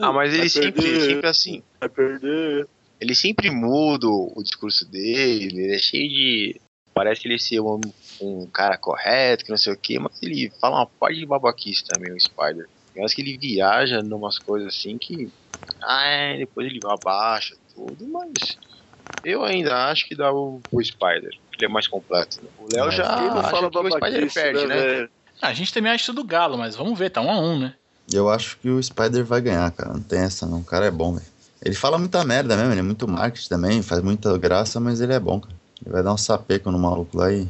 Ah, 0.00 0.12
mas 0.12 0.30
ele 0.32 0.40
Vai 0.40 0.48
sempre, 0.48 0.82
perder. 0.82 1.00
sempre 1.00 1.28
assim. 1.28 1.62
Vai 1.80 1.88
perder. 1.88 2.66
ele 3.00 3.14
sempre 3.14 3.50
muda 3.50 4.06
o 4.08 4.42
discurso 4.42 4.88
dele, 4.90 5.62
ele 5.62 5.74
é 5.74 5.78
cheio 5.78 6.08
de. 6.08 6.60
Parece 6.94 7.26
ele 7.26 7.38
ser 7.38 7.60
um, 7.60 7.80
um 8.20 8.46
cara 8.46 8.76
correto, 8.76 9.44
que 9.44 9.50
não 9.50 9.56
sei 9.56 9.72
o 9.72 9.76
que, 9.76 9.98
mas 9.98 10.12
ele 10.22 10.50
fala 10.60 10.76
uma 10.76 10.86
parte 10.86 11.18
de 11.18 11.26
babaquice 11.26 11.84
também, 11.84 12.12
o 12.12 12.20
Spider. 12.20 12.68
Eu 12.94 13.04
acho 13.04 13.14
que 13.14 13.22
ele 13.22 13.38
viaja 13.38 14.02
numas 14.02 14.38
coisas 14.38 14.68
assim 14.74 14.98
que. 14.98 15.30
Ah, 15.82 16.04
é, 16.06 16.38
depois 16.38 16.66
ele 16.66 16.80
abaixa 16.84 17.56
tudo, 17.74 18.06
mas. 18.08 18.58
Eu 19.24 19.44
ainda 19.44 19.86
acho 19.88 20.06
que 20.06 20.14
dá 20.16 20.32
o, 20.32 20.60
o 20.70 20.82
Spider, 20.84 21.30
ele 21.56 21.64
é 21.64 21.68
mais 21.68 21.86
completo. 21.86 22.42
né? 22.42 22.48
O 22.58 22.66
Léo 22.70 22.90
já 22.90 23.04
Quem 23.18 23.28
não 23.28 23.38
acha 23.38 23.50
fala 23.50 23.70
que 23.70 23.78
o 23.78 23.90
Spider 23.90 24.32
perde, 24.32 24.66
né? 24.66 24.76
velho? 24.76 25.10
Ah, 25.40 25.48
a 25.48 25.54
gente 25.54 25.72
também 25.72 25.92
acha 25.92 26.02
isso 26.02 26.12
do 26.12 26.24
Galo, 26.24 26.58
mas 26.58 26.74
vamos 26.76 26.98
ver, 26.98 27.10
tá 27.10 27.20
um 27.20 27.30
a 27.30 27.38
um, 27.40 27.58
né? 27.58 27.74
Eu 28.12 28.28
acho 28.28 28.58
que 28.58 28.68
o 28.68 28.82
Spider 28.82 29.24
vai 29.24 29.40
ganhar, 29.40 29.70
cara. 29.72 29.92
Não 29.92 30.00
tem 30.00 30.20
essa, 30.20 30.46
não. 30.46 30.58
O 30.58 30.64
cara 30.64 30.86
é 30.86 30.90
bom, 30.90 31.14
velho. 31.14 31.26
Ele 31.64 31.74
fala 31.74 31.98
muita 31.98 32.24
merda 32.24 32.56
mesmo, 32.56 32.72
ele 32.72 32.80
é 32.80 32.82
muito 32.82 33.06
marketing 33.06 33.48
também, 33.48 33.82
faz 33.82 34.02
muita 34.02 34.36
graça, 34.36 34.80
mas 34.80 35.00
ele 35.00 35.12
é 35.12 35.20
bom, 35.20 35.38
cara. 35.38 35.54
Ele 35.84 35.92
vai 35.92 36.02
dar 36.02 36.12
um 36.12 36.18
sapeco 36.18 36.70
no 36.70 36.78
maluco 36.78 37.16
lá 37.16 37.32
e, 37.32 37.46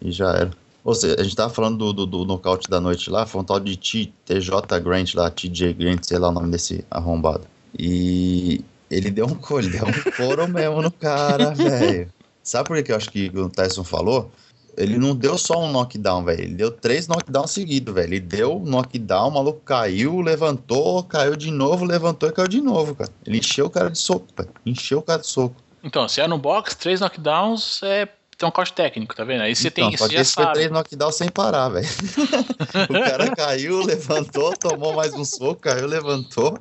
e 0.00 0.12
já 0.12 0.30
era. 0.30 0.50
Ou 0.84 0.94
seja, 0.94 1.16
a 1.18 1.24
gente 1.24 1.34
tava 1.34 1.52
falando 1.52 1.76
do, 1.76 1.92
do, 1.92 2.06
do 2.06 2.24
nocaute 2.24 2.70
da 2.70 2.80
noite 2.80 3.10
lá, 3.10 3.26
foi 3.26 3.40
um 3.40 3.44
tal 3.44 3.58
de 3.58 3.76
T, 3.76 4.12
TJ 4.24 4.80
Grant 4.80 5.14
lá, 5.14 5.28
TJ 5.28 5.72
Grant, 5.72 6.04
sei 6.04 6.16
lá 6.16 6.28
o 6.28 6.32
nome 6.32 6.50
desse 6.50 6.84
arrombado. 6.88 7.42
E 7.76 8.64
ele 8.88 9.10
deu 9.10 9.26
um 9.26 9.30
deu 9.30 9.84
um 9.84 10.12
couro 10.16 10.48
mesmo 10.48 10.82
no 10.82 10.90
cara, 10.92 11.50
velho. 11.54 12.08
Sabe 12.40 12.68
por 12.68 12.80
que 12.80 12.92
eu 12.92 12.96
acho 12.96 13.10
que 13.10 13.32
o 13.34 13.48
Tyson 13.48 13.82
falou? 13.82 14.30
Ele 14.76 14.98
não 14.98 15.14
deu 15.14 15.38
só 15.38 15.58
um 15.64 15.72
knockdown, 15.72 16.24
velho. 16.24 16.42
Ele 16.42 16.54
deu 16.54 16.70
três 16.70 17.08
knockdowns 17.08 17.50
seguidos, 17.50 17.94
velho. 17.94 18.08
Ele 18.14 18.20
deu 18.20 18.58
knockdown, 18.58 19.28
o 19.28 19.34
maluco 19.34 19.60
caiu, 19.60 20.20
levantou, 20.20 21.02
caiu 21.04 21.34
de 21.34 21.50
novo, 21.50 21.84
levantou 21.84 22.28
e 22.28 22.32
caiu 22.32 22.48
de 22.48 22.60
novo, 22.60 22.94
cara. 22.94 23.10
Ele 23.26 23.38
encheu 23.38 23.66
o 23.66 23.70
cara 23.70 23.90
de 23.90 23.98
soco, 23.98 24.26
velho. 24.36 24.50
Encheu 24.66 24.98
o 24.98 25.02
cara 25.02 25.20
de 25.20 25.26
soco. 25.26 25.56
Então, 25.82 26.08
se 26.08 26.20
é 26.20 26.28
no 26.28 26.36
box, 26.36 26.74
três 26.74 27.00
knockdowns 27.00 27.82
é 27.82 28.08
tem 28.36 28.46
um 28.46 28.52
corte 28.52 28.74
técnico, 28.74 29.16
tá 29.16 29.24
vendo? 29.24 29.42
Aí 29.42 29.56
você 29.56 29.68
Então, 29.68 29.88
tem, 29.88 29.96
que 29.96 30.14
já 30.14 30.20
esse 30.20 30.32
sabe. 30.32 30.52
três 30.52 30.70
knockdown 30.70 31.10
sem 31.10 31.30
parar, 31.30 31.70
velho. 31.70 31.86
o 32.90 32.92
cara 32.92 33.34
caiu, 33.34 33.82
levantou, 33.82 34.54
tomou 34.56 34.94
mais 34.94 35.14
um 35.14 35.24
soco, 35.24 35.62
caiu, 35.62 35.86
levantou, 35.86 36.58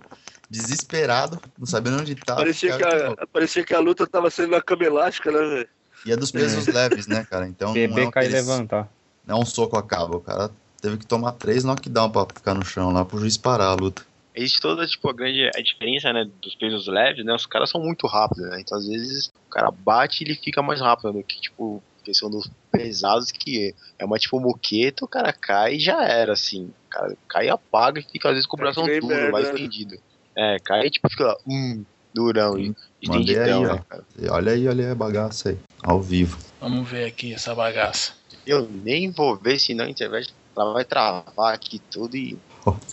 desesperado, 0.49 1.37
não 1.59 1.65
sabendo 1.65 1.99
onde 1.99 2.15
tava. 2.15 2.39
Parecia 2.39 2.77
que, 2.77 2.83
a, 2.83 3.27
parecia 3.27 3.63
que 3.65 3.73
a 3.73 3.79
luta 3.79 4.07
tava 4.07 4.29
sendo 4.29 4.51
na 4.51 4.61
cama 4.61 4.85
elástica, 4.85 5.29
né, 5.31 5.39
velho? 5.39 5.69
E 6.05 6.11
é 6.11 6.15
dos 6.17 6.31
pesos 6.31 6.67
leves, 6.67 7.07
né, 7.07 7.25
cara? 7.29 7.47
Então 7.47 7.69
não 7.73 7.81
é, 7.81 7.87
Beber, 7.87 8.07
um 8.07 8.11
cair 8.11 8.25
e 8.25 8.27
aqueles- 8.27 8.47
levantar. 8.47 8.89
não 9.25 9.37
é 9.37 9.41
um 9.41 9.45
soco 9.45 9.75
acaba. 9.77 10.15
O 10.17 10.21
cara 10.21 10.51
teve 10.81 10.97
que 10.97 11.05
tomar 11.07 11.31
três 11.33 11.63
knockdown 11.63 12.09
pra 12.11 12.25
ficar 12.33 12.53
no 12.53 12.63
chão 12.63 12.91
lá 12.91 13.03
pro 13.03 13.17
juiz 13.17 13.37
parar 13.37 13.67
a 13.69 13.73
luta. 13.73 14.05
Existe 14.35 14.59
toda, 14.61 14.85
tipo, 14.85 15.09
a 15.09 15.13
grande 15.13 15.49
a 15.55 15.61
diferença, 15.61 16.11
né, 16.11 16.29
dos 16.41 16.55
pesos 16.55 16.87
leves, 16.87 17.23
né, 17.25 17.33
os 17.33 17.45
caras 17.45 17.69
são 17.69 17.81
muito 17.81 18.05
rápidos, 18.05 18.45
né, 18.49 18.59
então 18.59 18.77
às 18.77 18.85
vezes 18.85 19.27
o 19.47 19.49
cara 19.49 19.71
bate 19.71 20.21
e 20.23 20.27
ele 20.27 20.35
fica 20.35 20.61
mais 20.61 20.81
rápido 20.81 21.13
do 21.13 21.23
que, 21.23 21.39
tipo, 21.39 21.81
questão 22.03 22.29
dos 22.29 22.47
pesados, 22.69 23.31
que 23.31 23.73
é 23.97 24.03
uma, 24.03 24.19
tipo, 24.19 24.37
moqueta, 24.39 25.05
o 25.05 25.07
cara 25.07 25.31
cai 25.31 25.75
e 25.75 25.79
já 25.79 26.03
era, 26.03 26.33
assim, 26.33 26.65
o 26.65 26.89
cara 26.89 27.15
cai 27.29 27.45
e 27.47 27.49
apaga 27.49 28.01
e 28.01 28.03
fica 28.03 28.27
às 28.27 28.33
vezes 28.35 28.45
com 28.45 28.57
o 28.57 28.67
É 28.67 28.73
nem 28.85 28.99
duro, 28.99 29.31
mais 29.31 29.47
né? 29.47 29.53
estendido. 29.55 29.95
É, 30.37 30.59
cai 30.59 30.85
e, 30.85 30.89
tipo, 30.91 31.09
fica 31.09 31.27
lá, 31.27 31.37
hum, 31.47 31.85
durão 32.15 32.57
e 32.57 32.73
Mandei 33.05 33.35
estendidão, 33.35 33.61
aí, 33.61 33.67
ó. 33.67 33.73
né, 33.73 33.81
cara. 33.87 34.03
Olha 34.29 34.51
aí, 34.53 34.67
olha 34.67 34.85
aí 34.85 34.91
a 34.91 34.95
bagaça 34.95 35.49
aí, 35.49 35.57
ao 35.83 36.01
vivo. 36.01 36.39
Vamos 36.61 36.89
ver 36.89 37.05
aqui 37.05 37.33
essa 37.33 37.53
bagaça. 37.53 38.13
Eu 38.47 38.67
nem 38.83 39.11
vou 39.11 39.35
ver, 39.35 39.59
senão 39.59 39.85
a 39.85 39.89
internet 39.89 40.33
ela 40.57 40.73
vai 40.73 40.85
travar 40.85 41.53
aqui 41.53 41.79
tudo 41.91 42.15
e... 42.15 42.37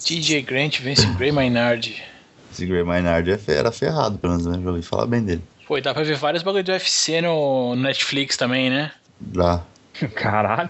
TJ 0.05 0.43
Grant 0.43 0.81
vence 0.81 1.07
Gray 1.15 1.33
Maynard. 1.33 2.03
Esse 2.53 2.67
Grey 2.67 2.83
Maynard 2.83 3.31
é 3.31 3.39
era 3.47 3.73
ferrado, 3.73 4.19
pelo 4.19 4.35
menos, 4.35 4.47
né? 4.47 4.61
Já 4.63 4.69
ouvi 4.69 4.83
falar 4.83 5.07
bem 5.07 5.23
dele. 5.23 5.43
Pô, 5.67 5.79
e 5.79 5.81
dá 5.81 5.95
pra 5.95 6.03
ver 6.03 6.17
vários 6.17 6.43
bagulho 6.43 6.65
do 6.65 6.73
UFC 6.73 7.23
no 7.23 7.75
Netflix 7.77 8.37
também, 8.37 8.69
né? 8.69 8.93
Lá. 9.35 9.65
Caralho. 10.15 10.69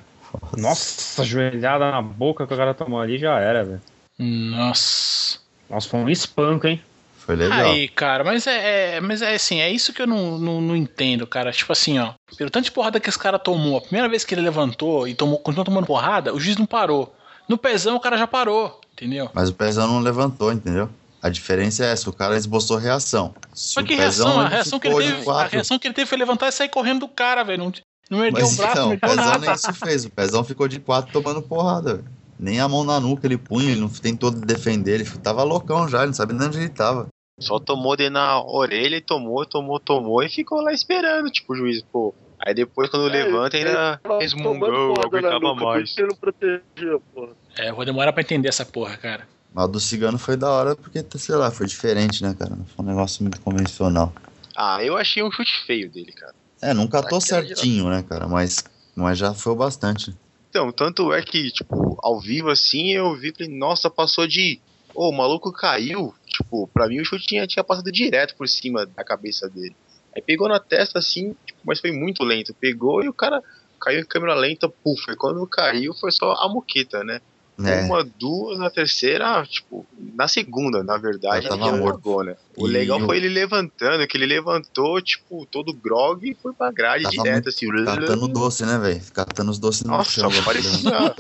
Nossa, 0.57 1.25
joelhada 1.25 1.91
na 1.91 2.01
boca 2.01 2.47
que 2.47 2.55
o 2.55 2.57
cara 2.57 2.73
tomou 2.73 3.01
ali 3.01 3.19
já 3.19 3.39
era, 3.41 3.65
velho. 3.65 3.83
Nossa. 4.19 5.39
Nossa, 5.69 5.89
foi 5.89 6.01
um 6.01 6.09
espanco, 6.09 6.67
hein? 6.67 6.81
Foi 7.25 7.37
legal. 7.37 7.71
Aí, 7.71 7.89
cara, 7.89 8.25
mas 8.25 8.47
é, 8.47 8.97
é- 8.97 9.01
mas 9.01 9.23
é 9.23 9.35
assim, 9.35 9.61
é 9.61 9.71
isso 9.71 9.93
que 9.93 10.03
eu 10.03 10.07
não, 10.07 10.39
não, 10.39 10.61
não 10.61 10.77
entendo, 10.77 11.27
cara. 11.27 11.53
Tipo 11.53 11.73
assim, 11.73 11.99
ó, 11.99 12.15
pelo 12.37 12.51
tanto 12.51 12.65
de 12.65 12.73
porrada 12.73 12.99
que 12.99 13.09
esse 13.09 13.19
cara 13.19 13.39
tomou, 13.39 13.79
a 13.79 13.81
primeira 13.81 14.09
vez 14.09 14.25
que 14.25 14.35
ele 14.35 14.41
levantou 14.41 15.07
e 15.07 15.15
tomou, 15.15 15.39
continuou 15.39 15.65
tomando 15.65 15.87
porrada, 15.87 16.35
o 16.35 16.41
juiz 16.41 16.57
não 16.57 16.67
parou. 16.67 17.15
No 17.49 17.57
pezão 17.57 17.97
o 17.97 18.01
cara 18.01 18.19
já 18.19 18.27
parou, 18.27 18.81
entendeu? 18.93 19.31
Mas 19.33 19.49
o 19.51 19.55
pezão 19.55 19.87
não 19.87 20.01
levantou, 20.01 20.53
entendeu? 20.53 20.89
A 21.23 21.29
diferença 21.29 21.85
é 21.85 21.93
essa, 21.93 22.11
o 22.11 22.13
cara 22.13 22.37
esboçou 22.37 22.77
reação. 22.77 23.33
Se 23.55 23.77
Mas 23.77 23.87
que 23.87 23.95
reação? 23.95 24.41
A 24.41 24.49
reação, 24.49 24.81
que 24.81 24.91
teve, 24.91 25.31
a 25.31 25.45
reação 25.45 25.79
que 25.79 25.87
ele 25.87 25.95
teve 25.95 26.09
foi 26.09 26.19
levantar 26.19 26.49
e 26.49 26.53
sair 26.53 26.69
correndo 26.69 27.01
do 27.01 27.09
cara, 27.09 27.45
velho. 27.45 27.63
Não, 27.63 27.73
não 28.11 28.25
ergueu 28.25 28.45
Mas 28.47 28.53
o 28.53 28.57
braço, 28.57 28.73
então, 28.73 28.89
não 28.89 28.95
o 28.97 28.99
pezão 29.01 29.39
nem 29.39 29.53
isso 29.53 29.73
fez. 29.75 30.05
O 30.05 30.11
pezão 30.11 30.43
ficou 30.43 30.67
de 30.67 30.81
quatro 30.81 31.13
tomando 31.13 31.41
porrada, 31.41 31.95
velho. 31.95 32.23
Nem 32.41 32.59
a 32.59 32.69
mão 32.69 32.83
na 32.83 32.99
nuca 32.99 33.25
ele 33.25 33.39
punha, 33.39 33.71
ele 33.71 33.81
não 33.81 33.89
tentou 33.89 34.29
defender, 34.29 34.95
ele 34.95 35.05
tava 35.05 35.45
loucão 35.45 35.87
já, 35.87 35.99
ele 35.99 36.09
não 36.09 36.15
sabia 36.15 36.37
nem 36.37 36.49
onde 36.49 36.59
ele 36.59 36.69
tava. 36.69 37.07
Só 37.43 37.59
tomou 37.59 37.97
dentro 37.97 38.15
na 38.15 38.43
orelha 38.43 38.97
e 38.97 39.01
tomou, 39.01 39.45
tomou, 39.45 39.79
tomou 39.79 40.23
e 40.23 40.29
ficou 40.29 40.61
lá 40.61 40.73
esperando, 40.73 41.31
tipo, 41.31 41.53
o 41.53 41.57
juiz, 41.57 41.83
pô. 41.83 42.15
Aí 42.45 42.55
depois, 42.55 42.89
quando 42.91 43.09
É, 43.09 43.25
levanta, 43.25 43.57
ainda 43.57 44.01
resmungou, 44.21 44.95
aguentava 45.05 45.39
nuca, 45.41 45.65
mais. 45.65 45.95
Que 45.95 46.07
protegia, 46.17 46.99
porra? 47.15 47.33
É, 47.57 47.71
eu 47.71 47.75
vou 47.75 47.85
demorar 47.85 48.13
pra 48.13 48.23
entender 48.23 48.49
essa 48.49 48.65
porra, 48.65 48.97
cara. 48.97 49.29
Mas 49.55 49.65
o 49.65 49.69
do 49.69 49.81
cigano 49.81 50.19
foi 50.19 50.37
da 50.37 50.51
hora 50.51 50.75
porque, 50.75 51.05
sei 51.19 51.35
lá, 51.35 51.51
foi 51.51 51.67
diferente, 51.67 52.23
né, 52.23 52.35
cara? 52.37 52.57
Não 52.57 52.65
foi 52.65 52.85
um 52.85 52.89
negócio 52.89 53.23
muito 53.23 53.41
convencional. 53.41 54.13
Ah, 54.57 54.83
eu 54.83 54.97
achei 54.97 55.23
um 55.23 55.31
chute 55.31 55.53
feio 55.67 55.91
dele, 55.91 56.13
cara. 56.13 56.35
É, 56.61 56.73
não 56.73 56.87
catou 56.87 57.19
Aquela 57.19 57.21
certinho, 57.21 57.89
né, 57.89 58.05
cara? 58.09 58.27
Mas, 58.27 58.65
mas 58.95 59.19
já 59.19 59.35
foi 59.35 59.53
o 59.53 59.57
bastante. 59.57 60.15
Então, 60.49 60.71
tanto 60.71 61.13
é 61.13 61.23
que, 61.23 61.51
tipo, 61.51 61.99
ao 62.03 62.21
vivo 62.21 62.51
assim, 62.51 62.93
eu 62.93 63.15
vi, 63.17 63.33
falei, 63.33 63.57
nossa, 63.57 63.89
passou 63.89 64.27
de. 64.27 64.61
Ô, 64.95 65.09
o 65.09 65.13
maluco 65.13 65.53
caiu. 65.53 66.15
Tipo, 66.27 66.69
pra 66.73 66.87
mim 66.89 67.01
o 67.01 67.05
chute 67.05 67.27
tinha, 67.27 67.47
tinha 67.47 67.65
passado 67.65 67.91
direto 67.93 68.35
por 68.37 68.49
cima 68.49 68.87
da 68.87 69.05
cabeça 69.05 69.49
dele. 69.49 69.77
Aí 70.15 70.23
pegou 70.23 70.49
na 70.49 70.59
testa 70.61 70.99
assim, 70.99 71.35
tipo, 71.47 71.61
mas 71.65 71.81
foi 71.81 71.93
muito 71.93 72.25
lento. 72.25 72.55
Pegou 72.61 73.03
e 73.03 73.09
o 73.09 73.15
cara 73.15 73.43
caiu 73.81 74.01
em 74.01 74.05
câmera 74.07 74.35
lenta, 74.35 74.69
puf. 74.83 75.11
E 75.11 75.17
quando 75.17 75.47
caiu 75.47 75.93
foi 75.95 76.11
só 76.13 76.33
a 76.33 76.49
moqueta, 76.49 77.03
né? 77.05 77.21
É, 77.65 77.85
Uma, 77.85 78.03
duas, 78.19 78.59
na 78.59 78.71
terceira, 78.71 79.45
tipo, 79.47 79.87
na 80.17 80.27
segunda, 80.27 80.83
na 80.83 80.97
verdade, 80.99 81.47
ele 81.47 81.59
morto. 81.59 81.85
largou, 81.85 82.25
né? 82.25 82.35
O 82.57 82.67
E 82.67 82.71
legal 82.71 83.01
o- 83.01 83.07
foi 83.07 83.19
ele 83.19 83.29
levantando, 83.29 84.07
que 84.07 84.17
ele 84.17 84.27
levantou, 84.27 85.01
tipo, 85.01 85.47
todo 85.51 85.73
grog 85.73 86.29
e 86.29 86.35
foi 86.35 86.53
pra 86.55 86.73
grade 86.73 87.05
Tava 87.05 87.13
direto, 87.17 87.33
muito 87.35 87.49
assim. 87.51 87.67
catando 87.85 88.27
doce, 88.29 88.65
né, 88.67 88.79
velho? 88.79 89.01
Catando 89.13 89.51
os 89.51 89.59
doces 89.59 89.83
no 89.83 89.91
Nossa, 89.93 90.11
chão. 90.11 90.31
né? 90.31 90.43
parecia, 90.45 91.15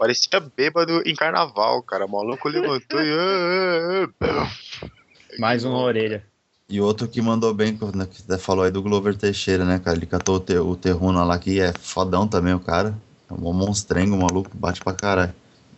parecia 0.00 0.40
bêbado 0.40 1.02
em 1.04 1.14
carnaval, 1.14 1.82
cara. 1.82 2.06
O 2.06 2.10
maluco 2.10 2.48
levantou 2.48 3.02
e. 3.02 3.12
ah, 3.12 4.08
ah, 4.22 4.26
ah. 4.30 4.90
Mais 5.38 5.62
uma 5.62 5.78
orelha. 5.78 6.24
E 6.70 6.80
outro 6.80 7.06
que 7.06 7.20
mandou 7.20 7.52
bem, 7.52 7.78
né, 7.94 8.06
que 8.06 8.22
você 8.22 8.38
falou 8.38 8.64
aí 8.64 8.70
do 8.70 8.80
Glover 8.80 9.14
Teixeira, 9.14 9.64
né, 9.64 9.78
cara? 9.78 9.98
Ele 9.98 10.06
catou 10.06 10.36
o, 10.36 10.40
te, 10.40 10.56
o 10.56 10.74
Terruna 10.74 11.22
lá, 11.22 11.38
que 11.38 11.60
é 11.60 11.74
fodão 11.74 12.26
também, 12.26 12.54
o 12.54 12.60
cara. 12.60 12.96
É 13.28 13.34
um 13.34 13.52
monstrengo, 13.52 14.16
o 14.16 14.22
maluco, 14.22 14.50
bate 14.54 14.80
pra 14.80 14.94
caralho. 14.94 15.34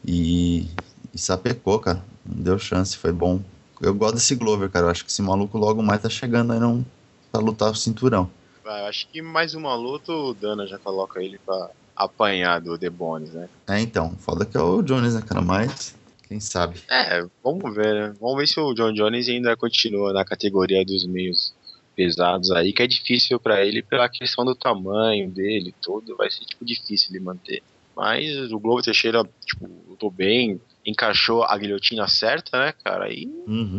E, 0.07 0.69
e 1.13 1.19
sapecou, 1.19 1.81
cara. 1.81 2.05
Não 2.25 2.43
deu 2.45 2.59
chance, 2.59 2.97
foi 2.97 3.11
bom. 3.11 3.41
Eu 3.81 3.93
gosto 3.93 4.15
desse 4.15 4.37
Glover, 4.37 4.71
cara. 4.71 4.87
Eu 4.87 4.91
acho 4.91 5.05
que 5.05 5.11
esse 5.11 5.23
maluco 5.23 5.59
logo 5.59 5.83
mais 5.83 6.01
tá 6.01 6.09
chegando 6.09 6.53
aí 6.53 6.61
não, 6.61 6.87
pra 7.33 7.41
lutar 7.41 7.73
o 7.73 7.75
cinturão. 7.75 8.31
Ah, 8.65 8.87
acho 8.87 9.09
que 9.09 9.21
mais 9.21 9.55
uma 9.55 9.75
luta 9.75 10.13
o 10.13 10.33
Dana 10.33 10.65
já 10.67 10.79
coloca 10.79 11.21
ele 11.21 11.39
pra 11.45 11.71
apanhar 11.97 12.61
do 12.61 12.79
The 12.79 12.91
Bones, 12.91 13.33
né? 13.33 13.49
É, 13.69 13.81
então, 13.81 14.17
foda 14.17 14.45
que 14.45 14.57
é 14.57 14.61
o 14.61 14.83
Jones, 14.83 15.15
né, 15.15 15.23
cara? 15.23 15.41
Mas, 15.41 15.95
quem 16.29 16.41
sabe? 16.41 16.81
É, 16.91 17.25
vamos 17.43 17.75
ver, 17.75 17.95
né? 17.95 18.15
Vamos 18.21 18.37
ver 18.37 18.47
se 18.47 18.59
o 18.59 18.75
John 18.75 18.93
Jones 18.93 19.29
ainda 19.29 19.57
continua 19.57 20.13
na 20.13 20.25
categoria 20.25 20.85
dos 20.85 21.07
meios 21.07 21.55
pesados 21.95 22.51
aí, 22.51 22.73
que 22.73 22.83
é 22.83 22.87
difícil 22.87 23.39
pra 23.39 23.65
ele 23.65 23.83
pela 23.83 24.09
questão 24.09 24.45
do 24.45 24.55
tamanho 24.55 25.31
dele 25.31 25.69
e 25.71 25.75
tudo, 25.83 26.17
vai 26.17 26.31
ser 26.31 26.45
tipo 26.45 26.65
difícil 26.65 27.11
ele 27.11 27.25
manter. 27.25 27.63
Mas 27.95 28.51
o 28.51 28.59
Globo 28.59 28.83
Teixeira, 28.83 29.23
tipo, 29.45 29.69
lutou 29.87 30.11
bem, 30.11 30.59
encaixou 30.85 31.45
a 31.45 31.57
guilhotina 31.59 32.09
certa, 32.09 32.59
né, 32.59 32.73
cara? 32.85 33.13
E 33.13 33.27
Uhum. 33.47 33.79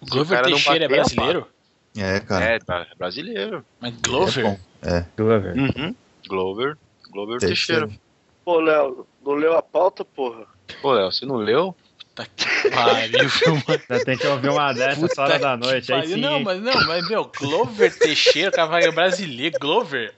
O 0.00 0.06
Glover 0.06 0.38
cara 0.38 0.48
não 0.48 0.56
Teixeira 0.56 0.84
é 0.86 0.88
brasileiro? 0.88 1.46
É, 1.96 2.20
cara. 2.20 2.44
é, 2.44 2.58
tá, 2.58 2.86
é 2.90 2.94
brasileiro. 2.96 3.64
Mas 3.78 3.94
Glover? 3.96 4.46
É. 4.46 4.70
É, 4.82 5.06
Glover. 5.16 5.54
Uhum. 5.56 5.94
Glover, 6.26 6.78
Glover 7.10 7.38
Teixeira. 7.38 7.86
Teixeira. 7.86 8.02
Pô, 8.44 8.60
Léo, 8.60 9.06
não 9.24 9.34
leu 9.34 9.56
a 9.56 9.62
pauta, 9.62 10.04
porra? 10.04 10.46
Pô, 10.80 10.92
Léo, 10.92 11.10
você 11.10 11.26
não 11.26 11.36
leu? 11.36 11.74
Tá 12.14 12.24
que 12.24 12.70
pariu, 12.70 13.20
mano? 13.68 13.80
Ainda 13.88 14.04
tem 14.04 14.18
que 14.18 14.26
ouvir 14.26 14.50
uma 14.50 14.72
dessa 14.72 15.06
essa 15.06 15.22
hora 15.22 15.38
da 15.38 15.56
noite. 15.56 15.92
Aí 15.92 16.08
sim. 16.08 16.20
Não, 16.20 16.40
mas 16.40 16.60
não, 16.60 16.86
mas 16.86 17.08
meu, 17.08 17.30
Glover 17.38 17.96
Teixeira, 17.96 18.64
o 18.64 18.68
vai 18.68 18.90
brasileiro, 18.90 19.56
Glover? 19.60 20.14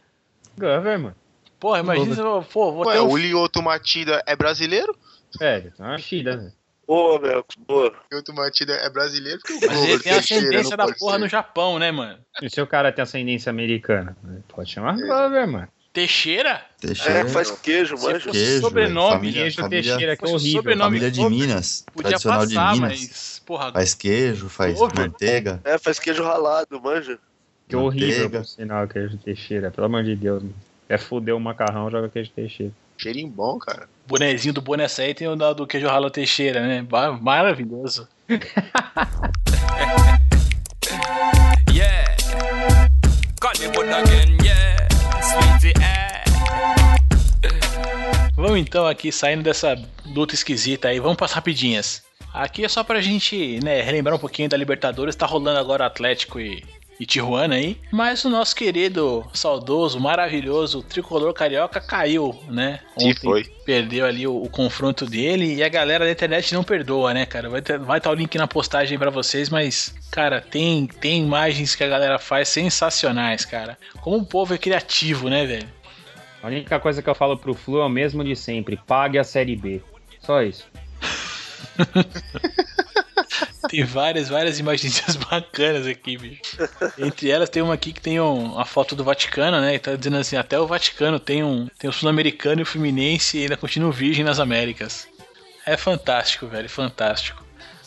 Glover, 0.57 0.98
mano. 0.98 1.16
Porra, 1.61 1.81
imagina 1.81 2.14
se 2.14 2.20
eu, 2.20 2.44
pô, 2.52 2.72
vou 2.72 2.87
Ué, 2.87 2.94
ter 2.94 3.00
um 3.00 3.11
o 3.11 3.16
Lioto 3.16 3.62
Matida 3.62 4.22
é 4.26 4.35
brasileiro? 4.35 4.96
É 5.40 5.70
uma 5.78 5.96
xida, 5.98 6.37
velho. 6.37 6.52
Ô, 6.88 7.16
Léo, 7.18 7.44
boa. 7.66 7.88
O 7.90 8.14
Lioto 8.14 8.35
Matida 8.35 8.72
é 8.74 8.90
brasileiro 8.90 9.38
porque 9.38 9.52
o 9.64 9.68
Mas 9.68 9.78
ele 9.78 9.87
Glover 9.87 10.02
tem 10.02 10.12
ascendência 10.12 10.76
da 10.76 10.92
porra 10.92 11.14
ser. 11.14 11.20
no 11.20 11.28
Japão, 11.28 11.78
né, 11.78 11.92
mano? 11.92 12.18
E 12.42 12.50
se 12.50 12.61
o 12.61 12.66
cara 12.66 12.90
tem 12.90 13.02
ascendência 13.02 13.50
americana? 13.50 14.16
Pode 14.48 14.70
chamar 14.72 14.96
Glover, 14.96 15.46
mano. 15.46 15.68
Teixeira? 15.92 16.62
Teixeira. 16.81 17.18
É, 17.20 17.28
faz 17.28 17.50
queijo, 17.50 17.96
fosse 17.98 18.31
Queijo, 18.31 18.61
sobrenome. 18.62 19.11
Família- 19.14 19.40
Queijo 19.42 19.61
família- 19.61 19.83
Teixeira, 19.83 20.16
que 20.16 20.24
é 20.24 20.28
horrível. 20.28 20.52
sobrenome- 20.62 20.85
Família 20.98 21.11
de 21.11 21.24
Minas, 21.28 21.85
Podia 21.92 22.09
tradicional 22.11 22.40
passar, 22.40 22.48
de 22.74 22.81
Minas. 22.81 22.98
mas, 23.00 23.42
porra, 23.44 23.72
Faz 23.72 23.94
queijo, 23.94 24.48
faz 24.48 24.78
manteiga. 24.81 25.61
É, 25.64 25.76
faz 25.78 25.98
queijo 25.98 26.22
ralado, 26.22 26.81
manja. 26.81 27.18
Que 27.68 27.76
horrível, 27.76 28.09
manteiga. 28.24 28.38
por 28.38 28.46
sinal, 28.46 28.88
queijo 28.88 29.18
Teixeira. 29.18 29.70
Pelo 29.70 29.85
amor 29.87 30.02
de 30.02 30.16
Deus, 30.16 30.42
mano. 30.42 30.55
É 30.88 30.96
fuder 30.98 31.35
o 31.37 31.40
macarrão, 31.40 31.90
joga 31.90 32.09
queijo 32.09 32.31
Teixeira. 32.35 32.72
Cheirinho 32.96 33.28
bom, 33.28 33.59
cara. 33.59 33.88
bonezinho 34.07 34.52
do 34.55 34.61
boné 34.62 34.87
aí 34.98 35.14
tem 35.14 35.26
o 35.28 35.37
do 35.55 35.66
queijo 35.66 35.87
ralo 35.88 36.11
Teixeira, 36.11 36.61
né? 36.66 36.87
Maravilhoso. 37.20 38.09
Vamos 48.52 48.66
então 48.68 48.86
aqui, 48.86 49.10
saindo 49.10 49.42
dessa 49.42 49.82
luta 50.04 50.34
esquisita 50.34 50.88
aí, 50.88 51.00
vamos 51.00 51.16
para 51.16 51.24
as 51.24 51.32
rapidinhas. 51.32 52.03
Aqui 52.34 52.66
é 52.66 52.68
só 52.68 52.84
pra 52.84 53.00
gente, 53.00 53.59
né, 53.64 53.80
relembrar 53.80 54.14
um 54.14 54.18
pouquinho 54.18 54.46
da 54.46 54.59
Libertadores, 54.59 55.16
tá 55.16 55.24
rolando 55.24 55.59
agora 55.59 55.86
Atlético 55.86 56.38
e, 56.38 56.62
e 57.00 57.07
Tijuana 57.07 57.55
aí, 57.55 57.78
mas 57.90 58.26
o 58.26 58.28
nosso 58.28 58.55
querido, 58.55 59.26
saudoso, 59.32 59.98
maravilhoso 59.98 60.82
tricolor 60.82 61.32
carioca 61.32 61.80
caiu, 61.80 62.38
né? 62.46 62.80
Sim, 62.98 63.14
foi. 63.14 63.44
Perdeu 63.64 64.05
ali 64.05 64.26
o, 64.26 64.42
o 64.42 64.50
confronto 64.50 65.07
dele 65.07 65.55
e 65.55 65.62
a 65.62 65.68
galera 65.70 66.05
da 66.05 66.11
internet 66.11 66.53
não 66.53 66.62
perdoa, 66.62 67.14
né, 67.14 67.24
cara? 67.24 67.48
Vai 67.48 67.61
estar 67.61 67.78
vai 67.78 68.03
tá 68.03 68.11
o 68.11 68.14
link 68.14 68.36
na 68.36 68.46
postagem 68.46 68.98
pra 68.98 69.09
vocês, 69.09 69.48
mas, 69.48 69.94
cara, 70.11 70.42
tem, 70.42 70.86
tem 70.86 71.22
imagens 71.22 71.74
que 71.74 71.84
a 71.84 71.88
galera 71.88 72.18
faz 72.18 72.50
sensacionais, 72.50 73.46
cara. 73.46 73.78
Como 74.03 74.18
o 74.18 74.26
povo 74.26 74.53
é 74.53 74.59
criativo, 74.59 75.30
né, 75.30 75.46
velho? 75.46 75.82
A 76.43 76.49
única 76.49 76.80
coisa 76.80 77.01
que 77.01 77.09
eu 77.09 77.14
falo 77.14 77.36
pro 77.36 77.55
Flu 77.55 77.80
é 77.80 77.84
o 77.84 77.88
mesmo 77.88 78.24
de 78.24 78.34
sempre: 78.34 78.76
pague 78.76 79.18
a 79.18 79.24
Série 79.24 79.57
B. 79.57 79.80
Só 80.20 80.43
isso. 80.43 80.66
Tem 83.68 83.84
várias, 83.84 84.28
várias 84.28 84.59
imagens 84.59 85.01
bacanas 85.30 85.86
aqui, 85.86 86.18
bicho. 86.18 86.59
Entre 86.99 87.30
elas 87.30 87.49
tem 87.49 87.62
uma 87.62 87.72
aqui 87.72 87.93
que 87.93 88.03
tem 88.03 88.20
um, 88.20 88.59
a 88.59 88.66
foto 88.66 88.95
do 88.95 89.03
Vaticano, 89.03 89.61
né? 89.61 89.76
E 89.76 89.78
tá 89.78 89.97
dizendo 89.97 90.18
assim, 90.18 90.36
até 90.36 90.59
o 90.61 90.66
Vaticano 90.66 91.18
tem 91.18 91.43
um. 91.43 91.68
Tem 91.78 91.88
o 91.88 91.93
Sul-Americano 91.93 92.61
e 92.61 92.64
o 92.64 92.66
Fluminense 92.66 93.38
e 93.38 93.43
ainda 93.43 93.57
continua 93.57 93.90
virgem 93.90 94.24
nas 94.24 94.38
Américas. 94.38 95.09
É 95.64 95.76
fantástico, 95.76 96.47
velho, 96.47 96.68
fantástico. 96.68 97.43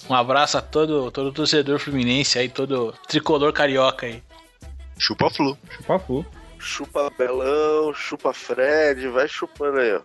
Um 0.09 0.15
abraço 0.15 0.57
a 0.57 0.61
todo, 0.61 1.11
todo 1.11 1.31
torcedor 1.31 1.79
fluminense 1.79 2.37
aí, 2.37 2.47
todo 2.47 2.93
tricolor 3.07 3.51
carioca 3.51 4.05
aí. 4.05 4.23
Chupa 4.97 5.29
flu. 5.29 5.57
Chupa 5.69 5.99
Flu. 5.99 6.25
Chupa 6.65 7.11
Belão, 7.15 7.93
chupa 7.93 8.33
Fred, 8.33 9.07
vai 9.09 9.27
chupando 9.27 9.77
aí, 9.77 9.93
ó. 9.93 10.01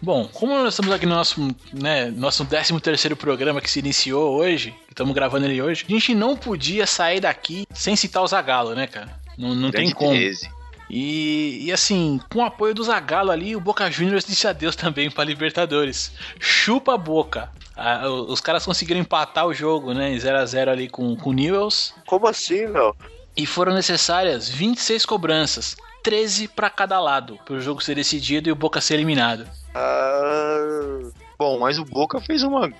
Bom, 0.00 0.28
como 0.32 0.54
nós 0.54 0.74
estamos 0.74 0.92
aqui 0.92 1.06
no 1.06 1.14
nosso, 1.14 1.54
né, 1.72 2.08
nosso 2.08 2.44
13 2.44 2.78
terceiro 2.80 3.16
programa 3.16 3.60
que 3.60 3.68
se 3.68 3.80
iniciou 3.80 4.36
hoje, 4.36 4.70
que 4.86 4.92
estamos 4.92 5.12
gravando 5.12 5.46
ele 5.46 5.60
hoje, 5.60 5.84
a 5.88 5.90
gente 5.90 6.14
não 6.14 6.36
podia 6.36 6.86
sair 6.86 7.18
daqui 7.18 7.66
sem 7.74 7.96
citar 7.96 8.22
o 8.22 8.26
Zagalo, 8.28 8.76
né, 8.76 8.86
cara? 8.86 9.18
Não, 9.36 9.56
não 9.56 9.72
tem 9.72 9.90
como. 9.90 10.10
13. 10.10 10.48
E, 10.88 11.64
e 11.64 11.72
assim, 11.72 12.20
com 12.30 12.38
o 12.38 12.44
apoio 12.44 12.74
do 12.74 12.84
Zagalo 12.84 13.32
ali, 13.32 13.56
o 13.56 13.60
Boca 13.60 13.90
Juniors 13.90 14.24
disse 14.24 14.46
adeus 14.46 14.76
também 14.76 15.10
para 15.10 15.24
Libertadores. 15.24 16.12
Chupa 16.38 16.94
a 16.94 16.98
boca. 16.98 17.50
Ah, 17.76 18.08
os 18.08 18.40
caras 18.40 18.64
conseguiram 18.64 19.00
empatar 19.00 19.46
o 19.46 19.52
jogo, 19.52 19.92
né? 19.92 20.12
em 20.12 20.18
0 20.18 20.38
a 20.38 20.46
0 20.46 20.70
ali 20.70 20.88
com 20.88 21.16
com 21.16 21.30
o 21.30 21.32
Newells. 21.32 21.92
Como 22.06 22.28
assim, 22.28 22.66
Léo? 22.66 22.94
E 23.36 23.46
foram 23.46 23.74
necessárias 23.74 24.48
26 24.48 25.04
cobranças, 25.04 25.76
13 26.04 26.46
para 26.48 26.68
cada 26.70 27.00
lado, 27.00 27.38
para 27.44 27.54
o 27.54 27.60
jogo 27.60 27.82
ser 27.82 27.94
decidido 27.96 28.48
e 28.48 28.52
o 28.52 28.56
Boca 28.56 28.80
ser 28.80 28.94
eliminado. 28.94 29.48
Ah, 29.74 31.10
Bom, 31.38 31.58
mas 31.58 31.78
o 31.78 31.84
Boca 31.84 32.20
fez 32.20 32.42
uma 32.44 32.70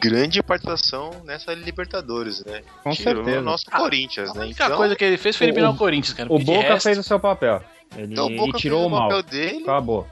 grande 0.00 0.42
participação 0.42 1.10
nessa 1.24 1.52
Libertadores, 1.52 2.42
né? 2.44 2.62
Com 2.82 2.90
Tirou 2.92 3.16
certeza. 3.16 3.40
o 3.40 3.42
nosso 3.42 3.64
Ah, 3.70 3.78
Corinthians, 3.78 4.30
A 4.30 4.34
né? 4.34 4.40
única 4.46 4.64
Então, 4.64 4.76
coisa 4.76 4.96
que 4.96 5.04
ele 5.04 5.18
fez 5.18 5.36
foi 5.36 5.48
eliminar 5.48 5.70
o, 5.70 5.74
O- 5.74 5.76
Corinthians, 5.76 6.14
cara. 6.16 6.32
O 6.32 6.38
Boca 6.38 6.60
resto- 6.68 6.84
fez 6.84 6.98
o 6.98 7.02
seu 7.02 7.18
papel. 7.20 7.62
Ele, 7.96 8.12
então 8.12 8.26
o 8.26 8.30
ele 8.30 8.36
Boca 8.38 8.58
tirou 8.58 8.80
fez 8.80 8.86
o 8.92 8.94
mal. 8.94 9.08
papel 9.08 9.22
dele 9.24 9.62
Acabou. 9.62 10.06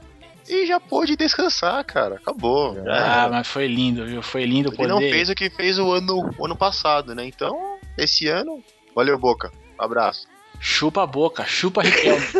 e 0.47 0.65
já 0.67 0.79
pôde 0.79 1.15
descansar, 1.15 1.83
cara. 1.85 2.15
Acabou. 2.15 2.75
Já 2.83 3.23
Ah, 3.25 3.29
mas 3.29 3.47
foi 3.47 3.67
lindo, 3.67 4.05
viu? 4.05 4.21
Foi 4.21 4.43
lindo 4.45 4.69
Ele 4.69 4.75
poder. 4.77 4.89
não 4.89 4.99
fez 4.99 5.29
o 5.29 5.35
que 5.35 5.49
fez 5.49 5.79
o 5.79 5.91
ano, 5.91 6.29
o 6.37 6.45
ano 6.45 6.55
passado, 6.55 7.15
né? 7.15 7.25
Então, 7.25 7.77
esse 7.97 8.27
ano, 8.27 8.61
valeu, 8.95 9.17
Boca. 9.17 9.51
Abraço. 9.79 10.27
Chupa 10.59 11.03
a 11.03 11.07
boca, 11.07 11.45
chupa 11.45 11.81
a 11.81 11.83
Riquelme. 11.83 12.25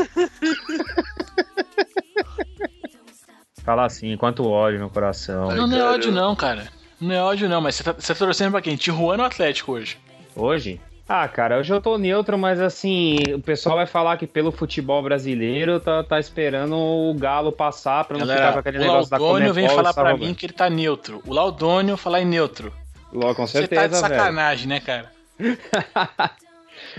Fala 3.63 3.85
assim, 3.85 4.15
quanto 4.15 4.47
ódio 4.49 4.79
no 4.79 4.89
coração. 4.89 5.49
não, 5.49 5.67
não 5.67 5.77
é 5.77 5.83
ódio 5.83 6.11
não, 6.11 6.35
cara. 6.35 6.67
Não 6.99 7.13
é 7.13 7.21
ódio 7.21 7.47
não, 7.49 7.61
mas 7.61 7.75
você 7.75 7.83
tá, 7.83 7.93
você 7.93 8.13
tá 8.13 8.25
torcendo 8.25 8.51
pra 8.51 8.61
quem? 8.61 8.75
Tijuana 8.75 9.23
ou 9.23 9.27
Atlético 9.27 9.73
hoje? 9.73 9.97
Hoje? 10.35 10.79
Ah, 11.07 11.27
cara, 11.27 11.57
hoje 11.59 11.71
eu 11.73 11.79
tô 11.79 11.97
neutro, 11.97 12.37
mas 12.37 12.59
assim, 12.59 13.17
o 13.33 13.39
pessoal 13.39 13.75
vai 13.77 13.85
falar 13.85 14.17
que 14.17 14.27
pelo 14.27 14.51
futebol 14.51 15.01
brasileiro 15.01 15.79
tá, 15.79 16.03
tá 16.03 16.19
esperando 16.19 16.75
o 16.75 17.13
Galo 17.13 17.51
passar 17.51 18.03
pra 18.03 18.17
não 18.17 18.25
ficar 18.25 18.35
com 18.37 18.41
Galera, 18.43 18.59
aquele 18.59 18.77
o 18.77 18.81
negócio 18.81 19.11
da 19.11 19.17
Laudônio 19.17 19.53
Comebol 19.53 19.67
vem 19.69 19.69
falar 19.83 19.93
pra 19.93 20.17
mim 20.17 20.33
que 20.33 20.45
ele 20.45 20.53
tá 20.53 20.69
neutro. 20.69 21.21
O 21.25 21.33
Laudônio 21.33 21.95
falar 21.95 22.21
em 22.21 22.25
neutro. 22.25 22.73
Logo, 23.13 23.35
com 23.35 23.47
Você 23.47 23.59
certeza, 23.59 23.81
tá 23.81 23.87
de 23.87 24.01
velho. 24.01 24.19
sacanagem, 24.21 24.67
né, 24.67 24.79
cara? 24.81 25.11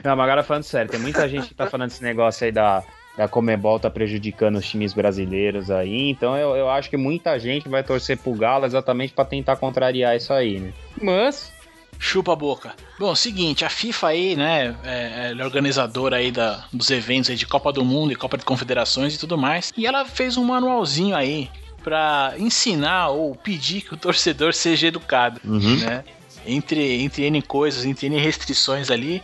Não, 0.04 0.16
mas 0.16 0.24
agora 0.24 0.42
falando 0.42 0.62
sério, 0.62 0.90
tem 0.90 1.00
muita 1.00 1.28
gente 1.28 1.48
que 1.48 1.54
tá 1.54 1.66
falando 1.66 1.88
desse 1.88 2.02
negócio 2.02 2.44
aí 2.44 2.52
da, 2.52 2.82
da 3.16 3.28
Comebol 3.28 3.80
tá 3.80 3.90
prejudicando 3.90 4.56
os 4.56 4.68
times 4.68 4.92
brasileiros 4.92 5.70
aí, 5.70 6.10
então 6.10 6.36
eu, 6.36 6.56
eu 6.56 6.70
acho 6.70 6.88
que 6.88 6.96
muita 6.96 7.38
gente 7.38 7.68
vai 7.68 7.82
torcer 7.82 8.16
pro 8.18 8.32
Galo 8.32 8.66
exatamente 8.66 9.12
pra 9.12 9.24
tentar 9.24 9.56
contrariar 9.56 10.16
isso 10.16 10.32
aí, 10.32 10.60
né? 10.60 10.72
Mas, 11.00 11.52
Chupa 11.98 12.32
a 12.32 12.36
boca. 12.36 12.74
Bom, 12.98 13.14
seguinte, 13.14 13.64
a 13.64 13.68
FIFA 13.68 14.06
aí, 14.08 14.36
né, 14.36 14.74
é, 14.84 15.34
é 15.36 15.44
organizadora 15.44 16.16
aí 16.16 16.30
da, 16.30 16.64
dos 16.72 16.90
eventos 16.90 17.28
aí 17.28 17.36
de 17.36 17.44
Copa 17.44 17.72
do 17.72 17.84
Mundo 17.84 18.12
e 18.12 18.16
Copa 18.16 18.38
de 18.38 18.44
Confederações 18.44 19.14
e 19.14 19.18
tudo 19.18 19.36
mais. 19.36 19.72
E 19.76 19.84
ela 19.84 20.04
fez 20.04 20.36
um 20.36 20.44
manualzinho 20.44 21.16
aí 21.16 21.50
pra 21.82 22.34
ensinar 22.38 23.08
ou 23.08 23.34
pedir 23.34 23.80
que 23.80 23.94
o 23.94 23.96
torcedor 23.96 24.54
seja 24.54 24.86
educado, 24.86 25.40
né? 25.44 26.04
Entre, 26.46 27.02
entre 27.02 27.24
N 27.24 27.42
coisas, 27.42 27.84
entre 27.84 28.06
N 28.06 28.18
restrições 28.18 28.90
ali. 28.90 29.22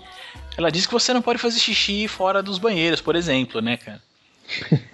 Ela 0.57 0.71
diz 0.71 0.87
que 0.87 0.93
você 0.93 1.13
não 1.13 1.23
pode 1.23 1.39
fazer 1.39 1.59
xixi 1.59 2.07
fora 2.07 2.43
dos 2.43 2.59
banheiros, 2.59 3.01
por 3.01 3.17
exemplo, 3.17 3.61
né, 3.61 3.77
cara? 3.77 4.03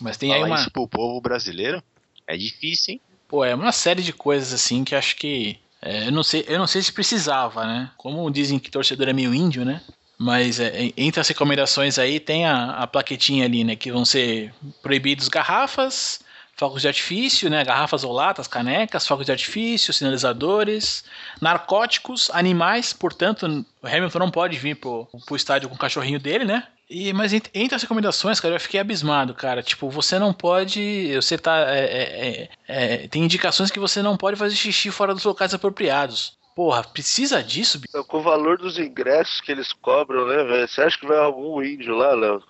Mas 0.00 0.16
tem 0.16 0.32
aí 0.32 0.40
Falar 0.40 0.50
uma... 0.50 0.60
isso 0.60 0.70
pro 0.70 0.86
povo 0.86 1.20
brasileiro 1.20 1.82
é 2.26 2.36
difícil, 2.36 2.94
hein? 2.94 3.00
Pô, 3.28 3.44
é 3.44 3.54
uma 3.54 3.72
série 3.72 4.02
de 4.02 4.12
coisas 4.12 4.52
assim 4.52 4.84
que 4.84 4.94
acho 4.94 5.16
que. 5.16 5.58
é, 5.80 6.08
eu, 6.08 6.12
não 6.12 6.22
sei, 6.22 6.44
eu 6.46 6.58
não 6.58 6.66
sei 6.66 6.82
se 6.82 6.92
precisava, 6.92 7.64
né? 7.66 7.90
Como 7.96 8.30
dizem 8.30 8.58
que 8.58 8.70
torcedor 8.70 9.08
é 9.08 9.12
meio 9.12 9.34
índio, 9.34 9.64
né? 9.64 9.80
Mas 10.18 10.60
é, 10.60 10.92
entre 10.96 11.20
as 11.20 11.28
recomendações 11.28 11.98
aí 11.98 12.20
tem 12.20 12.46
a, 12.46 12.72
a 12.76 12.86
plaquetinha 12.86 13.44
ali, 13.44 13.64
né? 13.64 13.76
Que 13.76 13.90
vão 13.90 14.04
ser 14.04 14.54
proibidos 14.82 15.28
garrafas, 15.28 16.20
fogos 16.56 16.82
de 16.82 16.88
artifício, 16.88 17.50
né? 17.50 17.64
Garrafas 17.64 18.04
ou 18.04 18.12
latas, 18.12 18.48
canecas, 18.48 19.06
fogos 19.06 19.26
de 19.26 19.32
artifício, 19.32 19.92
sinalizadores, 19.92 21.04
narcóticos, 21.40 22.30
animais, 22.32 22.92
portanto, 22.92 23.64
o 23.82 23.86
Hamilton 23.86 24.18
não 24.18 24.30
pode 24.30 24.58
vir 24.58 24.76
pro, 24.76 25.06
pro 25.26 25.36
estádio 25.36 25.68
com 25.68 25.74
o 25.74 25.78
cachorrinho 25.78 26.20
dele, 26.20 26.44
né? 26.44 26.66
E, 26.88 27.12
mas 27.12 27.32
entre, 27.32 27.74
as 27.74 27.82
recomendações, 27.82 28.38
cara, 28.38 28.54
eu 28.56 28.60
fiquei 28.60 28.78
abismado, 28.78 29.34
cara. 29.34 29.62
Tipo, 29.62 29.88
você 29.88 30.18
não 30.18 30.32
pode. 30.32 31.14
Você 31.16 31.38
tá. 31.38 31.74
é, 31.74 31.84
é, 31.84 32.48
é, 32.68 33.04
é, 33.04 33.08
tem 33.08 33.24
indicações 33.24 33.70
que 33.70 33.80
você 33.80 34.02
não 34.02 34.16
pode 34.16 34.36
fazer 34.36 34.54
xixi 34.54 34.90
fora 34.90 35.14
dos 35.14 35.24
locais 35.24 35.54
apropriados. 35.54 36.36
Porra, 36.54 36.84
precisa 36.84 37.42
disso, 37.42 37.80
bicho? 37.80 38.04
com 38.04 38.18
o 38.18 38.22
valor 38.22 38.58
dos 38.58 38.78
ingressos 38.78 39.40
que 39.40 39.50
eles 39.50 39.72
cobram, 39.72 40.26
né, 40.26 40.44
velho? 40.44 40.68
Você 40.68 40.82
acha 40.82 40.98
que 40.98 41.06
vai 41.06 41.18
algum 41.18 41.60
índio 41.62 41.96
lá, 41.96 42.14
Léo? 42.14 42.42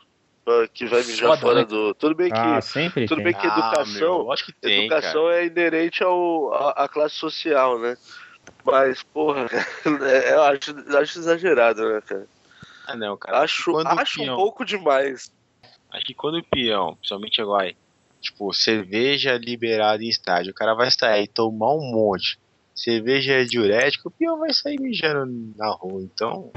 Ah, 0.47 0.69
Que 0.73 0.87
vai 0.87 1.03
mijar 1.03 1.31
Foda, 1.31 1.41
fora 1.41 1.61
né? 1.61 1.65
do. 1.65 1.95
Tudo 1.95 2.15
bem 2.15 2.31
que. 2.31 2.39
ah, 2.39 2.61
sempre 2.61 3.07
tudo 3.07 3.17
tem. 3.17 3.25
bem 3.25 3.35
que 3.35 3.47
educação. 3.47 4.19
meu, 4.19 4.33
acho 4.33 4.47
que 4.47 4.53
tem, 4.53 4.87
educação 4.87 5.31
é 5.31 5.47
inerente 5.47 6.03
ao, 6.03 6.53
à, 6.53 6.85
à 6.85 6.89
classe 6.89 7.15
social, 7.17 7.79
né? 7.79 7.97
Mas, 8.65 9.03
porra, 9.03 9.47
eu 10.31 10.43
acho, 10.43 10.97
acho 10.97 11.19
exagerado, 11.19 11.83
né, 11.83 12.01
cara? 12.01 12.21
cara. 12.21 12.27
Ah, 12.87 12.97
não, 12.97 13.17
cara. 13.17 13.41
Acho, 13.41 13.77
acho 13.79 14.23
um 14.23 14.37
pouco 14.37 14.65
demais. 14.65 15.33
Acho 15.91 16.05
que 16.05 16.15
quando 16.15 16.39
o 16.39 16.45
peão, 16.45 16.97
principalmente 16.97 17.41
agora, 17.41 17.73
tipo, 18.21 18.53
cerveja 18.53 19.39
liberada 19.39 20.03
em 20.03 20.09
estádio, 20.09 20.53
o 20.53 20.55
cara 20.55 20.75
vai 20.75 20.91
sair 20.91 21.25
e 21.25 21.29
tomar 21.29 21.73
um 21.75 21.91
monte. 21.93 22.39
Cerveja 22.75 23.35
é 23.35 23.45
diurético, 23.45 24.09
o 24.09 24.11
peão 24.11 24.39
vai 24.39 24.53
sair 24.53 24.81
mijando 24.81 25.53
na 25.57 25.71
rua. 25.71 26.03
Então, 26.03 26.51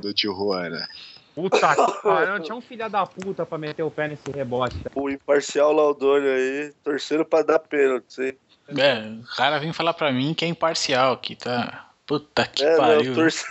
do 0.00 0.12
tio 0.14 0.34
Juana. 0.34 0.88
Puta 1.34 1.74
que 1.74 2.02
pariu, 2.02 2.40
tinha 2.40 2.54
um 2.56 2.62
filho 2.62 2.88
da 2.88 3.04
puta 3.04 3.44
pra 3.44 3.58
meter 3.58 3.82
o 3.82 3.90
pé 3.90 4.08
nesse 4.08 4.30
rebote. 4.30 4.76
O 4.94 5.10
imparcial 5.10 5.72
Laudônio 5.72 6.30
aí, 6.30 6.72
torcendo 6.82 7.24
pra 7.26 7.42
dar 7.42 7.58
pênalti, 7.58 8.22
hein? 8.22 8.38
É, 8.68 9.00
o 9.22 9.36
cara 9.36 9.58
vem 9.58 9.72
falar 9.72 9.92
pra 9.92 10.10
mim 10.10 10.32
que 10.32 10.44
é 10.44 10.48
imparcial 10.48 11.12
aqui, 11.12 11.36
tá? 11.36 11.90
Puta 12.06 12.46
que 12.46 12.64
É, 12.64 12.76
pariu. 12.76 13.04
não, 13.04 13.14
torce... 13.14 13.44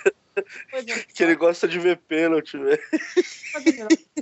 que 1.13 1.23
ele 1.23 1.35
gosta 1.35 1.67
de 1.67 1.79
ver 1.79 1.97
pênalti, 1.97 2.57
velho. 2.57 2.79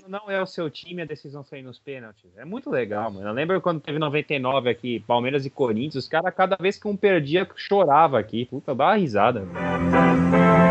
Não 0.07 0.29
é 0.29 0.41
o 0.41 0.45
seu 0.45 0.69
time, 0.69 1.01
a 1.01 1.05
decisão 1.05 1.43
sair 1.43 1.61
nos 1.61 1.79
pênaltis. 1.79 2.29
É 2.37 2.45
muito 2.45 2.69
legal, 2.69 3.11
mano. 3.11 3.27
Eu 3.27 3.33
lembro 3.33 3.61
quando 3.61 3.81
teve 3.81 3.99
99 3.99 4.69
aqui, 4.69 4.99
Palmeiras 5.01 5.45
e 5.45 5.49
Corinthians, 5.49 6.03
os 6.03 6.09
caras, 6.09 6.33
cada 6.35 6.55
vez 6.55 6.77
que 6.77 6.87
um 6.87 6.95
perdia, 6.95 7.47
chorava 7.55 8.19
aqui. 8.19 8.45
Puta, 8.45 8.75
dá 8.75 8.85
uma 8.85 8.95
risada. 8.95 9.41
mano. 9.41 10.62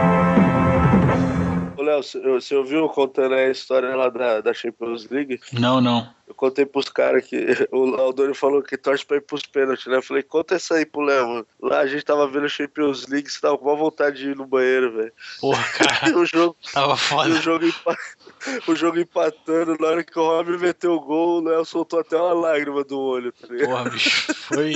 Léo, 1.83 2.03
você 2.03 2.55
ouviu 2.55 2.89
contando 2.89 3.35
a 3.35 3.49
história 3.51 3.95
lá 3.95 4.09
da, 4.09 4.41
da 4.41 4.55
Champions 4.55 5.09
League? 5.11 5.41
Não, 5.53 5.81
não. 5.81 6.09
Eu 6.27 6.35
contei 6.35 6.65
pros 6.65 6.89
caras 6.89 7.27
que 7.27 7.37
o 7.71 7.85
Laudônio 7.85 8.35
falou 8.35 8.63
que 8.63 8.77
torce 8.79 9.05
pra 9.05 9.19
ir 9.19 9.21
pros 9.21 9.43
pênaltis, 9.43 9.87
né? 9.87 9.97
Eu 9.97 10.03
falei, 10.03 10.23
conta 10.23 10.55
essa 10.55 10.75
aí 10.77 10.87
pro 10.87 11.03
Léo, 11.03 11.29
mano. 11.29 11.47
Lá 11.61 11.81
a 11.81 11.87
gente 11.87 12.05
tava 12.05 12.27
vendo 12.27 12.47
a 12.47 12.49
Champions 12.49 13.07
League, 13.09 13.31
você 13.31 13.41
tava 13.41 13.59
com 13.59 13.67
uma 13.69 13.77
vontade 13.77 14.19
de 14.19 14.31
ir 14.31 14.37
no 14.37 14.47
banheiro, 14.47 14.93
velho. 14.97 15.13
Porra, 15.41 15.63
cara, 15.73 16.17
o 16.19 16.25
jogo, 16.25 16.57
tava 16.73 16.97
foda. 16.97 17.29
o 17.31 17.41
jogo, 17.43 17.67
o 18.67 18.75
jogo 18.75 18.99
empatando, 18.99 19.77
na 19.79 19.89
hora 19.89 20.05
que 20.05 20.19
o 20.19 20.23
Robin 20.27 20.57
meteu 20.57 20.93
o 20.95 21.01
gol, 21.01 21.41
o 21.43 21.45
Léo 21.45 21.65
soltou 21.65 22.01
até 22.01 22.17
uma 22.17 22.33
lágrima 22.33 22.83
do 22.83 22.99
olho, 22.99 23.33
tá 23.33 23.47
ligado? 23.49 23.69
Porra, 23.69 23.91
bicho. 23.91 24.35
Foi, 24.35 24.75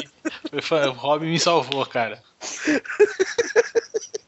foi, 0.51 0.61
foi- 0.63 0.87
O 0.89 0.93
Robin 0.93 1.27
me 1.31 1.41
salvou, 1.41 1.87
cara. 1.87 2.23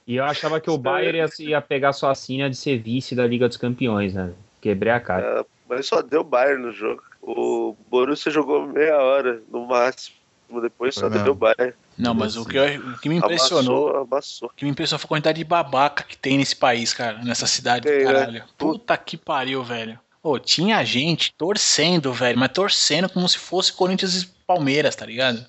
E 0.08 0.16
eu 0.16 0.24
achava 0.24 0.58
que 0.58 0.70
o 0.70 0.78
Bayern 0.78 1.18
ia, 1.18 1.28
ia 1.50 1.60
pegar 1.60 1.92
sua 1.92 2.14
sina 2.14 2.48
de 2.48 2.56
ser 2.56 2.78
vice 2.78 3.14
da 3.14 3.26
Liga 3.26 3.46
dos 3.46 3.58
Campeões, 3.58 4.14
né? 4.14 4.32
Quebrei 4.58 4.90
a 4.90 4.98
cara. 4.98 5.40
É, 5.40 5.44
mas 5.68 5.84
só 5.84 6.00
deu 6.00 6.24
Bayern 6.24 6.62
no 6.62 6.72
jogo. 6.72 7.02
O 7.20 7.76
Borussia 7.90 8.32
jogou 8.32 8.66
meia 8.66 8.96
hora, 8.96 9.42
no 9.52 9.66
máximo. 9.66 10.16
Depois 10.62 10.94
só 10.94 11.10
mesmo. 11.10 11.24
deu 11.24 11.34
Bayern. 11.34 11.74
Não, 11.98 12.14
mas 12.14 12.36
o 12.38 12.46
que, 12.46 12.56
eu- 12.56 12.80
o 12.94 12.98
que 12.98 13.08
me 13.10 13.16
impressionou. 13.16 14.08
O 14.40 14.48
que 14.48 14.64
me 14.64 14.70
impressionou 14.70 14.98
foi 14.98 15.06
a 15.06 15.08
quantidade 15.08 15.36
de 15.36 15.44
babaca 15.44 16.02
que 16.02 16.16
tem 16.16 16.38
nesse 16.38 16.56
país, 16.56 16.94
cara, 16.94 17.22
nessa 17.22 17.46
cidade 17.46 17.86
Tem, 17.86 17.98
do 17.98 18.04
né? 18.06 18.12
caralho. 18.14 18.44
Puta 18.56 18.96
que 18.96 19.18
pariu, 19.18 19.62
velho. 19.62 19.98
Ô, 20.22 20.38
tinha 20.38 20.82
gente 20.86 21.34
torcendo, 21.36 22.14
velho, 22.14 22.38
mas 22.38 22.50
torcendo 22.50 23.10
como 23.10 23.28
se 23.28 23.36
fosse 23.36 23.74
Corinthians 23.74 24.22
e 24.22 24.26
Palmeiras, 24.46 24.96
tá 24.96 25.04
ligado? 25.04 25.44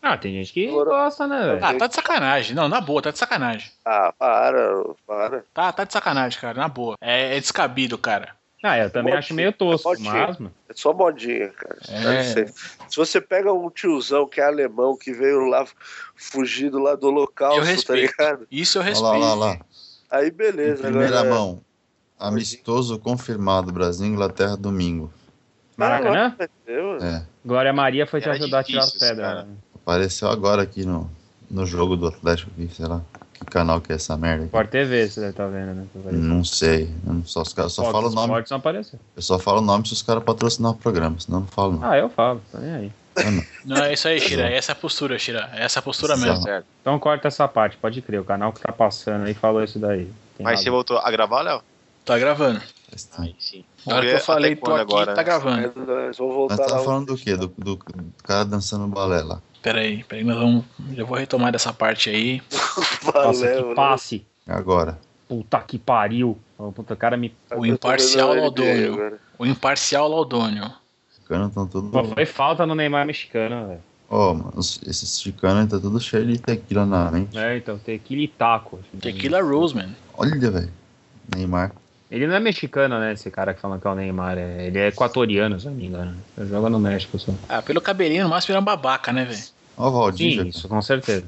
Ah, 0.00 0.16
tem 0.16 0.32
gente 0.34 0.52
que 0.52 0.68
Agora- 0.68 0.90
gosta, 0.90 1.26
né, 1.26 1.38
velho? 1.54 1.64
Ah, 1.64 1.74
tá 1.74 1.86
de 1.88 1.94
sacanagem. 1.94 2.54
Não, 2.54 2.68
na 2.68 2.80
boa, 2.80 3.02
tá 3.02 3.10
de 3.10 3.18
sacanagem. 3.18 3.70
Ah, 3.84 4.12
para, 4.16 4.84
para. 5.06 5.44
Tá, 5.52 5.72
tá 5.72 5.84
de 5.84 5.92
sacanagem, 5.92 6.40
cara, 6.40 6.58
na 6.58 6.68
boa. 6.68 6.94
É, 7.00 7.36
é 7.36 7.40
descabido, 7.40 7.98
cara. 7.98 8.36
Ah, 8.62 8.76
eu 8.78 8.90
também 8.90 9.12
Pode 9.12 9.24
acho 9.24 9.34
meio 9.34 9.52
tosco, 9.52 9.84
pode 9.84 10.02
ser. 10.02 10.08
mas, 10.10 10.38
mano. 10.38 10.52
É 10.68 10.72
só 10.74 10.92
modinha, 10.92 11.48
cara. 11.50 11.78
É. 11.90 12.22
Se 12.88 12.96
você 12.96 13.20
pega 13.20 13.52
um 13.52 13.70
tiozão 13.70 14.26
que 14.26 14.40
é 14.40 14.44
alemão, 14.44 14.96
que 14.96 15.12
veio 15.12 15.46
lá 15.46 15.64
fugido 16.16 16.78
lá 16.80 16.96
do 16.96 17.06
Eu 17.06 17.12
holocausto, 17.12 17.60
tá 17.60 17.66
respeito. 17.70 18.10
ligado? 18.18 18.46
Isso 18.50 18.78
eu 18.78 18.82
respeito. 18.82 19.04
lá, 19.04 19.10
olha 19.12 19.24
lá, 19.24 19.46
olha 19.46 19.58
lá. 19.58 19.60
Aí 20.10 20.28
Em 20.28 20.32
beleza. 20.32 20.82
primeira 20.82 21.20
agora, 21.20 21.34
mão. 21.34 21.60
Amistoso 22.18 22.98
confirmado. 22.98 23.70
Brasil 23.72 24.06
Inglaterra 24.06 24.56
domingo. 24.56 25.12
Maracanã? 25.76 26.36
Eu, 26.66 26.96
É. 26.96 27.24
Glória 27.44 27.72
Maria 27.72 28.06
foi 28.08 28.20
te 28.20 28.24
Era 28.28 28.34
ajudar 28.36 28.58
a 28.58 28.64
tirar 28.64 28.80
as 28.82 28.90
pedras. 28.92 29.18
cara. 29.18 29.48
Apareceu 29.88 30.28
agora 30.28 30.60
aqui 30.60 30.84
no, 30.84 31.10
no 31.50 31.64
jogo 31.64 31.96
do 31.96 32.08
Atlético 32.08 32.50
aqui, 32.50 32.68
sei 32.74 32.84
lá. 32.84 33.00
Que 33.32 33.46
canal 33.46 33.80
que 33.80 33.90
é 33.90 33.94
essa 33.94 34.18
merda 34.18 34.40
aqui? 34.44 34.48
Sport 34.48 34.68
TV, 34.68 35.08
você 35.08 35.20
deve 35.20 35.30
estar 35.32 35.46
vendo, 35.46 35.74
né? 35.74 35.86
Não 36.12 36.44
sei. 36.44 36.90
Eu 37.06 37.22
só, 37.24 37.40
os 37.40 37.54
caras- 37.54 37.72
só 37.72 37.84
Fox 37.84 37.92
falo 37.92 38.08
o 38.08 38.14
nome. 38.14 38.44
Não 38.50 38.56
apareceu. 38.58 38.98
Eu 39.16 39.22
só 39.22 39.38
falo 39.38 39.58
o 39.60 39.64
nome 39.64 39.86
se 39.86 39.94
os 39.94 40.02
caras 40.02 40.22
patrocinar 40.22 40.72
o 40.72 40.74
programa, 40.74 41.18
senão 41.18 41.38
eu 41.38 41.40
não 41.42 41.48
falo 41.48 41.72
não. 41.72 41.90
Ah, 41.90 41.96
eu 41.96 42.10
falo, 42.10 42.42
tá 42.52 42.58
nem 42.58 42.70
aí. 42.74 42.92
Não. 43.64 43.78
É 43.78 43.94
isso 43.94 44.06
aí, 44.08 44.20
Shira. 44.20 44.50
Essa 44.50 44.72
é 44.72 44.74
a 44.74 44.76
postura, 44.76 45.18
Shira. 45.18 45.48
É 45.54 45.64
essa 45.64 45.78
a 45.78 45.82
postura 45.82 46.12
Exato. 46.12 46.30
mesmo. 46.32 46.44
Certo. 46.44 46.66
Então 46.82 46.98
corta 46.98 47.28
essa 47.28 47.48
parte, 47.48 47.78
pode 47.78 48.02
crer. 48.02 48.20
O 48.20 48.24
canal 48.24 48.52
que 48.52 48.60
tá 48.60 48.70
passando 48.70 49.24
aí 49.24 49.32
falou 49.32 49.64
isso 49.64 49.78
daí. 49.78 50.04
Tem 50.36 50.44
Mas 50.44 50.60
você 50.60 50.68
voltou 50.68 50.98
a 50.98 51.10
gravar, 51.10 51.40
Léo? 51.40 51.62
Tá 52.04 52.18
gravando. 52.18 52.60
Aí 53.18 53.34
sim. 53.38 53.64
Na 53.86 53.96
hora 53.96 54.06
que 54.06 54.12
eu 54.14 54.20
falei, 54.20 54.54
tô 54.56 54.70
aqui, 54.72 54.80
agora. 54.80 55.14
tá 55.14 55.22
gravando. 55.22 55.60
é, 55.60 56.06
nós 56.08 56.16
vamos 56.18 56.34
Mas 56.48 56.58
voltar 56.58 56.66
tá 56.66 56.76
lá. 56.76 56.84
falando 56.84 57.06
do 57.06 57.16
quê? 57.16 57.36
Do, 57.36 57.48
do, 57.56 57.76
do 57.76 57.84
cara 58.24 58.44
dançando 58.44 58.86
balé 58.86 59.22
lá. 59.22 59.40
Pera 59.62 59.80
aí, 59.80 60.04
pera 60.04 60.20
aí, 60.20 60.26
nós 60.26 60.36
vamos. 60.36 60.64
Eu 60.96 61.06
vou 61.06 61.16
retomar 61.16 61.52
dessa 61.52 61.72
parte 61.72 62.10
aí. 62.10 62.42
Nossa, 63.04 63.44
Valeu, 63.44 63.62
que 63.62 63.68
né? 63.68 63.74
passe. 63.74 64.26
Agora. 64.46 64.98
Puta 65.28 65.60
que 65.60 65.78
pariu. 65.78 66.38
Puta, 66.74 66.94
o 66.94 66.96
cara 66.96 67.16
me. 67.16 67.34
O 67.50 67.66
Eu 67.66 67.76
tô 67.78 67.88
imparcial 67.88 68.34
Laudônio. 68.34 69.18
O 69.38 69.46
imparcial 69.46 70.08
Laudônio. 70.08 70.64
Os 71.10 71.28
caras 71.28 71.48
estão 71.48 71.66
tudo. 71.66 71.90
Pô, 71.90 72.04
foi 72.04 72.24
falta 72.24 72.64
no 72.66 72.74
Neymar 72.74 73.06
mexicano, 73.06 73.68
velho. 73.68 73.80
Ó, 74.10 74.32
mano, 74.32 74.54
esses 74.58 75.20
chicanos 75.20 75.70
tá 75.70 75.78
tudo 75.78 76.00
cheio 76.00 76.26
de 76.26 76.38
tequila 76.38 76.86
na 76.86 77.10
mente. 77.10 77.38
É, 77.38 77.58
então, 77.58 77.78
tequila 77.78 78.22
e 78.22 78.28
taco. 78.28 78.78
Tequila 79.00 79.42
Roseman. 79.42 79.94
Olha, 80.16 80.50
velho. 80.50 80.72
Neymar. 81.34 81.72
Ele 82.10 82.26
não 82.26 82.34
é 82.34 82.40
mexicano, 82.40 82.98
né? 82.98 83.12
Esse 83.12 83.30
cara 83.30 83.52
que 83.52 83.60
fala 83.60 83.78
que 83.78 83.86
é 83.86 83.90
o 83.90 83.94
Neymar. 83.94 84.38
é- 84.38 84.66
Ele 84.66 84.78
é 84.78 84.88
equatoriano, 84.88 85.60
se 85.60 85.66
não 85.66 85.74
me 85.74 85.86
engano. 85.86 86.16
Ele 86.36 86.48
joga 86.48 86.70
no 86.70 86.78
México 86.78 87.18
só. 87.18 87.32
Ah, 87.48 87.60
pelo 87.60 87.80
cabelinho, 87.80 88.24
no 88.24 88.30
máximo 88.30 88.52
ele 88.52 88.58
é 88.58 88.60
um 88.60 88.64
babaca, 88.64 89.12
né, 89.12 89.24
velho? 89.24 89.42
Ó 89.76 89.88
o 89.88 89.92
Valdívia. 89.92 90.42
Sim, 90.44 90.48
isso, 90.48 90.68
com 90.68 90.80
certeza. 90.80 91.26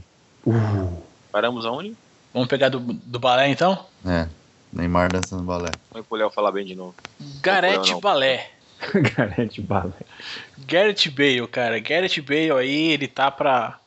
Paramos 1.30 1.64
aonde? 1.66 1.94
Vamos 2.32 2.48
pegar 2.48 2.68
do, 2.68 2.78
do 2.80 3.18
balé 3.18 3.48
então? 3.48 3.86
É. 4.06 4.26
Neymar 4.72 5.12
dançando 5.12 5.42
balé. 5.42 5.70
Vamos 5.90 6.06
pro 6.06 6.16
Léo 6.16 6.30
falar 6.30 6.52
bem 6.52 6.64
de 6.64 6.74
novo. 6.74 6.94
Gareth. 7.42 8.00
Balé. 8.00 8.50
Garante 9.16 9.60
bala. 9.60 9.92
Gareth 10.66 11.10
Bale, 11.10 11.46
cara. 11.48 11.78
Gareth 11.80 12.22
Bale 12.22 12.52
aí, 12.52 12.92
ele 12.92 13.06
tá 13.06 13.30
pra. 13.30 13.78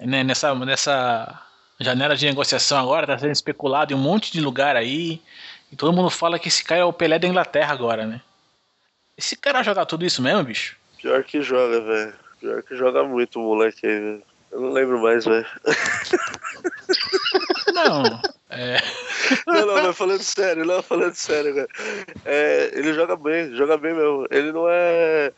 né, 0.00 0.22
nessa, 0.24 0.54
nessa 0.54 1.42
janela 1.78 2.16
de 2.16 2.24
negociação 2.24 2.78
agora, 2.78 3.06
tá 3.06 3.18
sendo 3.18 3.32
especulado 3.32 3.92
em 3.92 3.96
um 3.96 4.00
monte 4.00 4.32
de 4.32 4.40
lugar 4.40 4.74
aí. 4.76 5.20
E 5.70 5.76
todo 5.76 5.92
mundo 5.92 6.10
fala 6.10 6.38
que 6.38 6.48
esse 6.48 6.64
cara 6.64 6.80
é 6.80 6.84
o 6.84 6.92
Pelé 6.92 7.18
da 7.18 7.28
Inglaterra 7.28 7.72
agora, 7.72 8.06
né? 8.06 8.20
Esse 9.16 9.36
cara 9.36 9.62
joga 9.62 9.84
tudo 9.84 10.04
isso 10.04 10.22
mesmo, 10.22 10.44
bicho? 10.44 10.76
Pior 11.00 11.22
que 11.24 11.42
joga, 11.42 11.80
velho. 11.80 12.14
Pior 12.40 12.62
que 12.62 12.76
joga 12.76 13.04
muito 13.04 13.38
o 13.38 13.42
moleque 13.42 13.86
aí, 13.86 14.00
velho. 14.00 14.22
Eu 14.50 14.60
não 14.60 14.70
lembro 14.70 15.02
mais, 15.02 15.24
velho. 15.24 15.46
Não. 17.74 18.20
É. 18.50 18.78
Não, 19.46 19.66
não, 19.66 19.82
mas 19.82 19.96
falando 19.96 20.22
sério, 20.22 20.64
não, 20.64 20.82
falando 20.82 21.14
sério, 21.14 21.54
cara. 21.54 21.68
É, 22.24 22.70
ele 22.72 22.94
joga 22.94 23.14
bem, 23.14 23.54
joga 23.54 23.76
bem 23.76 23.94
mesmo. 23.94 24.26
Ele 24.30 24.52
não 24.52 24.66
é 24.68 25.32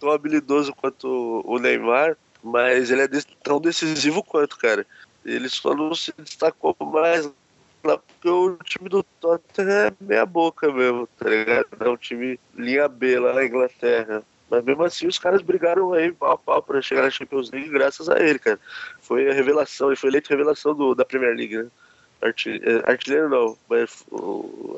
tão 0.00 0.10
habilidoso 0.10 0.74
quanto 0.74 1.42
o 1.44 1.58
Neymar, 1.58 2.16
mas 2.42 2.90
ele 2.90 3.02
é 3.02 3.08
tão 3.42 3.60
decisivo 3.60 4.22
quanto, 4.22 4.58
cara. 4.58 4.84
Ele 5.24 5.48
só 5.48 5.74
não 5.74 5.94
se 5.94 6.12
destacou 6.18 6.76
mais 6.80 7.30
lá 7.86 7.98
porque 7.98 8.28
o 8.28 8.56
time 8.64 8.88
do 8.88 9.02
Tottenham 9.02 9.70
é 9.70 9.92
meia 10.00 10.26
boca 10.26 10.70
mesmo, 10.72 11.08
tá 11.18 11.28
ligado? 11.28 11.66
É 11.80 11.88
um 11.88 11.96
time 11.96 12.38
linha 12.56 12.88
B 12.88 13.18
lá 13.18 13.32
na 13.34 13.44
Inglaterra. 13.44 14.22
Mas 14.50 14.64
mesmo 14.64 14.84
assim 14.84 15.06
os 15.08 15.18
caras 15.18 15.42
brigaram 15.42 15.92
aí 15.92 16.12
pau 16.12 16.32
a 16.32 16.38
pau 16.38 16.62
pra 16.62 16.80
chegar 16.82 17.02
na 17.02 17.10
Champions 17.10 17.50
League 17.50 17.68
graças 17.70 18.08
a 18.08 18.18
ele, 18.20 18.38
cara. 18.38 18.60
Foi 19.00 19.28
a 19.28 19.32
revelação, 19.34 19.88
ele 19.88 19.96
foi 19.96 20.10
eleito 20.10 20.30
revelação 20.30 20.74
do, 20.74 20.94
da 20.94 21.04
Premier 21.04 21.34
League, 21.36 21.56
né? 21.56 21.66
É, 22.22 22.90
Artilheiro 22.90 23.28
não, 23.28 23.56
mas 23.68 24.04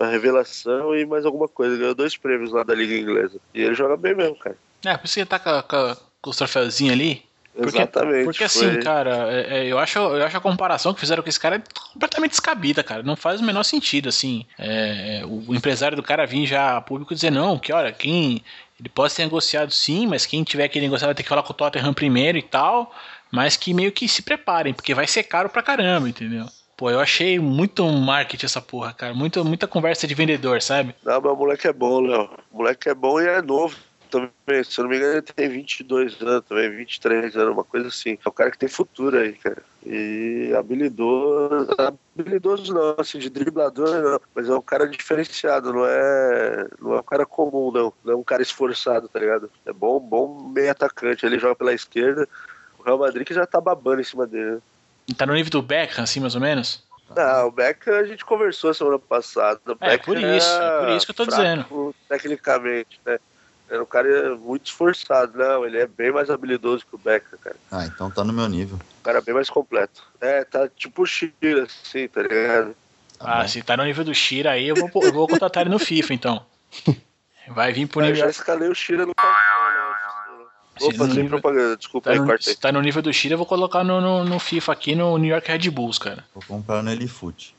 a 0.01 0.07
revelação 0.07 0.95
e 0.97 1.07
mais 1.07 1.25
alguma 1.25 1.47
coisa. 1.49 1.77
Ganhou 1.77 1.95
dois 1.95 2.17
prêmios 2.17 2.51
lá 2.51 2.63
da 2.63 2.75
Liga 2.75 2.95
Inglesa. 2.95 3.39
E 3.55 3.63
ele 3.63 3.75
joga 3.75 3.97
bem 3.97 4.15
mesmo, 4.15 4.37
cara. 4.37 4.57
É, 4.85 4.97
por 4.97 5.05
isso 5.07 5.15
que 5.15 5.21
ele 5.21 5.27
tá 5.29 5.39
com, 5.39 5.63
com- 5.69 5.97
com 6.23 6.31
os 6.31 6.37
troféuzinhos 6.37 6.93
ali. 6.95 7.23
Porque- 7.63 7.79
Exatamente. 7.79 8.25
Porque 8.25 8.49
foi- 8.49 8.71
assim, 8.71 8.81
cara, 8.81 9.33
é- 9.33 9.59
é, 9.59 9.67
eu, 9.67 9.79
acho, 9.79 9.99
eu 9.99 10.25
acho 10.25 10.37
a 10.37 10.41
comparação 10.41 10.95
que 10.95 11.01
fizeram 11.01 11.23
com 11.23 11.29
esse 11.29 11.41
cara 11.41 11.57
é 11.57 11.63
completamente 11.93 12.31
descabida, 12.31 12.83
cara. 12.85 13.03
Não 13.03 13.17
faz 13.17 13.41
o 13.41 13.45
menor 13.45 13.65
sentido, 13.65 14.09
assim. 14.09 14.47
É, 14.59 15.23
o, 15.25 15.51
o 15.51 15.55
empresário 15.55 15.97
do 15.97 16.03
cara 16.03 16.25
vir 16.27 16.47
já 16.47 16.77
a 16.77 16.81
público 16.81 17.15
dizer, 17.15 17.31
não, 17.31 17.59
que 17.59 17.73
olha, 17.73 17.91
quem. 17.93 18.43
Ele 18.79 18.89
pode 18.89 19.13
ser 19.13 19.25
negociado 19.25 19.73
sim, 19.73 20.07
mas 20.07 20.25
quem 20.25 20.45
tiver 20.45 20.69
que 20.69 20.81
negociar 20.81 21.09
vai 21.09 21.15
ter 21.17 21.25
que 21.25 21.29
falar 21.29 21.43
com 21.43 21.53
o 21.53 21.57
Tottenham 21.57 21.93
primeiro 21.93 22.39
e 22.39 22.43
tal. 22.43 22.95
Mas 23.31 23.57
que 23.57 23.75
meio 23.75 23.91
que 23.91 24.09
se 24.09 24.23
preparem, 24.23 24.73
porque 24.73 24.95
vai 24.95 25.07
ser 25.07 25.25
caro 25.25 25.49
pra 25.49 25.63
caramba, 25.63 26.09
entendeu? 26.09 26.47
Pô, 26.77 26.89
eu 26.93 27.01
achei 27.01 27.41
muito 27.41 27.85
marketing 27.85 28.47
essa 28.47 28.63
porra, 28.63 28.93
cara. 28.93 29.13
Muito, 29.13 29.45
muita 29.45 29.67
conversa 29.67 30.07
de 30.07 30.15
vendedor, 30.15 30.63
sabe? 30.63 30.95
Não, 31.05 31.21
mas 31.21 31.33
o 31.33 31.37
moleque 31.37 31.67
é 31.67 31.73
bom, 31.73 32.01
Léo. 32.01 32.31
O 32.53 32.59
moleque 32.59 32.89
é 32.89 32.95
bom 32.95 33.21
e 33.21 33.27
é 33.27 33.43
novo 33.43 33.75
também. 34.09 34.65
Se 34.65 34.79
eu 34.79 34.85
não 34.85 34.91
me 34.91 34.97
engano, 34.97 35.13
ele 35.15 35.23
tem 35.23 35.49
22 35.49 36.21
anos 36.21 36.45
também, 36.49 36.71
23 36.71 37.37
anos, 37.37 37.53
uma 37.55 37.65
coisa 37.65 37.89
assim. 37.89 38.19
É 38.25 38.29
um 38.29 38.33
cara 38.33 38.51
que 38.51 38.59
tem 38.59 38.69
futuro 38.69 39.19
aí, 39.19 39.33
cara. 39.35 39.63
E 39.87 40.53
habilidoso. 40.59 41.69
Habilidoso 42.17 42.75
não, 42.75 42.97
assim, 42.99 43.19
de 43.19 43.31
driblador 43.31 43.89
não. 44.03 44.21
Mas 44.35 44.49
é 44.49 44.55
um 44.55 44.63
cara 44.63 44.89
diferenciado, 44.89 45.73
não 45.73 45.87
é. 45.87 46.67
Não 46.81 46.95
é 46.95 47.01
um 47.01 47.05
cara 47.05 47.25
comum, 47.25 47.71
não. 47.71 47.93
Não 48.05 48.13
é 48.15 48.17
um 48.17 48.25
cara 48.25 48.43
esforçado, 48.43 49.09
tá 49.09 49.19
ligado? 49.19 49.51
É 49.65 49.73
bom, 49.73 50.01
bom 50.01 50.51
meio 50.53 50.71
atacante. 50.71 51.25
Ele 51.25 51.39
joga 51.39 51.55
pela 51.55 51.73
esquerda. 51.73 52.29
O 52.79 52.83
Real 52.83 52.99
Madrid 52.99 53.27
que 53.27 53.35
já 53.35 53.47
tá 53.47 53.61
babando 53.61 54.01
em 54.01 54.05
cima 54.05 54.27
dele. 54.27 54.53
né? 54.53 54.61
Tá 55.17 55.25
no 55.27 55.35
nível 55.35 55.51
do 55.51 55.63
Beckham, 55.63 56.05
assim, 56.05 56.21
mais 56.21 56.35
ou 56.35 56.41
menos? 56.41 56.87
Não, 57.15 57.49
o 57.49 57.51
Beck 57.51 57.89
a 57.89 58.05
gente 58.05 58.25
conversou 58.25 58.75
semana 58.75 58.99
passada. 58.99 59.61
O 59.67 59.77
É, 59.81 59.97
por 59.97 60.19
isso, 60.19 60.49
é 60.49 60.81
por 60.81 60.89
isso 60.91 61.07
que 61.07 61.13
eu 61.13 61.17
tô 61.17 61.25
fraco 61.25 61.43
dizendo. 61.43 61.95
Tecnicamente, 62.09 63.01
né? 63.05 63.19
Era 63.71 63.83
um 63.83 63.87
cara 63.87 64.35
muito 64.37 64.67
esforçado. 64.67 65.37
Não, 65.39 65.65
ele 65.67 65.79
é 65.79 65.87
bem 65.87 66.11
mais 66.11 66.31
habilidoso 66.31 66.87
que 66.87 66.95
o 66.95 66.99
Becker, 66.99 67.39
cara. 67.39 67.57
Ah, 67.71 67.85
então 67.85 68.11
tá 68.11 68.25
no 68.25 68.33
meu 68.33 68.49
nível. 68.49 68.77
Um 69.01 69.03
cara 69.03 69.21
bem 69.21 69.35
mais 69.35 69.51
completo. 69.51 70.03
É, 70.21 70.43
tá 70.45 70.69
tipo 70.69 71.03
o 71.03 71.07
Shira, 71.07 71.65
assim, 71.65 72.09
tá 72.09 72.23
ligado? 72.23 72.75
Ah, 73.21 73.47
se 73.47 73.63
tá 73.63 73.77
no 73.77 73.85
nível 73.85 74.05
do 74.05 74.15
Shira 74.15 74.53
aí, 74.53 74.69
eu 74.69 74.77
vou, 74.77 74.91
eu 75.05 75.13
vou 75.13 75.27
contratar 75.29 75.63
ele 75.63 75.71
no 75.71 75.79
FIFA, 75.79 76.15
então. 76.15 76.47
Vai 77.49 77.73
vir 77.73 77.87
pro 77.87 78.01
Eu 78.01 78.07
nível. 78.07 78.21
já 78.25 78.31
escalei 78.31 78.69
o 78.69 78.75
Shira 78.75 79.05
no 79.07 79.13
Opa, 80.81 81.07
no 81.07 81.13
sem 81.15 81.23
nível- 81.25 81.41
propaganda, 81.41 81.77
desculpa 81.77 82.05
Tá 82.11 82.13
aí, 82.15 82.21
no, 82.21 82.27
cortei. 82.27 82.55
se 82.55 82.61
tá 82.61 82.71
no 82.71 82.81
nível 82.81 83.03
do 83.03 83.13
Shira, 83.13 83.35
eu 83.35 83.39
vou 83.39 83.47
colocar 83.47 83.83
no, 83.83 84.01
no, 84.01 84.25
no 84.25 84.39
FIFA 84.39 84.73
aqui 84.73 84.95
no 84.95 85.19
New 85.19 85.29
York 85.31 85.51
Red 85.51 85.69
Bulls, 85.71 85.99
cara. 85.99 86.25
Vou 86.33 86.43
comprar 86.47 86.83
no 86.83 86.91
Elifoot. 86.93 87.55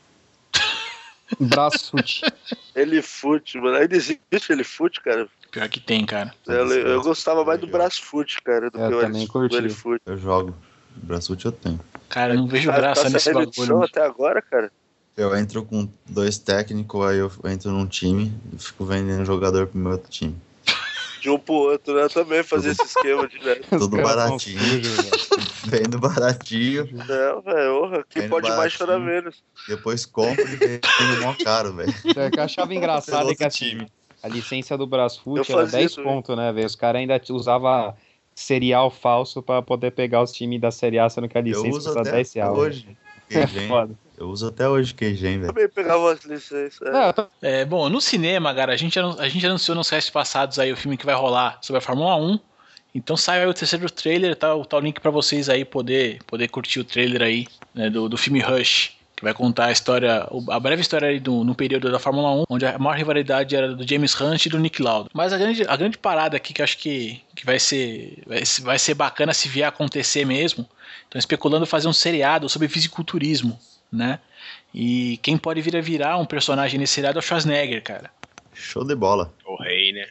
Braço. 1.40 1.96
Ele 2.76 3.02
fute, 3.02 3.58
mano. 3.60 3.78
Ainda 3.78 3.96
existe 3.96 4.22
ele 4.52 4.64
fute, 4.64 5.02
cara. 5.02 5.28
Pior 5.52 5.68
que 5.68 5.80
tem, 5.80 6.06
cara. 6.06 6.34
Eu, 6.46 6.70
eu 6.72 7.02
gostava 7.02 7.44
mais 7.44 7.60
do 7.60 7.68
fute, 8.02 8.42
cara, 8.44 8.70
do 8.70 8.80
Eu 8.80 8.90
que 8.90 8.96
o 8.96 9.02
também 9.02 9.28
curti. 9.28 9.76
Eu 10.06 10.18
jogo. 10.18 10.56
Braçute 10.96 11.46
eu 11.46 11.52
tenho. 11.52 11.80
Cara, 12.10 12.34
eu 12.34 12.38
não 12.38 12.48
vejo 12.48 12.70
Tá- 12.70 12.78
graça 12.78 13.04
tá 13.04 13.10
nesse 13.10 13.26
saindo 13.34 13.46
bagulho. 13.46 13.84
até 13.84 14.02
agora, 14.02 14.42
cara. 14.42 14.72
Eu 15.16 15.36
entro 15.36 15.64
com 15.64 15.90
dois 16.08 16.38
técnicos, 16.38 17.06
aí 17.06 17.18
eu 17.18 17.32
entro 17.46 17.72
num 17.72 17.86
time 17.88 18.34
e 18.54 18.58
fico 18.60 18.86
vendendo 18.86 19.26
jogador 19.26 19.68
pro 19.68 19.78
meu 19.78 19.92
outro 19.94 20.10
time. 20.10 20.36
De 21.22 21.30
um 21.30 21.38
pro 21.38 21.54
outro, 21.56 21.94
né? 21.94 22.04
Eu 22.04 22.10
também 22.10 22.44
fazia 22.44 22.72
esse 22.72 22.84
esquema 22.84 23.28
de 23.28 23.38
né? 23.44 23.56
Tudo 23.78 23.98
baratinho. 23.98 24.60
Vendo 25.66 26.00
baratinho, 26.00 26.88
Não, 27.06 27.42
velho, 27.42 28.06
quem 28.10 28.22
Vendo 28.24 28.30
pode 28.32 28.48
mais 28.48 28.58
baratinho. 28.58 28.78
chorar 28.78 29.00
menos. 29.00 29.44
depois 29.68 30.06
compro 30.06 30.48
e 30.48 30.56
vendo 30.56 31.22
mó 31.22 31.36
caro, 31.44 31.74
velho. 31.74 31.90
O 31.92 32.32
que 32.32 32.40
eu 32.40 32.44
achava 32.44 32.74
engraçado 32.74 33.30
é 33.30 33.36
que 33.36 33.44
assim, 33.44 33.70
time. 33.72 33.88
A 34.24 34.28
licença 34.28 34.78
do 34.78 34.86
Brasfoot 34.88 35.52
era 35.52 35.62
fazia 35.62 35.80
10 35.80 35.92
isso, 35.92 36.04
pontos, 36.04 36.36
né, 36.36 36.52
velho? 36.52 36.68
Os 36.68 36.76
caras 36.76 37.00
ainda 37.00 37.22
usavam 37.30 37.94
serial 38.34 38.90
falso 38.90 39.42
pra 39.42 39.62
poder 39.62 39.92
pegar 39.92 40.22
os 40.22 40.32
times 40.32 40.62
da 40.62 40.72
Série 40.72 41.00
A, 41.00 41.10
sendo 41.10 41.28
que 41.28 41.38
a 41.38 41.42
Eu 41.42 41.46
licença 41.46 41.70
custa 41.72 42.02
até 42.02 42.12
10 42.12 42.34
reais. 42.34 42.58
hoje. 42.58 42.98
É 43.32 43.46
foda. 43.68 43.94
Eu 44.18 44.28
uso 44.28 44.48
até 44.48 44.68
hoje 44.68 44.92
queijém, 44.92 45.38
velho. 45.40 45.54
Também 45.54 45.70
pegava 45.70 46.12
as 46.12 46.26
licenças. 46.26 46.82
é. 46.82 47.60
É, 47.62 47.64
bom, 47.66 47.88
no 47.88 48.02
cinema, 48.02 48.56
cara, 48.56 48.74
a 48.74 48.76
gente, 48.76 48.98
a 49.00 49.30
gente 49.30 49.46
anunciou 49.46 49.76
nos 49.76 49.88
restos 49.88 50.10
passados 50.10 50.58
aí 50.58 50.72
o 50.74 50.76
filme 50.76 50.98
que 50.98 51.06
vai 51.06 51.14
rolar 51.14 51.60
sobre 51.62 51.78
a 51.78 51.82
Fórmula 51.82 52.16
1. 52.16 52.40
Então 52.96 53.16
sai 53.16 53.42
aí 53.42 53.48
o 53.48 53.54
terceiro 53.54 53.88
trailer, 53.92 54.36
tá, 54.36 54.48
tá 54.64 54.78
o 54.78 54.80
link 54.80 55.00
pra 55.00 55.12
vocês 55.12 55.48
aí 55.48 55.64
poder, 55.64 56.24
poder 56.26 56.48
curtir 56.48 56.80
o 56.80 56.84
trailer 56.84 57.22
aí, 57.22 57.46
né, 57.72 57.88
do, 57.88 58.10
do 58.10 58.18
filme 58.18 58.40
Rush, 58.40 58.98
que 59.20 59.24
vai 59.26 59.34
contar 59.34 59.66
a 59.66 59.72
história, 59.74 60.26
a 60.50 60.60
breve 60.62 60.82
história 60.82 61.10
aí 61.10 61.20
do, 61.20 61.44
no 61.44 61.54
período 61.54 61.92
da 61.92 62.00
Fórmula 62.00 62.32
1, 62.32 62.44
onde 62.50 62.66
a 62.66 62.80
maior 62.80 62.96
rivalidade 62.98 63.54
era 63.54 63.76
do 63.76 63.86
James 63.86 64.16
Hunt 64.20 64.46
e 64.46 64.50
do 64.50 64.58
Nick 64.58 64.82
Lauda. 64.82 65.10
Mas 65.14 65.34
a 65.34 65.38
grande, 65.38 65.64
a 65.68 65.76
grande 65.76 65.98
parada 65.98 66.38
aqui 66.38 66.54
que 66.54 66.62
eu 66.62 66.64
acho 66.64 66.78
que, 66.78 67.22
que 67.36 67.46
vai, 67.46 67.60
ser, 67.60 68.24
vai, 68.26 68.46
ser- 68.46 68.62
vai 68.62 68.80
ser 68.80 68.94
bacana 68.94 69.34
se 69.34 69.50
vier 69.50 69.66
a 69.66 69.70
acontecer 69.70 70.24
mesmo, 70.24 70.66
estão 71.04 71.20
especulando 71.20 71.66
fazer 71.66 71.90
um 71.90 71.94
seriado 71.94 72.48
sobre 72.48 72.70
fisiculturismo, 72.70 73.60
né? 73.92 74.20
E 74.74 75.18
quem 75.22 75.38
pode 75.38 75.60
vir 75.62 75.76
a 75.76 75.82
virar 75.82 76.18
um 76.18 76.26
personagem 76.26 76.80
nesse 76.80 76.94
seriado 76.94 77.18
é 77.18 77.20
o 77.20 77.22
Schwarzenegger, 77.22 77.84
cara. 77.84 78.10
Show 78.54 78.86
de 78.88 78.96
bola. 78.96 79.34
O 79.46 79.62
rei, 79.62 79.92
né? 79.92 80.08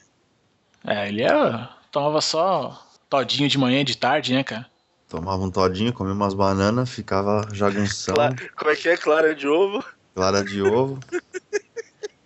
É, 0.86 1.08
ele 1.08 1.22
é, 1.22 1.68
tomava 1.90 2.20
só 2.20 2.86
todinho 3.08 3.48
de 3.48 3.56
manhã 3.56 3.80
e 3.80 3.84
de 3.84 3.96
tarde, 3.96 4.34
né, 4.34 4.44
cara? 4.44 4.66
Tomava 5.08 5.42
um 5.42 5.50
todinho, 5.50 5.92
comia 5.92 6.12
umas 6.12 6.34
bananas, 6.34 6.90
ficava 6.90 7.48
jagunção, 7.52 8.14
Cla- 8.14 8.34
Como 8.56 8.70
é 8.70 8.76
que 8.76 8.88
é? 8.90 8.96
Clara 8.96 9.34
de 9.34 9.48
ovo? 9.48 9.82
clara 10.14 10.44
de 10.44 10.60
ovo 10.60 10.98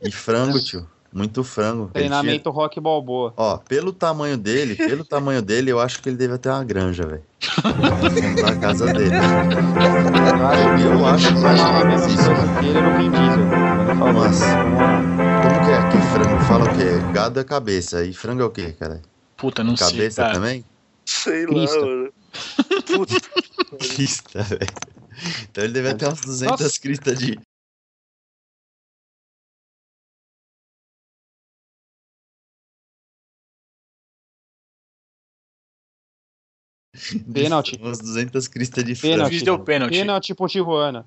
e 0.03 0.11
frango, 0.11 0.59
tio. 0.61 0.89
Muito 1.13 1.45
frango. 1.45 1.91
Ele 1.95 2.09
tinha- 2.09 2.09
Treinamento 2.21 2.51
rock 2.51 2.81
balboa. 2.81 3.35
Ó, 3.37 3.59
pelo 3.59 3.93
tamanho 3.93 4.37
dele, 4.39 4.75
pelo 4.75 5.05
tamanho 5.05 5.43
dele, 5.43 5.71
eu 5.71 5.79
acho 5.79 6.01
que 6.03 6.09
ele 6.09 6.17
deve 6.17 6.39
ter 6.39 6.49
uma 6.49 6.65
granja, 6.65 7.07
velho. 7.07 7.23
Na 8.43 8.57
casa 8.57 8.87
dele. 8.95 9.11
Eu 10.83 11.07
acho 11.07 11.29
que 11.29 11.35
Vai 11.35 11.59
coisa 11.59 12.59
que 12.61 12.67
ele 12.67 12.81
no 12.81 12.97
Vin 12.97 13.11
Diesel. 13.11 13.47
Nossa. 14.13 14.47
vamos 14.57 14.79
lá. 14.79 15.03
Como 15.43 15.65
que 15.67 15.71
é? 15.71 15.91
Que 15.91 15.99
frango 16.13 16.45
fala 16.45 16.65
o 16.65 16.75
quê? 16.75 17.13
Gado 17.13 17.39
é 17.41 17.45
cabeça. 17.45 18.03
E 18.05 18.13
frango 18.15 18.41
é 18.43 18.45
o 18.47 18.51
quê, 18.51 18.73
cara? 18.73 19.03
Puta, 19.37 19.63
não 19.63 19.77
sei, 19.77 19.89
Cabeça 19.89 20.33
também? 20.33 20.65
Sei 21.05 21.45
Cristo. 21.47 21.79
lá, 21.79 21.87
mano. 21.87 22.13
Puta, 22.87 23.15
Crista, 23.79 24.43
velho. 24.43 24.61
Então 25.51 25.65
ele 25.65 25.73
deve 25.73 25.95
ter 25.95 26.07
umas 26.07 26.21
200 26.21 26.61
Nossa. 26.61 26.81
cristas 26.81 27.19
de. 27.19 27.39
Pênalti. 37.33 37.77
Umas 37.81 37.99
200 37.99 38.49
cristas 38.49 38.85
de 38.85 38.95
Pênalti. 38.95 39.45
deu 39.45 39.59
pênalti. 39.65 39.93
Pênalti 39.93 40.35
pro 40.35 40.49
Tijuana. 40.49 41.07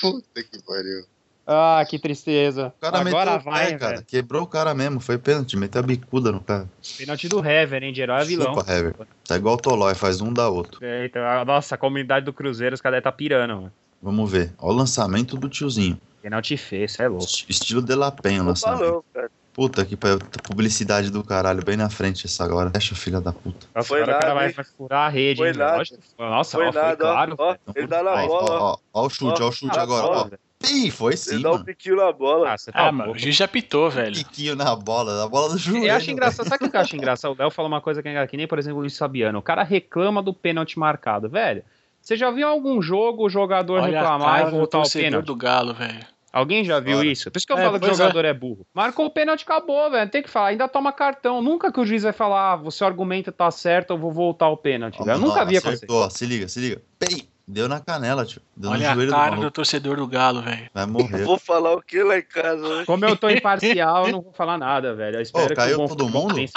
Puta 0.00 0.42
que 0.42 0.62
pariu. 0.62 1.06
Ah, 1.46 1.84
que 1.88 1.98
tristeza. 1.98 2.72
O 2.76 2.80
cara 2.80 2.98
Agora 3.00 3.30
meteu 3.32 3.40
o 3.50 3.52
vai, 3.52 3.66
pé, 3.72 3.78
cara. 3.78 3.92
velho. 3.94 4.06
Quebrou 4.06 4.42
o 4.42 4.46
cara 4.46 4.74
mesmo. 4.74 5.00
Foi 5.00 5.18
pênalti. 5.18 5.56
Meteu 5.56 5.80
a 5.80 5.82
bicuda 5.84 6.30
no 6.30 6.40
cara. 6.40 6.68
Pênalti 6.96 7.28
do 7.28 7.44
Hever, 7.44 7.82
hein? 7.82 7.92
De 7.92 8.00
herói 8.00 8.20
a 8.20 8.24
vilão. 8.24 8.54
Chupa, 8.54 8.72
Hever. 8.72 8.94
Tá 9.26 9.36
igual 9.36 9.54
o 9.56 9.58
Tolói, 9.58 9.94
faz 9.94 10.20
um 10.20 10.32
da 10.32 10.48
outro. 10.48 10.78
É, 10.84 11.04
então, 11.06 11.22
a- 11.24 11.44
nossa, 11.44 11.74
a 11.74 11.78
comunidade 11.78 12.24
do 12.24 12.32
Cruzeiro, 12.32 12.74
os 12.74 12.80
caras 12.80 13.02
tá 13.02 13.10
pirando, 13.10 13.54
mano. 13.56 13.72
Vamos 14.00 14.30
ver. 14.30 14.52
Ó 14.58 14.70
o 14.70 14.72
lançamento 14.72 15.36
do 15.36 15.48
tiozinho. 15.48 15.98
Pênalti 16.22 16.56
feio, 16.56 16.84
isso 16.84 17.02
é 17.02 17.08
louco. 17.08 17.24
Est- 17.24 17.46
Estilo 17.50 17.82
de 17.82 17.94
La 17.96 18.12
Penha 18.12 18.42
o 18.42 18.46
lançamento. 18.46 18.78
falou, 18.78 19.04
cara. 19.12 19.30
Puta 19.52 19.84
que 19.84 19.96
pariu. 19.96 20.18
Publicidade 20.44 21.10
do 21.10 21.22
caralho. 21.22 21.62
Bem 21.62 21.76
na 21.76 21.90
frente 21.90 22.24
essa 22.24 22.42
agora. 22.42 22.70
Fecha, 22.70 22.94
filha 22.94 23.20
da 23.20 23.32
puta. 23.34 23.66
Nossa, 23.74 23.86
Foi 23.88 24.00
agora 24.02 24.16
o 24.16 24.20
cara 24.20 24.34
nada, 24.34 24.46
vai, 24.46 24.52
vai 24.54 24.64
furar 24.64 25.06
a 25.06 25.08
rede, 25.10 25.38
Foi 25.38 25.48
hein? 25.50 25.56
nada. 25.56 25.84
Foi. 26.16 26.26
Nossa, 26.30 26.56
Foi 26.56 26.68
ó, 26.68 26.72
foi 26.72 26.80
nada, 26.82 26.96
claro. 26.96 27.34
ó. 27.38 27.50
ó 27.52 27.56
ele 27.76 27.86
dá 27.86 28.02
na 28.02 28.12
Ó, 28.14 28.26
bola, 28.28 28.50
ó. 28.50 28.58
ó, 28.62 28.72
ó, 28.94 29.02
ó 29.02 29.06
o 29.06 29.10
chute, 29.10 29.42
ó, 29.42 29.48
o 29.48 29.52
chute 29.52 29.78
agora. 29.78 30.06
bola, 30.06 30.30
Ó. 30.32 30.36
Ih, 30.70 30.90
foi 30.90 31.16
sim, 31.16 31.34
Ele 31.34 31.42
dá 31.42 31.52
um 31.52 31.64
piquinho 31.64 31.96
na 31.96 32.12
bola. 32.12 32.52
Ah, 32.52 32.58
você 32.58 32.70
tá 32.72 32.88
Ah, 32.88 32.92
mano, 32.92 33.12
o 33.12 33.18
juiz 33.18 33.34
já 33.36 33.48
pitou, 33.48 33.90
velho. 33.90 34.14
Piquinho 34.14 34.54
na 34.56 34.74
bola, 34.76 35.16
na 35.16 35.28
bola 35.28 35.50
do 35.50 35.58
joelho. 35.58 35.86
Eu 35.86 35.90
acho 35.94 36.06
velho. 36.06 36.12
engraçado, 36.12 36.48
sabe 36.48 36.66
o 36.66 36.70
que 36.70 36.76
eu 36.76 36.80
acho 36.80 36.94
engraçado? 36.96 37.32
O 37.32 37.36
Léo 37.38 37.50
fala 37.50 37.68
uma 37.68 37.80
coisa 37.80 38.02
que 38.02 38.08
é 38.08 38.26
que 38.26 38.36
nem, 38.36 38.46
por 38.46 38.58
exemplo, 38.58 38.78
o 38.78 38.80
Luiz 38.82 38.96
Fabiano. 38.96 39.38
O 39.38 39.42
cara 39.42 39.62
reclama 39.62 40.22
do 40.22 40.32
pênalti 40.32 40.78
marcado. 40.78 41.28
Velho, 41.28 41.62
você 42.00 42.16
já 42.16 42.30
viu 42.30 42.46
algum 42.48 42.80
jogo 42.82 43.24
o 43.26 43.28
jogador 43.28 43.80
Olha 43.82 43.98
reclamar 44.00 44.36
cara 44.38 44.48
e 44.48 44.50
voltar 44.50 44.78
torcedor 44.78 45.04
pênalti? 45.04 45.26
do 45.26 45.36
Galo, 45.36 45.74
velho. 45.74 46.06
Alguém 46.32 46.64
já 46.64 46.80
viu 46.80 46.96
Fora. 46.96 47.06
isso? 47.06 47.30
Por 47.30 47.36
isso 47.36 47.46
que 47.46 47.52
eu 47.52 47.58
É, 47.58 47.62
falo 47.64 47.78
que 47.78 47.84
o 47.84 47.88
pois 47.88 47.98
jogador 47.98 48.24
é. 48.24 48.32
burro. 48.32 48.66
Marcou 48.72 49.04
o 49.04 49.10
pênalti, 49.10 49.42
acabou, 49.42 49.90
velho. 49.90 50.10
Tem 50.10 50.22
que 50.22 50.30
falar, 50.30 50.48
ainda 50.48 50.66
toma 50.66 50.90
cartão. 50.90 51.42
Nunca 51.42 51.70
que 51.70 51.78
o 51.78 51.84
juiz 51.84 52.04
vai 52.04 52.12
falar, 52.14 52.52
ah, 52.52 52.56
o 52.56 52.70
seu 52.70 52.86
argumento 52.86 53.30
tá 53.30 53.50
certo, 53.50 53.90
eu 53.92 53.98
vou 53.98 54.10
voltar 54.10 54.46
ao 54.46 54.56
pênalti. 54.56 54.98
Eu 54.98 55.18
nunca 55.18 55.42
ó, 55.42 55.44
vi 55.44 55.58
acontecer. 55.58 55.84
acertou, 55.84 56.02
ó, 56.04 56.08
Se 56.08 56.24
liga, 56.24 56.48
se 56.48 56.58
liga. 56.58 56.80
Pei! 56.98 57.28
Deu 57.52 57.68
na 57.68 57.80
canela, 57.80 58.24
tio. 58.24 58.40
Deu 58.56 58.70
Olha 58.70 58.80
no 58.86 58.90
a 58.90 58.94
joelho 58.94 59.10
do 59.10 59.14
cara 59.14 59.30
do 59.32 59.36
maluco. 59.36 59.50
torcedor 59.50 59.96
do 59.96 60.06
Galo, 60.06 60.40
velho. 60.40 60.70
Vai 60.72 60.84
Eu 60.84 60.88
morrer. 60.88 61.24
vou 61.24 61.38
falar 61.38 61.74
o 61.74 61.82
que 61.82 62.02
lá 62.02 62.16
em 62.18 62.22
casa, 62.22 62.78
né? 62.78 62.84
Como 62.86 63.04
eu 63.04 63.14
tô 63.14 63.28
imparcial, 63.28 64.06
eu 64.08 64.12
não 64.12 64.22
vou 64.22 64.32
falar 64.32 64.56
nada, 64.56 64.94
velho. 64.94 65.16
Eu 65.18 65.20
espero 65.20 65.48
que 65.48 65.54
caiu 65.54 65.74
o 65.76 65.78
bom 65.80 65.86
todo 65.88 66.08
mundo? 66.08 66.34
pense- 66.34 66.54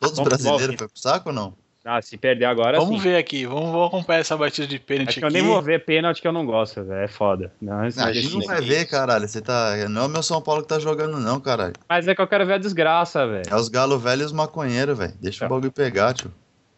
Todos 0.00 0.18
os 0.18 0.24
brasileiros 0.24 0.74
foi 0.76 0.88
pro 0.88 0.98
saco 1.00 1.28
ou 1.28 1.34
não? 1.34 1.54
Ah, 1.84 2.00
se 2.00 2.16
perder 2.16 2.44
agora 2.44 2.78
Vamos 2.78 3.02
sim. 3.02 3.08
ver 3.08 3.16
aqui, 3.16 3.44
vamos, 3.44 3.70
vamos 3.72 3.88
acompanhar 3.88 4.20
essa 4.20 4.36
batida 4.36 4.66
de 4.68 4.78
pênalti 4.78 5.08
Acho 5.10 5.18
que 5.20 5.24
aqui. 5.26 5.36
eu 5.36 5.42
nem 5.42 5.48
vou 5.52 5.60
ver 5.62 5.84
pênalti 5.84 6.20
que 6.22 6.26
eu 6.28 6.32
não 6.32 6.44
gosto, 6.46 6.82
velho. 6.84 7.00
É 7.02 7.08
foda. 7.08 7.52
Não, 7.60 7.84
isso 7.86 8.00
a 8.00 8.10
é 8.10 8.14
gente 8.14 8.32
não 8.34 8.40
vai 8.46 8.60
ver, 8.60 8.84
caralho. 8.86 9.26
Você 9.28 9.40
tá. 9.40 9.74
Não 9.88 10.02
é 10.02 10.06
o 10.06 10.08
meu 10.08 10.22
São 10.22 10.40
Paulo 10.42 10.62
que 10.62 10.68
tá 10.68 10.78
jogando, 10.78 11.18
não, 11.20 11.40
caralho. 11.40 11.72
Mas 11.88 12.06
é 12.06 12.14
que 12.14 12.20
eu 12.20 12.26
quero 12.28 12.46
ver 12.46 12.54
a 12.54 12.58
desgraça, 12.58 13.26
velho. 13.26 13.42
É 13.48 13.54
os 13.56 13.68
galo 13.68 13.98
velhos 13.98 14.22
e 14.22 14.26
os 14.26 14.32
maconheiros, 14.32 14.96
velho. 14.98 15.14
Deixa 15.20 15.38
o 15.44 15.48
Tá. 15.48 15.54
bagulho 15.54 15.72
pegar, 15.72 16.14
tio. 16.14 16.32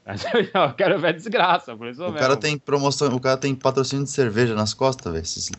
Mas 0.06 0.24
eu 0.54 0.72
quero 0.76 0.98
ver 0.98 1.08
a 1.08 1.12
desgraça, 1.12 1.74
por 1.76 1.86
isso 1.88 2.00
O 2.02 2.06
mesmo. 2.06 2.18
cara 2.18 2.36
tem 2.36 2.58
promoção, 2.58 3.08
o 3.08 3.20
cara 3.20 3.36
tem 3.38 3.54
patrocínio 3.54 4.04
de 4.04 4.10
cerveja 4.10 4.54
nas 4.54 4.74
costas, 4.74 5.12
velho. 5.12 5.22
Esses 5.22 5.50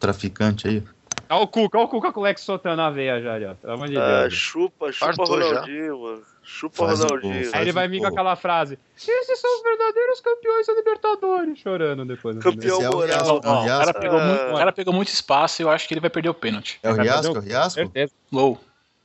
traficantes 0.00 0.66
aí. 0.70 0.82
Olha 1.28 1.42
o 1.42 1.46
Cuca, 1.48 1.78
olha 1.78 1.86
o 1.86 1.88
Cuca 1.88 2.12
com 2.12 2.20
o 2.20 2.22
Lex 2.24 2.40
soltando 2.42 2.82
a 2.82 2.90
veia 2.90 3.20
já, 3.22 3.38
já. 3.40 3.54
Pelo 3.54 3.72
amor 3.74 3.88
de 3.88 3.96
Ah, 3.96 4.22
Deus. 4.22 4.34
chupa, 4.34 4.92
chupa 4.92 5.06
Fartou 5.14 5.38
já. 5.40 5.48
Ronaldinho, 5.48 6.00
mano. 6.02 6.22
Chupa 6.42 6.86
Faz 6.86 7.00
o 7.00 7.02
Ronaldinho. 7.04 7.42
gol, 7.42 7.50
Aí 7.54 7.62
ele 7.62 7.72
vai 7.72 7.88
vir 7.88 8.00
com 8.00 8.06
aquela 8.06 8.36
frase: 8.36 8.78
Esses 8.96 9.40
são 9.40 9.56
os 9.56 9.62
verdadeiros 9.64 10.20
campeões 10.20 10.66
da 10.66 10.74
Libertadores, 10.74 11.58
chorando 11.58 12.04
depois. 12.04 12.36
Campeão 12.38 12.76
Esse 12.78 12.84
é 12.86 12.90
o 12.90 12.92
moral. 12.92 13.40
Ó, 13.44 13.62
o, 13.64 13.66
cara 13.66 13.94
pegou 13.94 14.18
Ah. 14.20 14.24
muito, 14.26 14.42
o 14.54 14.56
cara 14.58 14.72
pegou 14.72 14.94
muito 14.94 15.08
espaço 15.08 15.60
e 15.60 15.64
eu 15.64 15.70
acho 15.70 15.88
que 15.88 15.94
ele 15.94 16.00
vai 16.00 16.10
perder 16.10 16.28
o 16.28 16.34
pênalti. 16.34 16.78
É 16.82 16.90
o 16.90 16.94
Riasco? 16.94 17.34
É 17.34 17.38
o 17.38 17.42
Riasco? 17.42 17.70
Certeza. 17.74 18.12
Gol. 18.32 18.60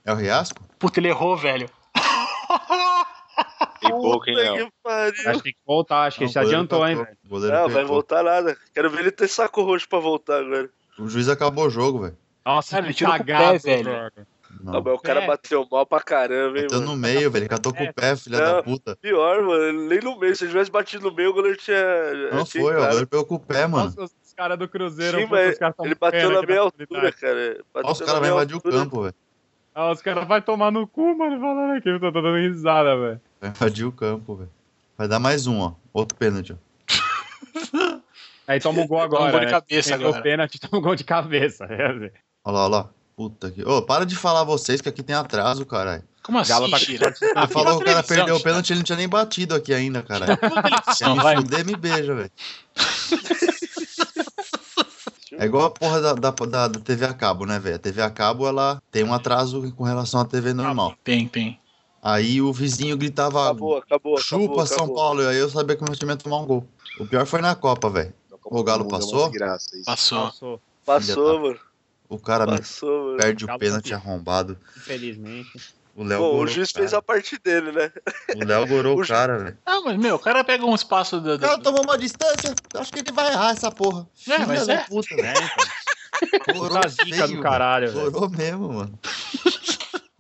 É 0.06 0.12
o 0.12 0.16
Riasco? 0.16 0.62
Puta, 0.78 1.00
ele 1.00 1.08
errou, 1.08 1.36
velho. 1.38 1.68
Tem 3.82 3.92
boca, 3.92 4.30
hein, 4.30 4.36
Léo? 4.36 4.72
Acho 4.86 5.38
que 5.38 5.44
tem 5.44 5.54
que 5.54 5.60
voltar, 5.66 6.04
acho 6.04 6.18
que 6.20 6.24
ele 6.26 6.32
se 6.32 6.38
Não, 6.40 6.44
adiantou, 6.46 6.88
hein, 6.88 6.96
tocou. 6.96 7.40
velho. 7.40 7.54
Não, 7.54 7.62
vai 7.68 7.76
pegou. 7.82 7.88
voltar 7.88 8.24
nada. 8.24 8.56
Quero 8.74 8.90
ver 8.90 9.00
ele 9.02 9.12
ter 9.12 9.28
saco 9.28 9.62
roxo 9.64 9.90
pra 9.90 10.00
voltar 10.00 10.40
agora. 10.42 10.70
O 11.00 11.08
juiz 11.08 11.28
acabou 11.28 11.66
o 11.66 11.70
jogo, 11.70 12.00
velho. 12.02 12.18
Nossa, 12.46 12.78
ele 12.78 12.94
tirou 12.94 13.16
com 13.16 13.24
o 13.24 13.26
pé, 13.26 13.58
velho. 13.58 14.12
Não. 14.64 14.74
Mas 14.84 14.94
o 14.94 15.00
cara 15.00 15.22
É. 15.24 15.28
bateu 15.28 15.66
mal 15.72 15.86
pra 15.86 16.02
caramba, 16.02 16.58
hein, 16.58 16.64
Bateu 16.66 16.80
mano. 16.82 16.92
no 16.92 16.98
meio, 16.98 17.32
velho. 17.32 17.44
Ele 17.44 17.50
catou 17.50 17.74
com 17.74 17.84
É. 17.84 17.90
o 17.90 17.94
pé, 17.94 18.16
filha 18.16 18.38
Não. 18.38 18.46
da 18.58 18.64
puta. 18.64 18.96
Pior, 18.98 19.42
mano. 19.42 19.88
Nem 19.88 20.00
no 20.02 20.20
meio. 20.20 20.36
Se 20.36 20.44
ele 20.44 20.52
tivesse 20.52 20.70
batido 20.70 21.10
no 21.10 21.16
meio, 21.16 21.30
o 21.30 21.34
goleiro 21.34 21.58
tinha. 21.58 21.82
Não 22.34 22.44
tinha 22.44 22.64
foi, 22.64 22.76
ó. 22.76 22.80
O 22.80 22.86
goleiro 22.86 23.08
pegou 23.08 23.26
com 23.26 23.36
o 23.36 23.40
pé, 23.40 23.66
mano. 23.66 23.86
Nossa, 23.86 24.04
os 24.04 24.34
caras 24.36 24.60
do 24.60 24.68
Cruzeiro, 24.68 25.20
Sim, 25.20 25.28
mas 25.28 25.58
Ele 25.84 25.96
bateu 25.96 26.30
na 26.32 26.42
meia 26.44 26.60
altura, 26.60 27.12
cara. 27.14 27.64
Bateu 27.74 27.90
Ó, 27.90 27.92
os 27.94 28.00
caras 28.00 28.14
vai 28.14 28.22
meia 28.22 28.32
invadir 28.34 28.58
o 28.58 28.62
campo, 28.62 29.02
velho. 29.04 29.16
Ah, 29.74 29.90
os 29.92 30.02
caras 30.02 30.28
vão 30.28 30.42
tomar 30.42 30.70
no 30.70 30.86
cu, 30.86 31.16
mano, 31.18 31.40
falando 31.40 31.78
aqui. 31.78 31.88
Eu 31.90 32.00
tô 32.00 32.12
dando 32.12 32.36
risada, 32.36 32.98
velho. 32.98 33.22
Vai 33.42 33.50
invadir 33.50 33.86
o 33.86 33.92
campo, 33.92 34.36
velho. 34.36 34.52
Vai 34.98 35.08
dar 35.08 35.20
mais 35.20 35.48
um, 35.48 35.60
ó. 35.60 35.74
Outro 35.92 36.16
pênalti, 36.18 36.54
ó. 36.54 36.58
Aí 38.48 38.60
toma 38.60 38.82
o 38.82 38.88
gol 38.88 39.00
Toma 39.00 39.22
um 39.22 39.26
agora. 39.26 39.32
gol 39.32 39.40
de 39.40 39.46
né? 39.48 39.52
cabeça 39.52 39.96
agora. 39.96 40.20
o 40.20 40.22
pênalti, 40.24 40.60
toma 40.60 40.78
um 40.78 40.82
gol 40.82 40.96
de 40.96 41.04
cabeça. 41.04 41.66
Olha 42.44 42.56
lá, 42.58 42.64
olha 42.64 42.68
lá. 42.68 42.90
Puta 43.16 43.52
que. 43.52 43.64
Ô, 43.64 43.82
para 43.84 44.04
de 44.06 44.16
falar 44.16 44.44
vocês 44.44 44.82
que 44.82 44.90
aqui 44.90 45.04
tem 45.04 45.16
atraso, 45.16 45.64
caralho. 45.66 46.04
Como 46.24 46.40
assim, 46.40 46.50
Galo 46.50 46.70
tá. 46.70 46.78
Ah, 47.36 47.48
Você 47.48 47.54
falou 47.54 47.78
que 47.78 47.84
o 47.84 47.86
cara 47.86 48.04
perdeu 48.04 48.36
o 48.36 48.40
pênalti, 48.42 48.72
ele 48.72 48.80
não 48.80 48.84
tinha 48.84 48.98
nem 48.98 49.08
batido 49.08 49.54
aqui 49.56 49.74
ainda, 49.74 50.02
caralho. 50.02 50.38
Quer 50.38 51.10
me 51.10 51.16
vai. 51.22 51.36
fuder, 51.36 51.66
me 51.66 51.76
beija, 51.76 52.16
velho. 52.16 52.32
É 55.38 55.46
igual 55.46 55.66
a 55.66 55.72
porra 55.72 56.02
da, 56.02 56.14
da, 56.14 56.30
da, 56.32 56.68
da 56.68 56.80
TV 56.80 57.06
a 57.06 57.14
cabo, 57.14 57.46
né, 57.46 57.58
velho? 57.58 57.76
A 57.76 57.80
TV 57.80 58.02
a 58.02 58.10
cabo, 58.12 58.48
ela 58.48 58.82
tem 58.92 59.04
um 59.04 59.14
atraso 59.14 59.72
com 59.76 59.84
relação 59.84 60.20
à 60.20 60.26
TV 60.26 60.54
normal. 60.54 60.94
Tem, 61.04 61.28
tem. 61.28 61.60
Aí 62.02 62.42
o 62.42 62.52
vizinho 62.52 62.98
gritava, 62.98 63.44
Acabou, 63.46 63.78
acabou. 63.78 64.18
chupa 64.18 64.44
acabou, 64.46 64.66
São 64.68 64.78
acabou. 64.78 64.96
Paulo. 64.96 65.22
E 65.24 65.28
aí 65.28 65.38
eu 65.38 65.50
sabia 65.50 65.76
que 65.76 65.84
o 65.84 65.86
meu 65.86 65.96
time 65.96 66.12
ia 66.12 66.18
tomar 66.18 66.38
um 66.40 66.46
gol. 66.46 66.66
O 67.00 67.06
pior 67.06 67.26
foi 67.26 67.42
na 67.42 67.54
Copa, 67.56 67.90
velho. 67.90 68.14
O 68.44 68.64
Galo 68.64 68.88
passou? 68.88 69.32
isso. 69.32 69.86
Passou. 69.86 70.24
Passou, 70.26 70.62
Passou, 70.86 71.40
mano. 71.42 71.60
O 72.10 72.18
cara 72.20 72.46
Passou, 72.46 73.06
mano. 73.06 73.18
perde 73.18 73.44
o 73.44 73.48
Galo 73.48 73.60
pênalti 73.60 73.94
arrombado. 73.94 74.58
infelizmente. 74.78 75.74
O 75.96 76.04
Léo 76.04 76.20
Bom, 76.20 76.30
gorou 76.32 76.44
o 76.44 76.48
juiz 76.48 76.70
o 76.70 76.74
cara. 76.74 76.84
fez 76.86 76.94
a 76.94 77.02
parte 77.02 77.38
dele, 77.44 77.72
né? 77.74 77.92
O 78.36 78.46
Léo 78.46 78.66
gorou 78.68 78.98
o 79.00 79.02
o 79.04 79.08
cara, 79.08 79.38
velho. 79.38 79.58
Não, 79.68 79.84
mas, 79.84 79.98
meu, 79.98 80.16
o 80.16 80.20
cara 80.20 80.44
pega 80.44 80.66
um 80.66 80.74
espaço 80.74 81.20
do. 81.20 81.36
O 81.36 81.40
cara 81.40 81.58
tomou 81.60 81.84
uma 81.84 81.98
distância. 81.98 82.56
Acho 82.76 82.92
que 82.94 83.00
ele 83.00 83.12
vai 83.12 83.32
errar 83.32 83.52
essa 83.52 83.70
porra. 83.70 84.08
É, 84.28 84.34
Filha 84.36 84.48
mas 84.48 84.70
é. 84.70 84.78
puta, 84.86 85.16
velho. 85.16 85.28
É, 85.28 85.34
então. 85.44 86.56
Gorou 86.56 86.78
Puta 86.80 86.88
zica 86.90 87.28
do 87.28 87.42
caralho, 87.42 87.88
velho. 87.88 88.00
velho. 88.00 88.12
Gorou 88.12 88.30
mesmo, 88.30 88.74
mano. 88.74 89.00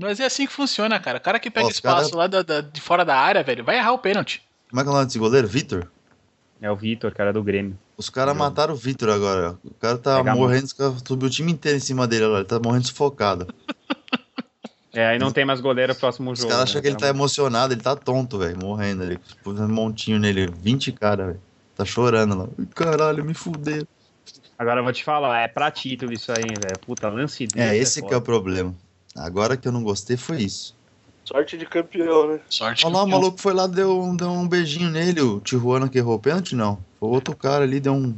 Mas 0.01 0.19
é 0.19 0.25
assim 0.25 0.45
que 0.47 0.51
funciona, 0.53 0.99
cara. 0.99 1.17
O 1.17 1.21
cara 1.21 1.39
que 1.39 1.49
pega 1.51 1.65
Ó, 1.67 1.69
os 1.69 1.75
espaço 1.75 2.09
cara- 2.11 2.17
lá 2.21 2.27
da- 2.27 2.41
da- 2.41 2.61
de 2.61 2.81
fora 2.81 3.05
da 3.05 3.15
área, 3.15 3.43
velho, 3.43 3.63
vai 3.63 3.77
errar 3.77 3.91
o 3.93 3.99
pênalti. 3.99 4.41
Como 4.69 4.79
é 4.81 4.83
que 4.83 4.89
é 4.89 4.91
o 4.91 4.95
nome 4.95 5.05
desse 5.05 5.19
goleiro? 5.19 5.47
Vitor? 5.47 5.87
É 6.61 6.69
o 6.71 6.75
Vitor, 6.75 7.13
cara 7.13 7.31
do 7.33 7.43
Grêmio. 7.43 7.77
Os 7.97 8.09
caras 8.09 8.35
mataram 8.35 8.73
o 8.73 8.77
Vitor 8.77 9.09
agora. 9.09 9.57
ó. 9.63 9.67
O 9.67 9.73
cara 9.75 9.97
tá 9.97 10.17
Pega 10.17 10.35
morrendo, 10.35 10.65
os 10.65 10.73
caras- 10.73 11.01
subiu 11.07 11.27
o 11.27 11.31
time 11.31 11.51
inteiro 11.51 11.77
em 11.77 11.81
cima 11.81 12.07
dele, 12.07 12.23
olha 12.25 12.33
lá, 12.33 12.39
ele 12.39 12.47
tá 12.47 12.59
morrendo 12.59 12.87
sufocado. 12.87 13.47
É, 14.93 15.07
aí 15.07 15.17
não 15.17 15.31
tem 15.31 15.45
mais 15.45 15.61
goleiro 15.61 15.95
próximo 15.95 16.31
Os 16.31 16.39
jogo. 16.39 16.49
caras 16.51 16.63
acham 16.65 16.75
né? 16.75 16.81
que 16.81 16.87
ele 16.89 16.97
tá 16.97 17.07
emocionado, 17.07 17.73
ele 17.73 17.81
tá 17.81 17.95
tonto, 17.95 18.37
velho, 18.37 18.57
morrendo 18.61 19.03
ali. 19.03 19.17
Pôs 19.41 19.57
um 19.57 19.65
montinho 19.69 20.19
nele, 20.19 20.47
20 20.61 20.91
caras, 20.91 21.27
velho. 21.27 21.41
Tá 21.77 21.85
chorando 21.85 22.37
lá. 22.37 22.47
Caralho, 22.75 23.23
me 23.23 23.33
fuderam. 23.33 23.87
Agora 24.59 24.81
eu 24.81 24.83
vou 24.83 24.91
te 24.91 25.01
falar, 25.05 25.43
é 25.43 25.47
pra 25.47 25.71
título 25.71 26.11
isso 26.11 26.29
aí, 26.33 26.43
velho. 26.43 26.77
Puta, 26.85 27.07
lance 27.07 27.47
dele. 27.47 27.69
É, 27.69 27.77
esse 27.77 28.01
que 28.05 28.13
é 28.13 28.17
o 28.17 28.21
problema. 28.21 28.75
Agora 29.15 29.57
que 29.57 29.67
eu 29.67 29.71
não 29.71 29.83
gostei 29.83 30.17
foi 30.17 30.37
isso. 30.43 30.75
Sorte 31.25 31.57
de 31.57 31.65
campeão, 31.65 32.27
né? 32.33 32.39
Sorte 32.49 32.85
Olha 32.85 32.95
lá, 32.95 33.03
o 33.03 33.07
maluco 33.07 33.39
foi 33.39 33.53
lá, 33.53 33.67
deu, 33.67 34.01
um- 34.01 34.15
deu 34.15 34.29
um 34.31 34.47
beijinho 34.47 34.89
nele. 34.89 35.21
O 35.21 35.39
Tijuana 35.39 35.87
que 35.87 35.97
errou 35.97 36.15
o 36.15 36.19
pênalti, 36.19 36.55
não. 36.55 36.79
Foi 36.99 37.09
outro 37.09 37.35
cara 37.35 37.63
ali, 37.63 37.79
deu 37.79 37.93
um. 37.93 38.15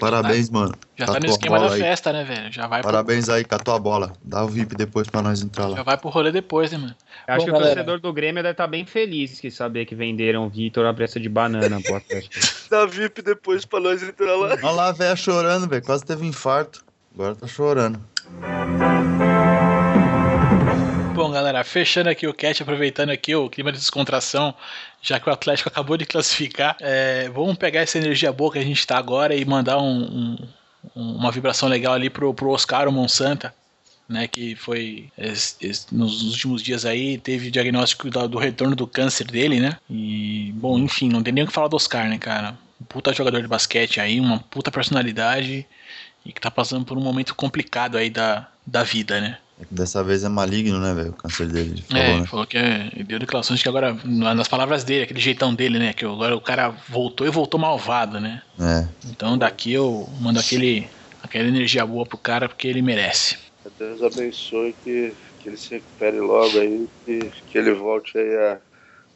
Parabéns, 0.00 0.48
mano. 0.48 0.74
Já 0.96 1.06
tá 1.06 1.18
no 1.18 1.26
esquema 1.26 1.58
da 1.58 1.72
aí. 1.72 1.80
festa, 1.80 2.12
né, 2.12 2.22
velho? 2.22 2.52
Já 2.52 2.68
vai, 2.68 2.80
pro, 2.80 2.90
Parabéns 2.90 3.28
aí, 3.28 3.44
catou 3.44 3.74
a 3.74 3.78
bola. 3.80 4.12
Dá 4.22 4.44
o 4.44 4.48
VIP 4.48 4.76
depois 4.76 5.08
pra 5.08 5.20
nós 5.20 5.42
entrar 5.42 5.64
já 5.64 5.76
lá. 5.76 5.82
vai 5.82 5.96
pro 5.98 6.08
rolê 6.08 6.30
depois, 6.30 6.70
né, 6.70 6.78
mano? 6.78 6.94
Eu 7.26 7.34
acho 7.34 7.40
Bom, 7.40 7.44
que 7.46 7.50
galera. 7.58 7.72
o 7.72 7.74
torcedor 7.74 8.00
do 8.00 8.12
Grêmio 8.12 8.40
deve 8.42 8.52
estar 8.52 8.68
bem 8.68 8.86
feliz 8.86 9.40
que 9.40 9.50
saber 9.50 9.86
que 9.86 9.96
venderam 9.96 10.46
o 10.46 10.48
Vitor 10.48 10.86
a 10.86 10.94
preço 10.94 11.18
de 11.18 11.28
banana 11.28 11.80
pro 11.82 11.96
Atlético. 11.96 12.34
Dá 12.70 12.86
VIP 12.86 13.22
depois 13.22 13.64
pra 13.64 13.80
nós 13.80 14.00
entrar 14.02 14.36
lá. 14.36 14.50
Olha 14.62 14.70
lá 14.70 14.88
a 14.88 14.92
velha 14.92 15.16
chorando, 15.16 15.68
velho. 15.68 15.82
Quase 15.84 16.04
teve 16.04 16.22
um 16.24 16.28
infarto. 16.28 16.84
Agora 17.12 17.34
tá 17.34 17.48
chorando. 17.48 18.00
Galera, 21.38 21.62
fechando 21.62 22.10
aqui 22.10 22.26
o 22.26 22.34
cast, 22.34 22.64
aproveitando 22.64 23.10
aqui 23.10 23.32
o 23.32 23.48
clima 23.48 23.70
de 23.70 23.78
descontração, 23.78 24.52
já 25.00 25.20
que 25.20 25.30
o 25.30 25.32
Atlético 25.32 25.68
acabou 25.68 25.96
de 25.96 26.04
classificar, 26.04 26.76
é, 26.80 27.28
vamos 27.28 27.56
pegar 27.56 27.80
essa 27.82 27.96
energia 27.96 28.32
boa 28.32 28.50
que 28.50 28.58
a 28.58 28.64
gente 28.64 28.84
tá 28.84 28.98
agora 28.98 29.36
e 29.36 29.44
mandar 29.44 29.78
um- 29.78 30.02
um- 30.02 30.48
um- 30.96 31.12
uma 31.14 31.30
vibração 31.30 31.68
legal 31.68 31.94
ali 31.94 32.10
pro, 32.10 32.34
pro 32.34 32.50
Oscar 32.50 32.88
o 32.88 32.92
Monsanta, 32.92 33.54
né, 34.08 34.26
que 34.26 34.56
foi 34.56 35.12
es- 35.16 35.86
nos 35.92 36.24
últimos 36.24 36.60
dias 36.60 36.84
aí, 36.84 37.18
teve 37.18 37.52
diagnóstico 37.52 38.10
da- 38.10 38.26
do 38.26 38.36
retorno 38.36 38.74
do 38.74 38.88
câncer 38.88 39.28
dele, 39.28 39.60
né, 39.60 39.76
e, 39.88 40.50
bom, 40.56 40.76
enfim, 40.76 41.08
não 41.08 41.22
tem 41.22 41.32
nem 41.32 41.44
o 41.44 41.46
que 41.46 41.52
falar 41.52 41.68
do 41.68 41.76
Oscar, 41.76 42.08
né, 42.08 42.18
cara, 42.18 42.58
um 42.80 42.84
puta 42.84 43.12
jogador 43.12 43.40
de 43.40 43.46
basquete 43.46 44.00
aí, 44.00 44.18
uma 44.18 44.40
puta 44.40 44.72
personalidade 44.72 45.64
e 46.26 46.32
que 46.32 46.40
tá 46.40 46.50
passando 46.50 46.84
por 46.84 46.98
um 46.98 47.00
momento 47.00 47.32
complicado 47.36 47.96
aí 47.96 48.10
da, 48.10 48.48
da 48.66 48.82
vida, 48.82 49.20
né. 49.20 49.38
É 49.60 49.64
que 49.64 49.74
dessa 49.74 50.04
vez 50.04 50.22
é 50.22 50.28
maligno, 50.28 50.78
né, 50.80 50.94
velho? 50.94 51.10
O 51.10 51.14
câncer 51.14 51.48
dele. 51.48 51.70
Ele 51.72 51.82
falou, 51.82 52.02
É, 52.02 52.10
ele 52.12 52.20
né? 52.20 52.26
falou 52.26 52.46
que 52.46 52.56
é, 52.56 52.90
ele 52.94 53.04
deu 53.04 53.18
declarações 53.18 53.60
que 53.62 53.68
agora, 53.68 53.96
na- 54.04 54.34
nas 54.34 54.46
palavras 54.46 54.84
dele, 54.84 55.04
aquele 55.04 55.20
jeitão 55.20 55.52
dele, 55.54 55.78
né? 55.78 55.92
Que 55.92 56.04
agora 56.04 56.36
o 56.36 56.40
cara 56.40 56.68
voltou 56.88 57.26
e 57.26 57.30
voltou 57.30 57.58
malvado, 57.58 58.20
né? 58.20 58.42
É. 58.60 58.86
Então 59.10 59.36
daqui 59.36 59.72
eu 59.72 60.08
mando 60.20 60.38
aquele, 60.38 60.88
aquela 61.22 61.48
energia 61.48 61.84
boa 61.84 62.06
pro 62.06 62.16
cara 62.18 62.48
porque 62.48 62.68
ele 62.68 62.82
merece. 62.82 63.36
Que 63.64 63.70
Deus 63.78 64.00
abençoe 64.02 64.74
que, 64.84 65.12
que 65.40 65.48
ele 65.48 65.56
se 65.56 65.70
recupere 65.74 66.20
logo 66.20 66.58
aí 66.58 66.88
e 67.08 67.30
que 67.50 67.58
ele 67.58 67.72
volte 67.72 68.16
aí 68.16 68.36
a, 68.36 68.58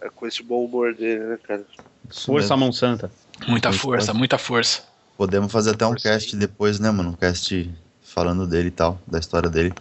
a- 0.07 0.11
com 0.11 0.27
esse 0.27 0.43
bom 0.43 0.65
humor 0.65 0.93
dele, 0.95 1.21
né, 1.21 1.39
cara? 1.47 1.65
Isso 2.11 2.27
Força, 2.27 2.55
mesmo. 2.57 2.67
Monsanta. 2.67 3.11
Muita 3.47 3.69
Muito 3.69 3.81
força, 3.81 4.13
muita 4.13 4.39
força. 4.39 4.83
Podemos 5.17 5.53
fazer 5.53 5.71
até 5.71 5.87
um 5.87 5.91
Força 5.91 6.11
cast 6.11 6.35
depois, 6.37 6.81
né, 6.81 6.91
mano? 6.91 7.11
Um 7.11 7.17
cast 7.17 7.71
falando 8.03 8.47
dele 8.47 8.69
e 8.69 8.73
tal, 8.73 9.01
da 9.07 9.19
história 9.21 9.49
dele. 9.49 9.73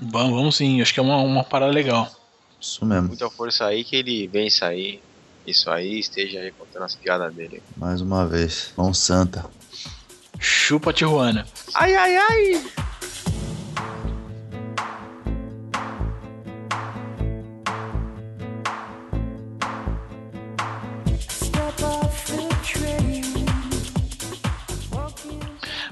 Vamos, 0.00 0.32
vamos 0.32 0.56
sim, 0.56 0.80
acho 0.80 0.94
que 0.94 1.00
é 1.00 1.02
uma, 1.02 1.16
uma 1.16 1.44
parada 1.44 1.72
legal. 1.72 2.08
Isso 2.60 2.84
mesmo. 2.84 3.08
Muita 3.08 3.28
força 3.30 3.66
aí 3.66 3.84
que 3.84 3.96
ele 3.96 4.26
vença 4.26 4.66
aí. 4.66 5.00
Isso 5.46 5.70
aí, 5.70 5.98
esteja 5.98 6.40
aí 6.40 6.50
contando 6.52 6.84
as 6.84 6.94
piadas 6.94 7.34
dele. 7.34 7.62
Mais 7.76 8.00
uma 8.00 8.26
vez. 8.26 8.72
Mão 8.76 8.92
Santa. 8.92 9.46
Chupa 10.38 10.92
Tijuana. 10.92 11.46
Ai, 11.74 11.94
ai, 11.94 12.16
ai! 12.16 12.64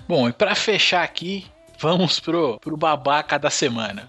Bom, 0.09 0.29
e 0.29 0.33
pra 0.33 0.55
fechar 0.55 1.03
aqui, 1.03 1.47
vamos 1.79 2.21
pro, 2.21 2.59
pro 2.61 2.77
babaca 2.77 3.39
da 3.39 3.51
semana. 3.51 4.09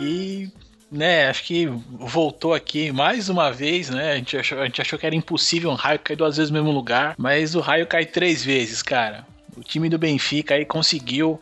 E, 0.00 0.50
né, 0.90 1.28
acho 1.28 1.44
que 1.44 1.66
voltou 1.66 2.54
aqui 2.54 2.90
mais 2.92 3.28
uma 3.28 3.52
vez, 3.52 3.88
né? 3.88 4.12
A 4.12 4.16
gente 4.16 4.36
achou, 4.36 4.60
a 4.60 4.64
gente 4.66 4.80
achou 4.80 4.98
que 4.98 5.06
era 5.06 5.14
impossível 5.14 5.70
um 5.70 5.74
raio 5.74 5.98
cair 6.00 6.16
duas 6.16 6.36
vezes 6.36 6.50
no 6.50 6.58
mesmo 6.58 6.72
lugar, 6.72 7.14
mas 7.16 7.54
o 7.54 7.60
raio 7.60 7.86
cai 7.86 8.04
três 8.04 8.44
vezes, 8.44 8.82
cara. 8.82 9.26
O 9.56 9.62
time 9.62 9.88
do 9.88 9.98
Benfica 9.98 10.54
aí 10.54 10.64
conseguiu, 10.64 11.40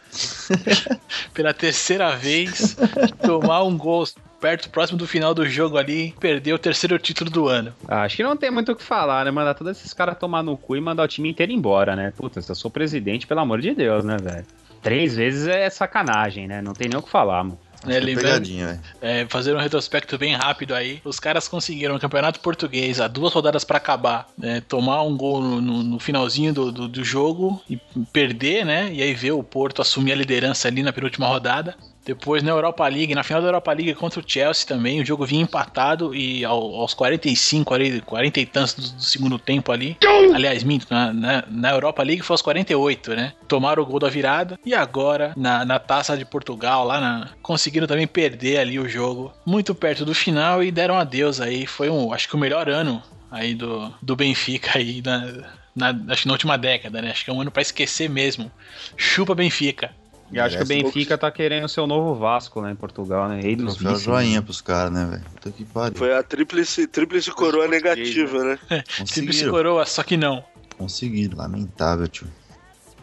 pela 1.33 1.55
terceira 1.55 2.17
vez, 2.17 2.77
tomar 3.25 3.63
um 3.63 3.77
gol 3.77 4.05
perto, 4.41 4.71
próximo 4.71 4.99
do 4.99 5.07
final 5.07 5.35
do 5.35 5.47
jogo 5.49 5.77
ali, 5.77 6.15
perder 6.19 6.53
o 6.55 6.59
terceiro 6.59 6.99
título 6.99 7.31
do 7.31 7.49
ano. 7.49 7.73
Ah, 7.87 8.03
acho 8.03 8.17
que 8.17 8.23
não 8.23 8.37
tem 8.37 8.51
muito 8.51 8.73
o 8.73 8.77
que 8.77 8.83
falar, 8.83 9.25
né? 9.25 9.31
Mandar 9.31 9.55
todos 9.55 9.77
esses 9.77 9.93
caras 9.93 10.17
tomar 10.19 10.43
no 10.43 10.57
cu 10.57 10.77
e 10.77 10.81
mandar 10.81 11.03
o 11.05 11.09
time 11.09 11.29
inteiro 11.31 11.53
embora, 11.53 11.95
né? 11.95 12.13
Puta, 12.17 12.41
se 12.41 12.51
eu 12.51 12.55
sou 12.57 12.71
presidente, 12.71 13.27
pelo 13.27 13.41
amor 13.41 13.61
de 13.61 13.75
Deus, 13.75 14.05
né, 14.05 14.17
velho? 14.21 14.47
Três 14.83 15.15
vezes 15.15 15.47
é 15.47 15.69
sacanagem, 15.69 16.49
né? 16.49 16.63
Não 16.63 16.73
tem 16.73 16.89
nem 16.89 16.99
o 16.99 17.03
que 17.03 17.11
falar, 17.11 17.45
mano. 17.45 17.59
Né, 17.83 17.93
que 17.95 17.97
é 17.97 18.01
lembrando, 18.01 18.47
velho. 18.47 18.81
é, 19.01 19.27
fazer 19.31 19.55
um 19.57 19.59
retrospecto 19.59 20.19
bem 20.19 20.35
rápido 20.35 20.75
aí. 20.75 21.01
Os 21.03 21.19
caras 21.19 21.49
conseguiram 21.49 21.95
no 21.95 22.01
Campeonato 22.01 22.39
Português, 22.41 23.01
há 23.01 23.09
duas 23.09 23.33
rodadas 23.33 23.65
pra 23.65 23.79
acabar, 23.79 24.29
né, 24.37 24.61
tomar 24.69 25.03
um 25.03 25.17
gol 25.17 25.41
no, 25.41 25.61
no- 25.63 25.83
no 25.83 25.99
finalzinho 25.99 26.53
do, 26.53 26.71
do, 26.71 26.87
do 26.89 27.03
jogo 27.03 27.63
e 27.71 27.79
perder, 28.13 28.67
né? 28.67 28.91
E 28.93 29.03
aí 29.03 29.15
ver 29.15 29.33
o 29.33 29.43
Porto 29.43 29.81
assumir 29.81 30.13
a 30.13 30.17
liderança 30.17 30.69
ali 30.69 30.83
na 30.83 30.93
penúltima 30.93 31.27
rodada. 31.27 31.75
Depois 32.05 32.43
na 32.43 32.51
Europa 32.51 32.87
League, 32.89 33.15
na 33.15 33.23
final 33.23 33.43
da 33.43 33.49
Europa 33.49 33.73
League 33.73 33.95
contra 33.95 34.21
o 34.21 34.25
Chelsea 34.27 34.67
também, 34.67 35.01
o 35.01 35.05
jogo 35.05 35.27
vinha 35.27 35.43
empatado 35.43 36.15
e 36.15 36.45
ao- 36.45 36.75
aos 36.77 36.95
45, 36.95 37.75
ali, 37.75 38.01
40 38.01 38.41
e 38.41 38.47
tantos 38.47 38.75
do, 38.75 38.97
do 38.97 39.03
segundo 39.03 39.39
tempo 39.39 39.71
ali. 39.71 39.97
Aliás, 40.33 40.63
minto, 40.65 40.87
na, 40.91 41.13
na, 41.13 41.45
na 41.49 41.71
Europa 41.71 42.03
League 42.03 42.23
foi 42.23 42.35
aos 42.35 42.43
48, 42.43 43.15
né? 43.15 43.33
Tomaram 43.47 43.83
o 43.83 43.87
gol 43.87 43.99
da 43.99 44.09
virada 44.09 44.59
e 44.65 44.75
agora 44.75 45.35
na, 45.37 45.65
na 45.65 45.79
taça 45.79 46.17
de 46.17 46.25
Portugal, 46.25 46.85
lá 46.87 47.01
na, 47.01 47.29
conseguiram 47.43 47.87
também 47.87 48.07
perder 48.07 48.59
ali 48.59 48.79
o 48.79 48.89
jogo 48.89 49.33
muito 49.45 49.75
perto 49.75 50.05
do 50.05 50.15
final 50.15 50.63
e 50.63 50.71
deram 50.71 50.97
adeus 50.99 51.41
aí. 51.41 51.67
Foi 51.67 51.91
um, 51.91 52.13
acho 52.13 52.29
que 52.29 52.35
o 52.35 52.39
melhor 52.39 52.69
ano 52.69 53.03
aí 53.31 53.55
do, 53.55 53.93
do 54.03 54.17
Benfica 54.17 54.79
aí 54.79 55.03
na, 55.05 55.91
na, 55.93 56.13
acho 56.13 56.23
que 56.23 56.29
na 56.29 56.35
última 56.35 56.57
década, 56.57 57.03
né? 57.03 57.11
Acho 57.11 57.25
que 57.25 57.31
é 57.31 57.35
um 57.35 57.41
ano 57.41 57.51
pra 57.51 57.63
esquecer 57.63 58.09
mesmo. 58.09 58.51
Chupa 58.97 59.35
Benfica. 59.35 59.91
E 60.33 60.39
acho 60.39 60.57
que 60.57 60.63
o 60.63 60.67
Benfica 60.67 61.19
tá 61.19 61.31
querendo 61.31 61.69
ser 61.69 61.81
o 61.81 61.87
novo 61.87 62.15
Vasco 62.15 62.61
lá 62.61 62.71
em 62.71 62.77
Portugal, 62.77 63.29
né? 63.29 63.41
Rei 63.41 63.57
dos 63.57 63.75
Troféu 63.75 63.91
vices. 63.93 64.05
joinha 64.05 64.41
pros 64.43 64.61
caras, 64.61 64.93
né, 64.93 65.05
velho? 65.07 65.23
Puta 65.25 65.51
que 65.51 65.65
pariu. 65.65 65.99
Foi 65.99 66.15
a 66.17 66.23
tríplice, 66.23 66.87
tríplice 66.87 67.31
coroa 67.33 67.67
negativa, 67.67 68.45
né? 68.45 68.59
Se 68.87 68.99
Conseguiram. 69.03 69.51
coroa, 69.51 69.85
só 69.87 70.03
que 70.03 70.17
não. 70.17 70.45
Conseguiram. 70.79 71.37
Lamentável, 71.37 72.07
tio. 72.07 72.29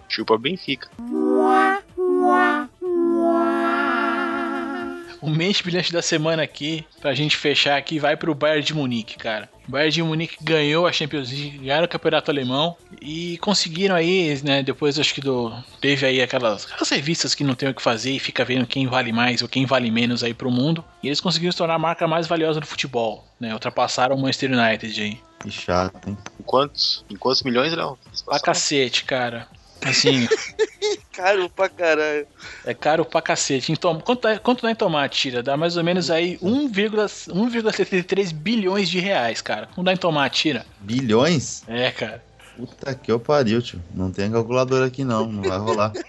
Chupa 0.08 0.38
Benfica. 0.38 0.90
O 5.22 5.30
mente 5.30 5.64
brilhante 5.64 5.92
da 5.92 6.02
semana 6.02 6.44
aqui, 6.44 6.86
pra 7.02 7.14
gente 7.14 7.36
fechar 7.36 7.78
aqui, 7.78 8.00
vai 8.00 8.16
pro 8.16 8.36
Bayern 8.36 8.64
de 8.64 8.74
Munique, 8.74 9.18
cara. 9.18 9.50
O 9.68 9.72
Bayern 9.72 9.92
de 9.92 10.04
Munique 10.04 10.38
ganhou 10.42 10.88
a 10.88 10.92
Champions 10.92 11.32
League, 11.32 11.58
ganharam 11.58 11.86
o 11.86 11.90
Campeonato 11.90 12.32
Alemão 12.32 12.78
e 13.02 13.38
conseguiram 13.40 13.96
aí, 13.96 14.40
né, 14.44 14.64
depois 14.64 14.98
acho 14.98 15.14
que 15.14 15.22
do 15.22 15.52
teve 15.82 16.06
aí 16.06 16.22
aquelas, 16.22 16.66
aquelas 16.66 16.90
revistas 16.90 17.36
que 17.36 17.44
não 17.44 17.56
tem 17.56 17.70
o 17.70 17.74
que 17.74 17.82
fazer 17.82 18.12
e 18.12 18.20
fica 18.20 18.46
vendo 18.46 18.66
quem 18.68 18.88
vale 18.88 19.12
mais 19.12 19.42
ou 19.42 19.48
quem 19.48 19.66
vale 19.66 19.92
menos 19.92 20.24
aí 20.24 20.34
pro 20.34 20.52
mundo. 20.52 20.84
E 21.02 21.08
eles 21.08 21.20
conseguiram 21.20 21.52
se 21.52 21.58
tornar 21.58 21.76
a 21.76 21.80
marca 21.80 22.08
mais 22.08 22.28
valiosa 22.28 22.60
do 22.60 22.66
futebol, 22.66 23.26
né? 23.40 23.54
Ultrapassaram 23.54 24.16
o 24.16 24.20
Manchester 24.20 24.52
United 24.52 25.02
aí. 25.02 25.20
Que 25.40 25.52
chato, 25.52 26.10
hein? 26.10 26.18
Em 26.40 26.44
quantos? 26.44 27.06
Em 27.10 27.16
quantos 27.16 27.44
milhões, 27.44 27.74
Léo? 27.74 27.98
Eles 28.08 28.22
Pra 28.22 28.40
cacete, 28.40 29.04
cara. 29.04 29.48
Assim, 29.82 30.28
Caro 31.14 31.50
pra 31.50 31.68
caralho. 31.70 32.28
é 32.66 32.74
caro 32.74 33.04
pra 33.04 33.22
cacete. 33.22 33.72
Em 33.72 33.76
tom- 33.76 34.00
Quanto, 34.00 34.22
dá- 34.22 34.38
quanto 34.40 34.62
dá 34.62 34.72
em 34.72 34.76
tomate, 34.76 35.18
tira? 35.20 35.42
Dá 35.42 35.58
mais 35.58 35.76
ou 35.78 35.84
menos 35.84 36.12
aí 36.12 36.38
1,- 36.40 36.70
1,73 36.70 38.32
bilhões 38.32 38.88
de 38.90 39.00
reais, 39.00 39.42
cara. 39.42 39.68
Não 39.76 39.84
dá 39.84 39.94
em 39.94 39.98
tomate, 39.98 40.42
tira? 40.42 40.66
Bilhões? 40.80 41.64
É, 41.68 41.92
cara. 41.92 42.24
Puta 42.56 42.94
que 42.96 43.12
eu 43.12 43.20
pariu, 43.20 43.62
tio. 43.62 43.82
Não 43.94 44.12
tem 44.12 44.32
calculadora 44.32 44.86
aqui 44.88 45.04
não, 45.04 45.28
não 45.32 45.44
vai 45.44 45.58
rolar. 45.58 45.92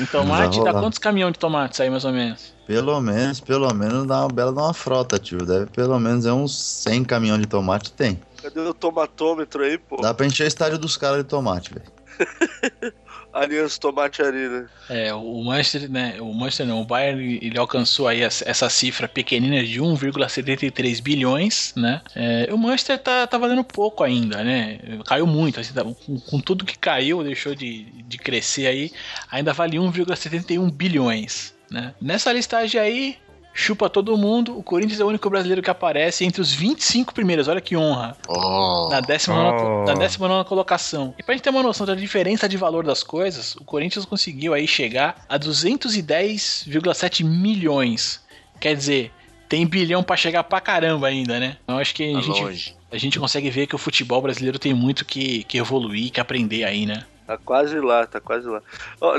Em 0.00 0.06
tomate 0.06 0.62
dá 0.64 0.72
quantos 0.72 0.98
caminhões 0.98 1.34
de 1.34 1.38
tomate 1.38 1.80
aí, 1.80 1.88
mais 1.88 2.04
ou 2.04 2.10
menos? 2.12 2.52
Pelo 2.66 3.00
menos, 3.00 3.38
pelo 3.40 3.72
menos 3.72 4.04
dá 4.06 4.20
uma 4.22 4.28
bela 4.28 4.52
de 4.52 4.58
uma 4.58 4.74
frota, 4.74 5.16
tio. 5.18 5.38
Deve 5.38 5.66
pelo 5.66 5.98
menos 6.00 6.26
é 6.26 6.32
uns 6.32 6.58
100 6.82 7.04
caminhões 7.04 7.40
de 7.42 7.46
tomate, 7.46 7.92
tem. 7.92 8.20
Cadê 8.42 8.60
o 8.60 8.74
tomatômetro 8.74 9.62
aí, 9.62 9.78
pô? 9.78 9.96
Dá 10.02 10.12
pra 10.12 10.26
encher 10.26 10.42
o 10.44 10.48
estádio 10.48 10.76
dos 10.78 10.96
caras 10.96 11.18
de 11.18 11.24
tomate, 11.24 11.72
velho. 11.72 11.86
Aliança 13.32 13.78
Tomate 13.78 14.22
Arena. 14.22 14.68
É, 14.88 15.12
o 15.12 15.42
Manchester, 15.44 15.90
né? 15.90 16.16
O 16.20 16.32
Manchester 16.32 16.66
não, 16.66 16.80
o 16.80 16.84
Bayern 16.84 17.38
ele 17.42 17.58
alcançou 17.58 18.08
aí 18.08 18.22
essa, 18.22 18.48
essa 18.48 18.68
cifra 18.70 19.06
pequenina 19.06 19.62
de 19.62 19.80
1,73 19.80 21.02
bilhões, 21.02 21.74
né? 21.76 22.00
É, 22.14 22.48
o 22.52 22.56
Manchester 22.56 22.98
tá, 22.98 23.26
tá 23.26 23.36
valendo 23.36 23.62
pouco 23.62 24.02
ainda, 24.02 24.42
né? 24.42 24.78
Caiu 25.04 25.26
muito, 25.26 25.60
assim, 25.60 25.74
tá- 25.74 25.84
com, 25.84 26.18
com 26.18 26.40
tudo 26.40 26.64
que 26.64 26.78
caiu, 26.78 27.22
deixou 27.22 27.54
de, 27.54 27.84
de 27.84 28.16
crescer 28.18 28.66
aí, 28.66 28.90
ainda 29.30 29.52
vale 29.52 29.76
1,71 29.76 30.70
bilhões, 30.72 31.54
né? 31.70 31.94
Nessa 32.00 32.32
listagem 32.32 32.80
aí, 32.80 33.18
chupa 33.58 33.88
todo 33.88 34.16
mundo, 34.18 34.56
o 34.58 34.62
Corinthians 34.62 35.00
é 35.00 35.04
o 35.04 35.08
único 35.08 35.30
brasileiro 35.30 35.62
que 35.62 35.70
aparece 35.70 36.24
entre 36.24 36.40
os 36.42 36.52
25 36.52 37.14
primeiros, 37.14 37.48
olha 37.48 37.60
que 37.60 37.74
honra. 37.76 38.14
Oh, 38.28 38.88
Na 38.90 39.00
19, 39.00 39.62
Oh. 39.64 39.84
na 39.86 39.94
19 39.94 40.46
colocação. 40.46 41.14
E 41.18 41.22
pra 41.22 41.34
gente 41.34 41.42
ter 41.42 41.50
uma 41.50 41.62
noção 41.62 41.86
da 41.86 41.94
diferença 41.94 42.46
de 42.48 42.56
valor 42.56 42.84
das 42.84 43.02
coisas, 43.02 43.56
o 43.56 43.64
Corinthians 43.64 44.04
conseguiu 44.04 44.52
aí 44.52 44.68
chegar 44.68 45.24
a 45.28 45.38
210,7 45.38 47.24
milhões. 47.24 48.20
Quer 48.60 48.76
dizer, 48.76 49.10
tem 49.48 49.66
bilhão 49.66 50.02
pra 50.02 50.16
chegar 50.16 50.44
pra 50.44 50.60
caramba 50.60 51.06
ainda, 51.08 51.38
né? 51.40 51.56
Então 51.64 51.78
acho 51.78 51.94
que 51.94 52.10
a 52.10 52.14
tá 52.14 52.20
gente, 52.20 52.40
longe. 52.42 52.74
a 52.92 52.98
gente 52.98 53.18
consegue 53.18 53.48
ver 53.50 53.66
que 53.66 53.74
o 53.74 53.78
futebol 53.78 54.20
brasileiro 54.20 54.58
tem 54.58 54.74
muito 54.74 55.04
que, 55.04 55.44
que 55.44 55.58
evoluir, 55.58 56.10
que 56.10 56.20
aprender 56.20 56.64
aí, 56.64 56.84
né? 56.86 57.02
Tá 57.26 57.36
quase 57.36 57.80
lá, 57.80 58.06
tá 58.06 58.20
quase 58.20 58.46
lá. 58.46 58.62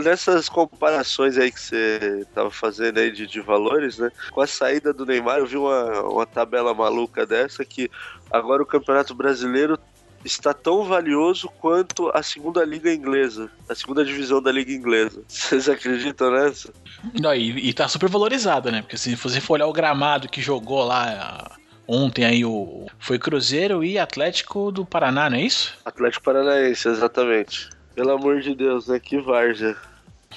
Nessas 0.01 0.47
comparações 0.47 1.38
aí 1.38 1.51
que 1.51 1.60
você 1.60 2.26
tava 2.34 2.49
fazendo 2.49 2.99
aí 2.99 3.12
de, 3.12 3.28
de 3.28 3.41
valores, 3.41 3.97
né? 3.97 4.10
Com 4.32 4.39
a 4.39 4.47
saída 4.47 4.93
do 4.93 5.05
Neymar, 5.05 5.39
eu 5.39 5.45
vi 5.45 5.58
uma, 5.58 6.01
uma 6.03 6.26
tabela 6.26 6.74
maluca 6.74 7.26
dessa 7.26 7.66
que 7.66 7.91
agora 8.32 8.64
o 8.64 8.66
Campeonato 8.66 9.14
Brasileiro 9.14 9.78
está 10.24 10.53
tão 10.53 10.84
valioso 10.84 11.49
quanto 11.60 12.10
a 12.14 12.24
segunda 12.24 12.64
liga 12.64 12.93
inglesa, 12.93 13.49
a 13.68 13.76
segunda 13.76 14.03
divisão 14.05 14.41
da 14.41 14.51
liga 14.51 14.72
inglesa. 14.72 15.22
Vocês 15.28 15.68
acreditam 15.68 16.32
nessa? 16.32 16.72
Não, 17.20 17.34
e, 17.34 17.70
e 17.70 17.74
tá 17.74 17.88
super 17.88 18.10
valorizado, 18.10 18.72
né? 18.72 18.82
Porque 18.82 18.97
se 18.97 19.16
você 19.16 19.41
for 19.41 19.55
olhar 19.55 19.68
o 19.68 19.74
gramado 19.74 20.30
que 20.30 20.41
jogou 20.41 20.84
lá 20.84 21.58
ontem 21.88 22.26
aí, 22.26 22.45
o, 22.45 22.88
foi 22.99 23.20
Cruzeiro 23.20 23.84
e 23.84 23.99
Atlético 23.99 24.72
do 24.72 24.86
Paraná, 24.86 25.30
não 25.30 25.38
é 25.38 25.41
isso? 25.41 25.78
Atlético 25.86 26.24
Paranaense, 26.24 26.88
exatamente. 26.88 27.70
Pelo 27.98 28.12
amor 28.12 28.41
de 28.41 28.54
Deus, 28.54 28.88
né? 28.88 29.00
Que 29.00 29.20
várzea. 29.20 29.76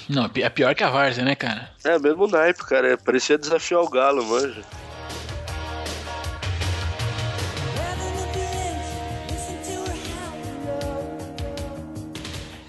Não, 0.09 0.25
é 0.25 0.29
pi- 0.31 0.49
pior 0.49 0.75
que 0.75 0.83
a 0.83 0.89
Várzea, 0.89 1.23
né, 1.27 1.35
cara? 1.35 1.71
É, 1.85 1.99
mesmo 1.99 2.27
naipe, 2.27 2.65
cara. 2.65 2.91
É, 2.95 2.97
parecia 2.97 3.37
desafiar 3.37 3.83
o 3.83 3.91
Galo, 3.91 4.25
manja. 4.25 4.63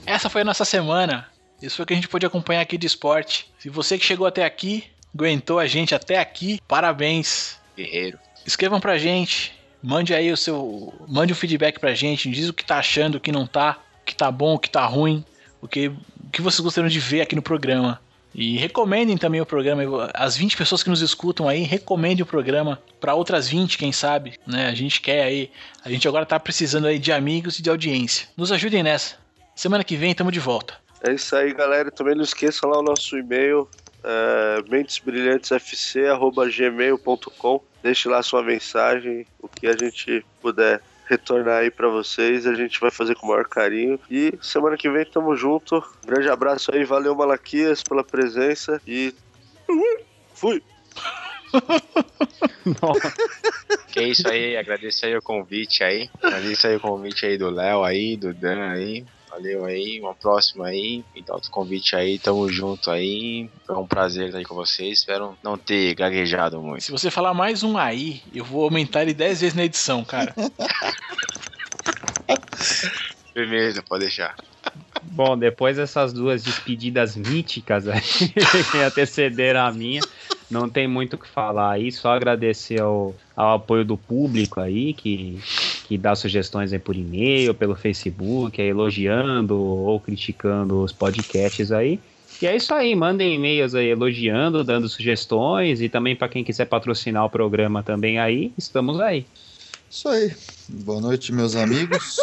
Essa 0.06 0.30
foi 0.30 0.42
a 0.42 0.46
nossa 0.46 0.66
semana. 0.66 1.28
Isso 1.62 1.78
foi 1.78 1.84
o 1.84 1.86
que 1.88 1.94
a 1.94 1.96
gente 1.96 2.08
pôde 2.08 2.26
acompanhar 2.26 2.62
aqui 2.62 2.78
de 2.78 2.88
esporte. 2.88 3.50
Se 3.60 3.70
você 3.70 3.98
que 3.98 4.06
chegou 4.06 4.26
até 4.28 4.44
aqui, 4.44 4.84
aguentou 5.14 5.60
a 5.60 5.68
gente 5.68 5.94
até 5.94 6.20
aqui, 6.20 6.60
parabéns. 6.68 7.58
Guerreiro. 7.78 8.18
Escrevam 8.46 8.80
pra 8.80 8.98
gente, 8.98 9.54
mande 9.82 10.14
aí 10.14 10.32
o 10.32 10.38
seu, 10.38 10.94
mande 11.08 11.32
um 11.32 11.36
feedback 11.36 11.80
pra 11.80 11.94
gente, 11.94 12.30
diz 12.30 12.50
o 12.50 12.54
que 12.54 12.66
tá 12.66 12.80
achando, 12.80 13.16
o 13.16 13.20
que 13.20 13.32
não 13.32 13.46
tá, 13.46 13.78
que 14.06 14.16
tá 14.16 14.32
bom, 14.32 14.56
o 14.56 14.60
que 14.60 14.70
tá 14.70 14.86
ruim, 14.86 15.24
o 15.62 15.68
que, 15.68 15.88
o 15.88 15.96
que 16.32 16.42
vocês 16.42 16.60
gostariam 16.60 16.90
de 16.90 17.00
ver 17.00 17.22
aqui 17.22 17.36
no 17.36 17.42
programa. 17.42 18.00
E 18.34 18.58
recomendem 18.58 19.18
também 19.18 19.42
o 19.42 19.46
programa, 19.46 20.10
as 20.14 20.38
20 20.38 20.56
pessoas 20.56 20.82
que 20.82 20.90
nos 20.90 21.02
escutam 21.02 21.50
aí, 21.50 21.64
recomendem 21.64 22.24
o 22.24 22.26
programa 22.26 22.82
pra 23.00 23.14
outras 23.14 23.48
20, 23.50 23.78
quem 23.78 23.92
sabe, 23.92 24.40
né? 24.48 24.68
A 24.68 24.74
gente 24.74 25.02
quer 25.02 25.24
aí, 25.24 25.52
a 25.84 25.90
gente 25.90 26.08
agora 26.08 26.26
tá 26.26 26.40
precisando 26.40 26.88
aí 26.88 26.98
de 26.98 27.12
amigos 27.12 27.60
e 27.60 27.62
de 27.62 27.70
audiência. 27.70 28.30
Nos 28.38 28.50
ajudem 28.52 28.84
nessa. 28.84 29.16
Semana 29.54 29.84
que 29.84 29.98
vem 29.98 30.16
tamo 30.16 30.32
de 30.32 30.40
volta. 30.40 30.76
É 31.04 31.12
isso 31.14 31.36
aí, 31.36 31.54
galera. 31.54 31.92
Também 31.92 32.16
não 32.16 32.24
esqueçam 32.24 32.70
lá 32.70 32.80
o 32.80 32.84
nosso 32.84 33.18
e-mail, 33.18 33.68
é, 34.04 34.64
mentesbrilhantes.fc@gmail.com. 34.70 37.62
Deixe 37.84 38.08
lá 38.08 38.24
sua 38.24 38.42
mensagem, 38.44 39.26
o 39.42 39.50
que 39.50 39.68
a 39.68 39.74
gente 39.74 40.24
puder 40.42 40.82
retornar 41.12 41.60
aí 41.60 41.70
pra 41.70 41.90
vocês, 41.90 42.48
a 42.48 42.54
gente 42.54 42.80
vai 42.80 42.90
fazer 42.90 43.16
com 43.16 43.26
o 43.26 43.30
maior 43.30 43.46
carinho. 43.46 44.00
E 44.10 44.34
semana 44.42 44.78
que 44.78 44.90
vem 44.90 45.06
tamo 45.06 45.36
junto. 45.36 45.84
Grande 46.06 46.30
abraço 46.30 46.74
aí, 46.74 46.86
valeu 46.86 47.14
Malaquias 47.14 47.84
pela 47.84 48.02
presença 48.02 48.82
e 48.88 49.14
fui. 50.34 50.64
Nossa. 52.82 53.14
Que 53.92 54.04
isso 54.04 54.26
aí, 54.30 54.56
agradeço 54.56 55.06
aí 55.06 55.18
o 55.18 55.22
convite 55.22 55.84
aí. 55.84 56.10
Agradeço 56.24 56.66
aí 56.66 56.78
o 56.78 56.80
convite 56.80 57.26
aí 57.26 57.38
do 57.38 57.50
Léo 57.50 57.84
aí, 57.84 58.16
do 58.16 58.34
Dan 58.34 58.70
aí. 58.70 59.06
Valeu 59.32 59.64
aí, 59.64 60.00
uma 60.02 60.14
próxima 60.14 60.68
aí. 60.68 61.06
E 61.16 61.22
dá 61.22 61.34
outro 61.34 61.50
convite 61.50 61.96
aí, 61.96 62.20
tamo 62.20 62.52
junto 62.52 62.92
aí. 62.92 63.50
Foi 63.66 63.78
um 63.78 63.88
prazer 63.88 64.26
estar 64.26 64.40
aí 64.40 64.44
com 64.44 64.54
vocês. 64.54 65.00
Espero 65.00 65.38
não 65.42 65.58
ter 65.58 65.96
gaguejado 65.96 66.62
muito. 66.62 66.84
Se 66.84 66.92
você 66.92 67.10
falar 67.10 67.34
mais 67.34 67.64
um 67.64 67.78
aí, 67.78 68.22
eu 68.34 68.44
vou 68.44 68.66
aumentar 68.66 69.04
ele 69.04 69.14
10 69.14 69.40
vezes 69.40 69.56
na 69.56 69.64
edição, 69.64 70.04
cara. 70.04 70.36
Firmeza, 73.34 73.82
pode 73.82 74.02
deixar. 74.02 74.36
Bom, 75.04 75.38
depois 75.38 75.78
dessas 75.78 76.12
duas 76.12 76.44
despedidas 76.44 77.16
míticas 77.16 77.88
aí, 77.88 78.02
que 78.72 78.78
antecederam 78.78 79.66
a 79.66 79.72
minha, 79.72 80.02
não 80.50 80.70
tem 80.70 80.88
muito 80.88 81.14
o 81.14 81.18
que 81.18 81.28
falar 81.28 81.72
aí, 81.72 81.92
só 81.92 82.14
agradecer 82.14 82.82
ao, 82.82 83.16
ao 83.36 83.56
apoio 83.56 83.86
do 83.86 83.98
público 83.98 84.60
aí, 84.60 84.94
que, 84.94 85.40
que 85.92 85.98
dá 85.98 86.16
sugestões 86.16 86.72
aí 86.72 86.80
por 86.80 86.96
e-mail, 86.96 87.54
pelo 87.54 87.76
Facebook, 87.76 88.62
aí, 88.62 88.70
elogiando 88.70 89.60
ou 89.60 90.00
criticando 90.00 90.82
os 90.82 90.94
podcasts 90.94 91.70
aí. 91.70 92.00
E 92.42 92.48
é 92.48 92.56
isso 92.56 92.74
aí, 92.74 92.96
mandem 92.96 93.36
e-mails 93.36 93.76
aí 93.76 93.88
elogiando, 93.88 94.64
dando 94.64 94.88
sugestões 94.88 95.82
e 95.82 95.90
também 95.90 96.16
para 96.16 96.30
quem 96.30 96.46
quiser 96.46 96.64
patrocinar 96.64 97.26
o 97.26 97.30
programa 97.30 97.84
também 97.84 98.20
aí, 98.20 98.54
estamos 98.58 99.02
aí. 99.02 99.26
Isso 99.90 100.08
aí. 100.08 100.34
Boa 100.70 101.02
noite, 101.02 101.34
meus 101.34 101.58
amigos. 101.58 102.16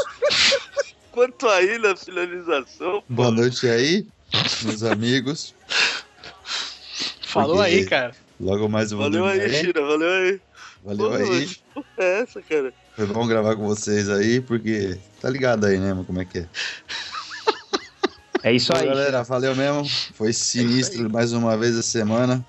Quanto 1.12 1.46
aí 1.46 1.76
na 1.76 1.94
finalização, 1.94 3.02
Boa 3.06 3.30
noite 3.30 3.68
aí, 3.68 4.06
meus 4.62 4.82
amigos. 4.82 5.54
Falou 7.20 7.56
Porque- 7.56 7.70
aí, 7.70 7.84
cara. 7.84 8.14
Logo 8.40 8.66
mais 8.66 8.92
vou 8.92 9.02
valeu 9.02 9.26
aí. 9.26 9.50
Shira, 9.52 9.82
valeu 9.82 10.10
aí. 10.10 10.40
Valeu 10.82 11.10
Pô, 11.10 11.16
aí. 11.16 11.50
porra 11.74 11.86
é 11.98 12.20
essa, 12.22 12.40
cara? 12.40 12.72
Foi 12.98 13.06
bom 13.06 13.28
gravar 13.28 13.54
com 13.54 13.64
vocês 13.64 14.10
aí, 14.10 14.40
porque 14.40 14.98
tá 15.20 15.30
ligado 15.30 15.66
aí, 15.66 15.78
né, 15.78 15.90
mano, 15.92 16.04
como 16.04 16.20
é 16.20 16.24
que 16.24 16.38
é. 16.40 16.46
É 18.42 18.52
isso 18.52 18.72
Bom, 18.72 18.78
aí. 18.80 18.86
galera, 18.86 19.22
valeu 19.22 19.54
mesmo. 19.54 19.88
Foi 20.14 20.32
sinistro 20.32 21.08
mais 21.08 21.32
uma 21.32 21.56
vez 21.56 21.78
essa 21.78 21.82
semana. 21.88 22.44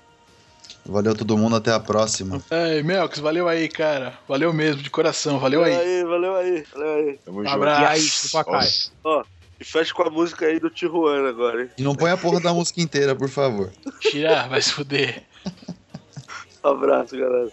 Valeu 0.84 1.14
todo 1.14 1.38
mundo, 1.38 1.54
até 1.54 1.72
a 1.72 1.78
próxima. 1.78 2.42
É, 2.50 2.82
Melks, 2.82 3.20
valeu 3.20 3.46
aí, 3.46 3.68
cara. 3.68 4.18
Valeu 4.26 4.52
mesmo, 4.52 4.82
de 4.82 4.90
coração. 4.90 5.38
Valeu 5.38 5.60
Valeu 5.60 5.78
aí. 5.78 5.86
aí, 5.98 6.04
valeu 6.04 6.34
aí, 6.34 6.64
valeu 6.74 6.94
aí. 6.94 7.18
Tamo 7.24 7.40
Um 7.40 7.44
junto. 7.44 7.54
abraço. 7.54 8.36
E 8.36 8.36
aí. 8.36 8.90
Nossa. 9.04 9.26
E 9.60 9.64
fecha 9.64 9.94
com 9.94 10.02
a 10.02 10.10
música 10.10 10.46
aí 10.46 10.58
do 10.58 10.68
Tijuana 10.68 11.28
agora, 11.28 11.62
hein? 11.62 11.70
E 11.78 11.82
não 11.84 11.94
põe 11.94 12.10
a 12.10 12.16
porra 12.16 12.40
da 12.40 12.52
música 12.52 12.80
inteira, 12.80 13.14
por 13.14 13.28
favor. 13.28 13.70
Tira, 14.00 14.48
vai 14.48 14.60
se 14.60 14.72
fuder. 14.72 15.22
Um 16.64 16.68
abraço, 16.70 17.16
galera. 17.16 17.50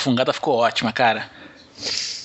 Fungada 0.00 0.32
ficou 0.32 0.56
ótima, 0.56 0.92
cara. 0.92 1.30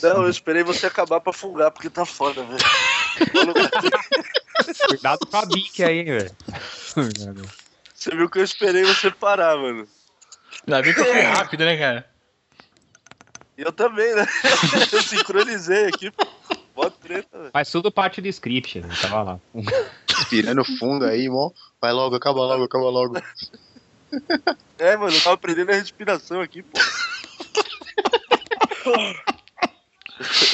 Não, 0.01 0.23
eu 0.23 0.29
esperei 0.29 0.63
você 0.63 0.87
acabar 0.87 1.19
pra 1.19 1.33
fungar, 1.33 1.71
porque 1.71 1.89
tá 1.89 2.05
foda, 2.05 2.43
velho. 2.43 2.59
Cuidado 4.87 5.25
com 5.25 5.37
a 5.37 5.45
bique 5.45 5.83
aí, 5.83 6.03
velho. 6.03 6.31
Você 7.93 8.15
viu 8.15 8.29
que 8.29 8.39
eu 8.39 8.43
esperei 8.43 8.83
você 8.83 9.11
parar, 9.11 9.57
mano. 9.57 9.87
Ainda 10.67 10.81
bem 10.81 10.93
que 10.93 10.99
eu 10.99 11.05
fui 11.05 11.21
rápido, 11.21 11.65
né, 11.65 11.77
cara? 11.77 12.09
E 13.57 13.61
eu 13.61 13.71
também, 13.71 14.13
né? 14.15 14.27
Eu 14.91 15.01
sincronizei 15.01 15.85
aqui, 15.85 16.11
pô. 16.11 16.27
Mó 16.75 16.89
treta, 16.89 17.37
velho. 17.37 17.51
Faz 17.51 17.71
tudo 17.71 17.89
parte 17.89 18.19
do 18.19 18.27
script, 18.27 18.79
ele 18.79 18.87
tava 19.01 19.23
lá. 19.23 19.39
Respirando 20.09 20.65
fundo 20.77 21.05
aí, 21.05 21.21
irmão. 21.21 21.53
Vai 21.79 21.93
logo, 21.93 22.15
acaba 22.15 22.45
logo, 22.45 22.65
acaba 22.65 22.89
logo. 22.89 23.15
É, 24.77 24.97
mano, 24.97 25.15
eu 25.15 25.21
tava 25.21 25.37
prendendo 25.37 25.71
a 25.71 25.75
respiração 25.75 26.41
aqui, 26.41 26.61
pô. 26.61 26.77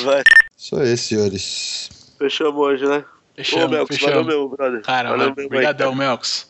Vai, 0.04 0.24
Isso 0.58 0.76
aí, 0.78 0.98
senhores. 0.98 1.90
fechamos 2.18 2.56
hoje, 2.56 2.86
né? 2.86 2.98
Ô, 2.98 3.36
Fechamos, 3.36 3.70
Melks, 3.72 3.98
valeu 4.00 4.10
fechamos. 4.16 4.28
mesmo, 4.28 4.50
brother. 4.50 4.82
Cara, 4.82 5.10
valeu 5.10 5.30
valeu, 5.30 5.46
obrigadão, 5.46 5.96
Melks. 5.96 6.50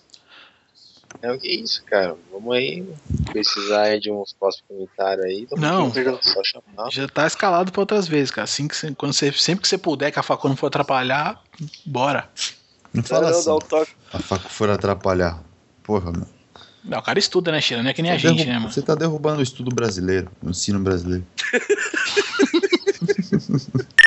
É 1.22 1.32
o 1.32 1.38
que 1.38 1.48
é 1.48 1.56
isso, 1.56 1.84
cara. 1.86 2.16
Vamos 2.32 2.56
aí 2.56 2.88
precisar 3.32 3.82
aí 3.84 4.00
de 4.00 4.10
uns 4.12 4.34
próximos 4.34 4.66
comentários 4.68 5.26
aí. 5.26 5.48
Não. 5.58 5.94
junto, 5.94 6.28
Só 6.28 6.42
chamar. 6.44 6.90
Já 6.90 7.08
tá 7.08 7.28
escalado 7.28 7.72
pra 7.72 7.82
outras 7.82 8.08
vezes, 8.08 8.32
cara. 8.32 8.46
Assim 8.46 8.68
que 8.68 8.76
você, 8.76 8.94
quando 8.96 9.14
você, 9.14 9.32
sempre 9.34 9.62
que 9.62 9.68
você 9.68 9.78
puder, 9.78 10.12
que 10.12 10.20
a 10.20 10.24
facona 10.24 10.54
não 10.54 10.58
for 10.58 10.68
atrapalhar, 10.68 11.42
bora. 11.86 12.30
Não 12.94 13.02
Não, 13.02 13.04
fala 13.04 13.30
não, 13.30 13.38
assim. 13.38 13.46
dá 13.50 13.56
um 13.56 13.60
toque. 13.60 13.92
A 14.14 14.20
faca 14.20 14.50
for 14.50 14.70
atrapalhar. 14.70 15.44
Porra, 15.84 16.12
meu. 16.12 16.28
Não, 16.84 16.98
o 16.98 17.02
cara 17.02 17.20
estuda, 17.20 17.52
né, 17.52 17.62
Sheila? 17.62 17.84
Não 17.84 17.92
é 17.92 17.94
que 17.94 18.02
nem 18.02 18.12
a 18.12 18.18
Você 18.18 18.28
gente, 18.28 18.46
né, 18.46 18.58
mano? 18.58 18.72
Você 18.72 18.82
tá 18.82 18.96
derrubando 18.96 19.40
o 19.40 19.44
estudo 19.44 19.74
brasileiro, 19.74 20.32
o 20.42 20.50
ensino 20.50 20.80
brasileiro. 20.80 21.24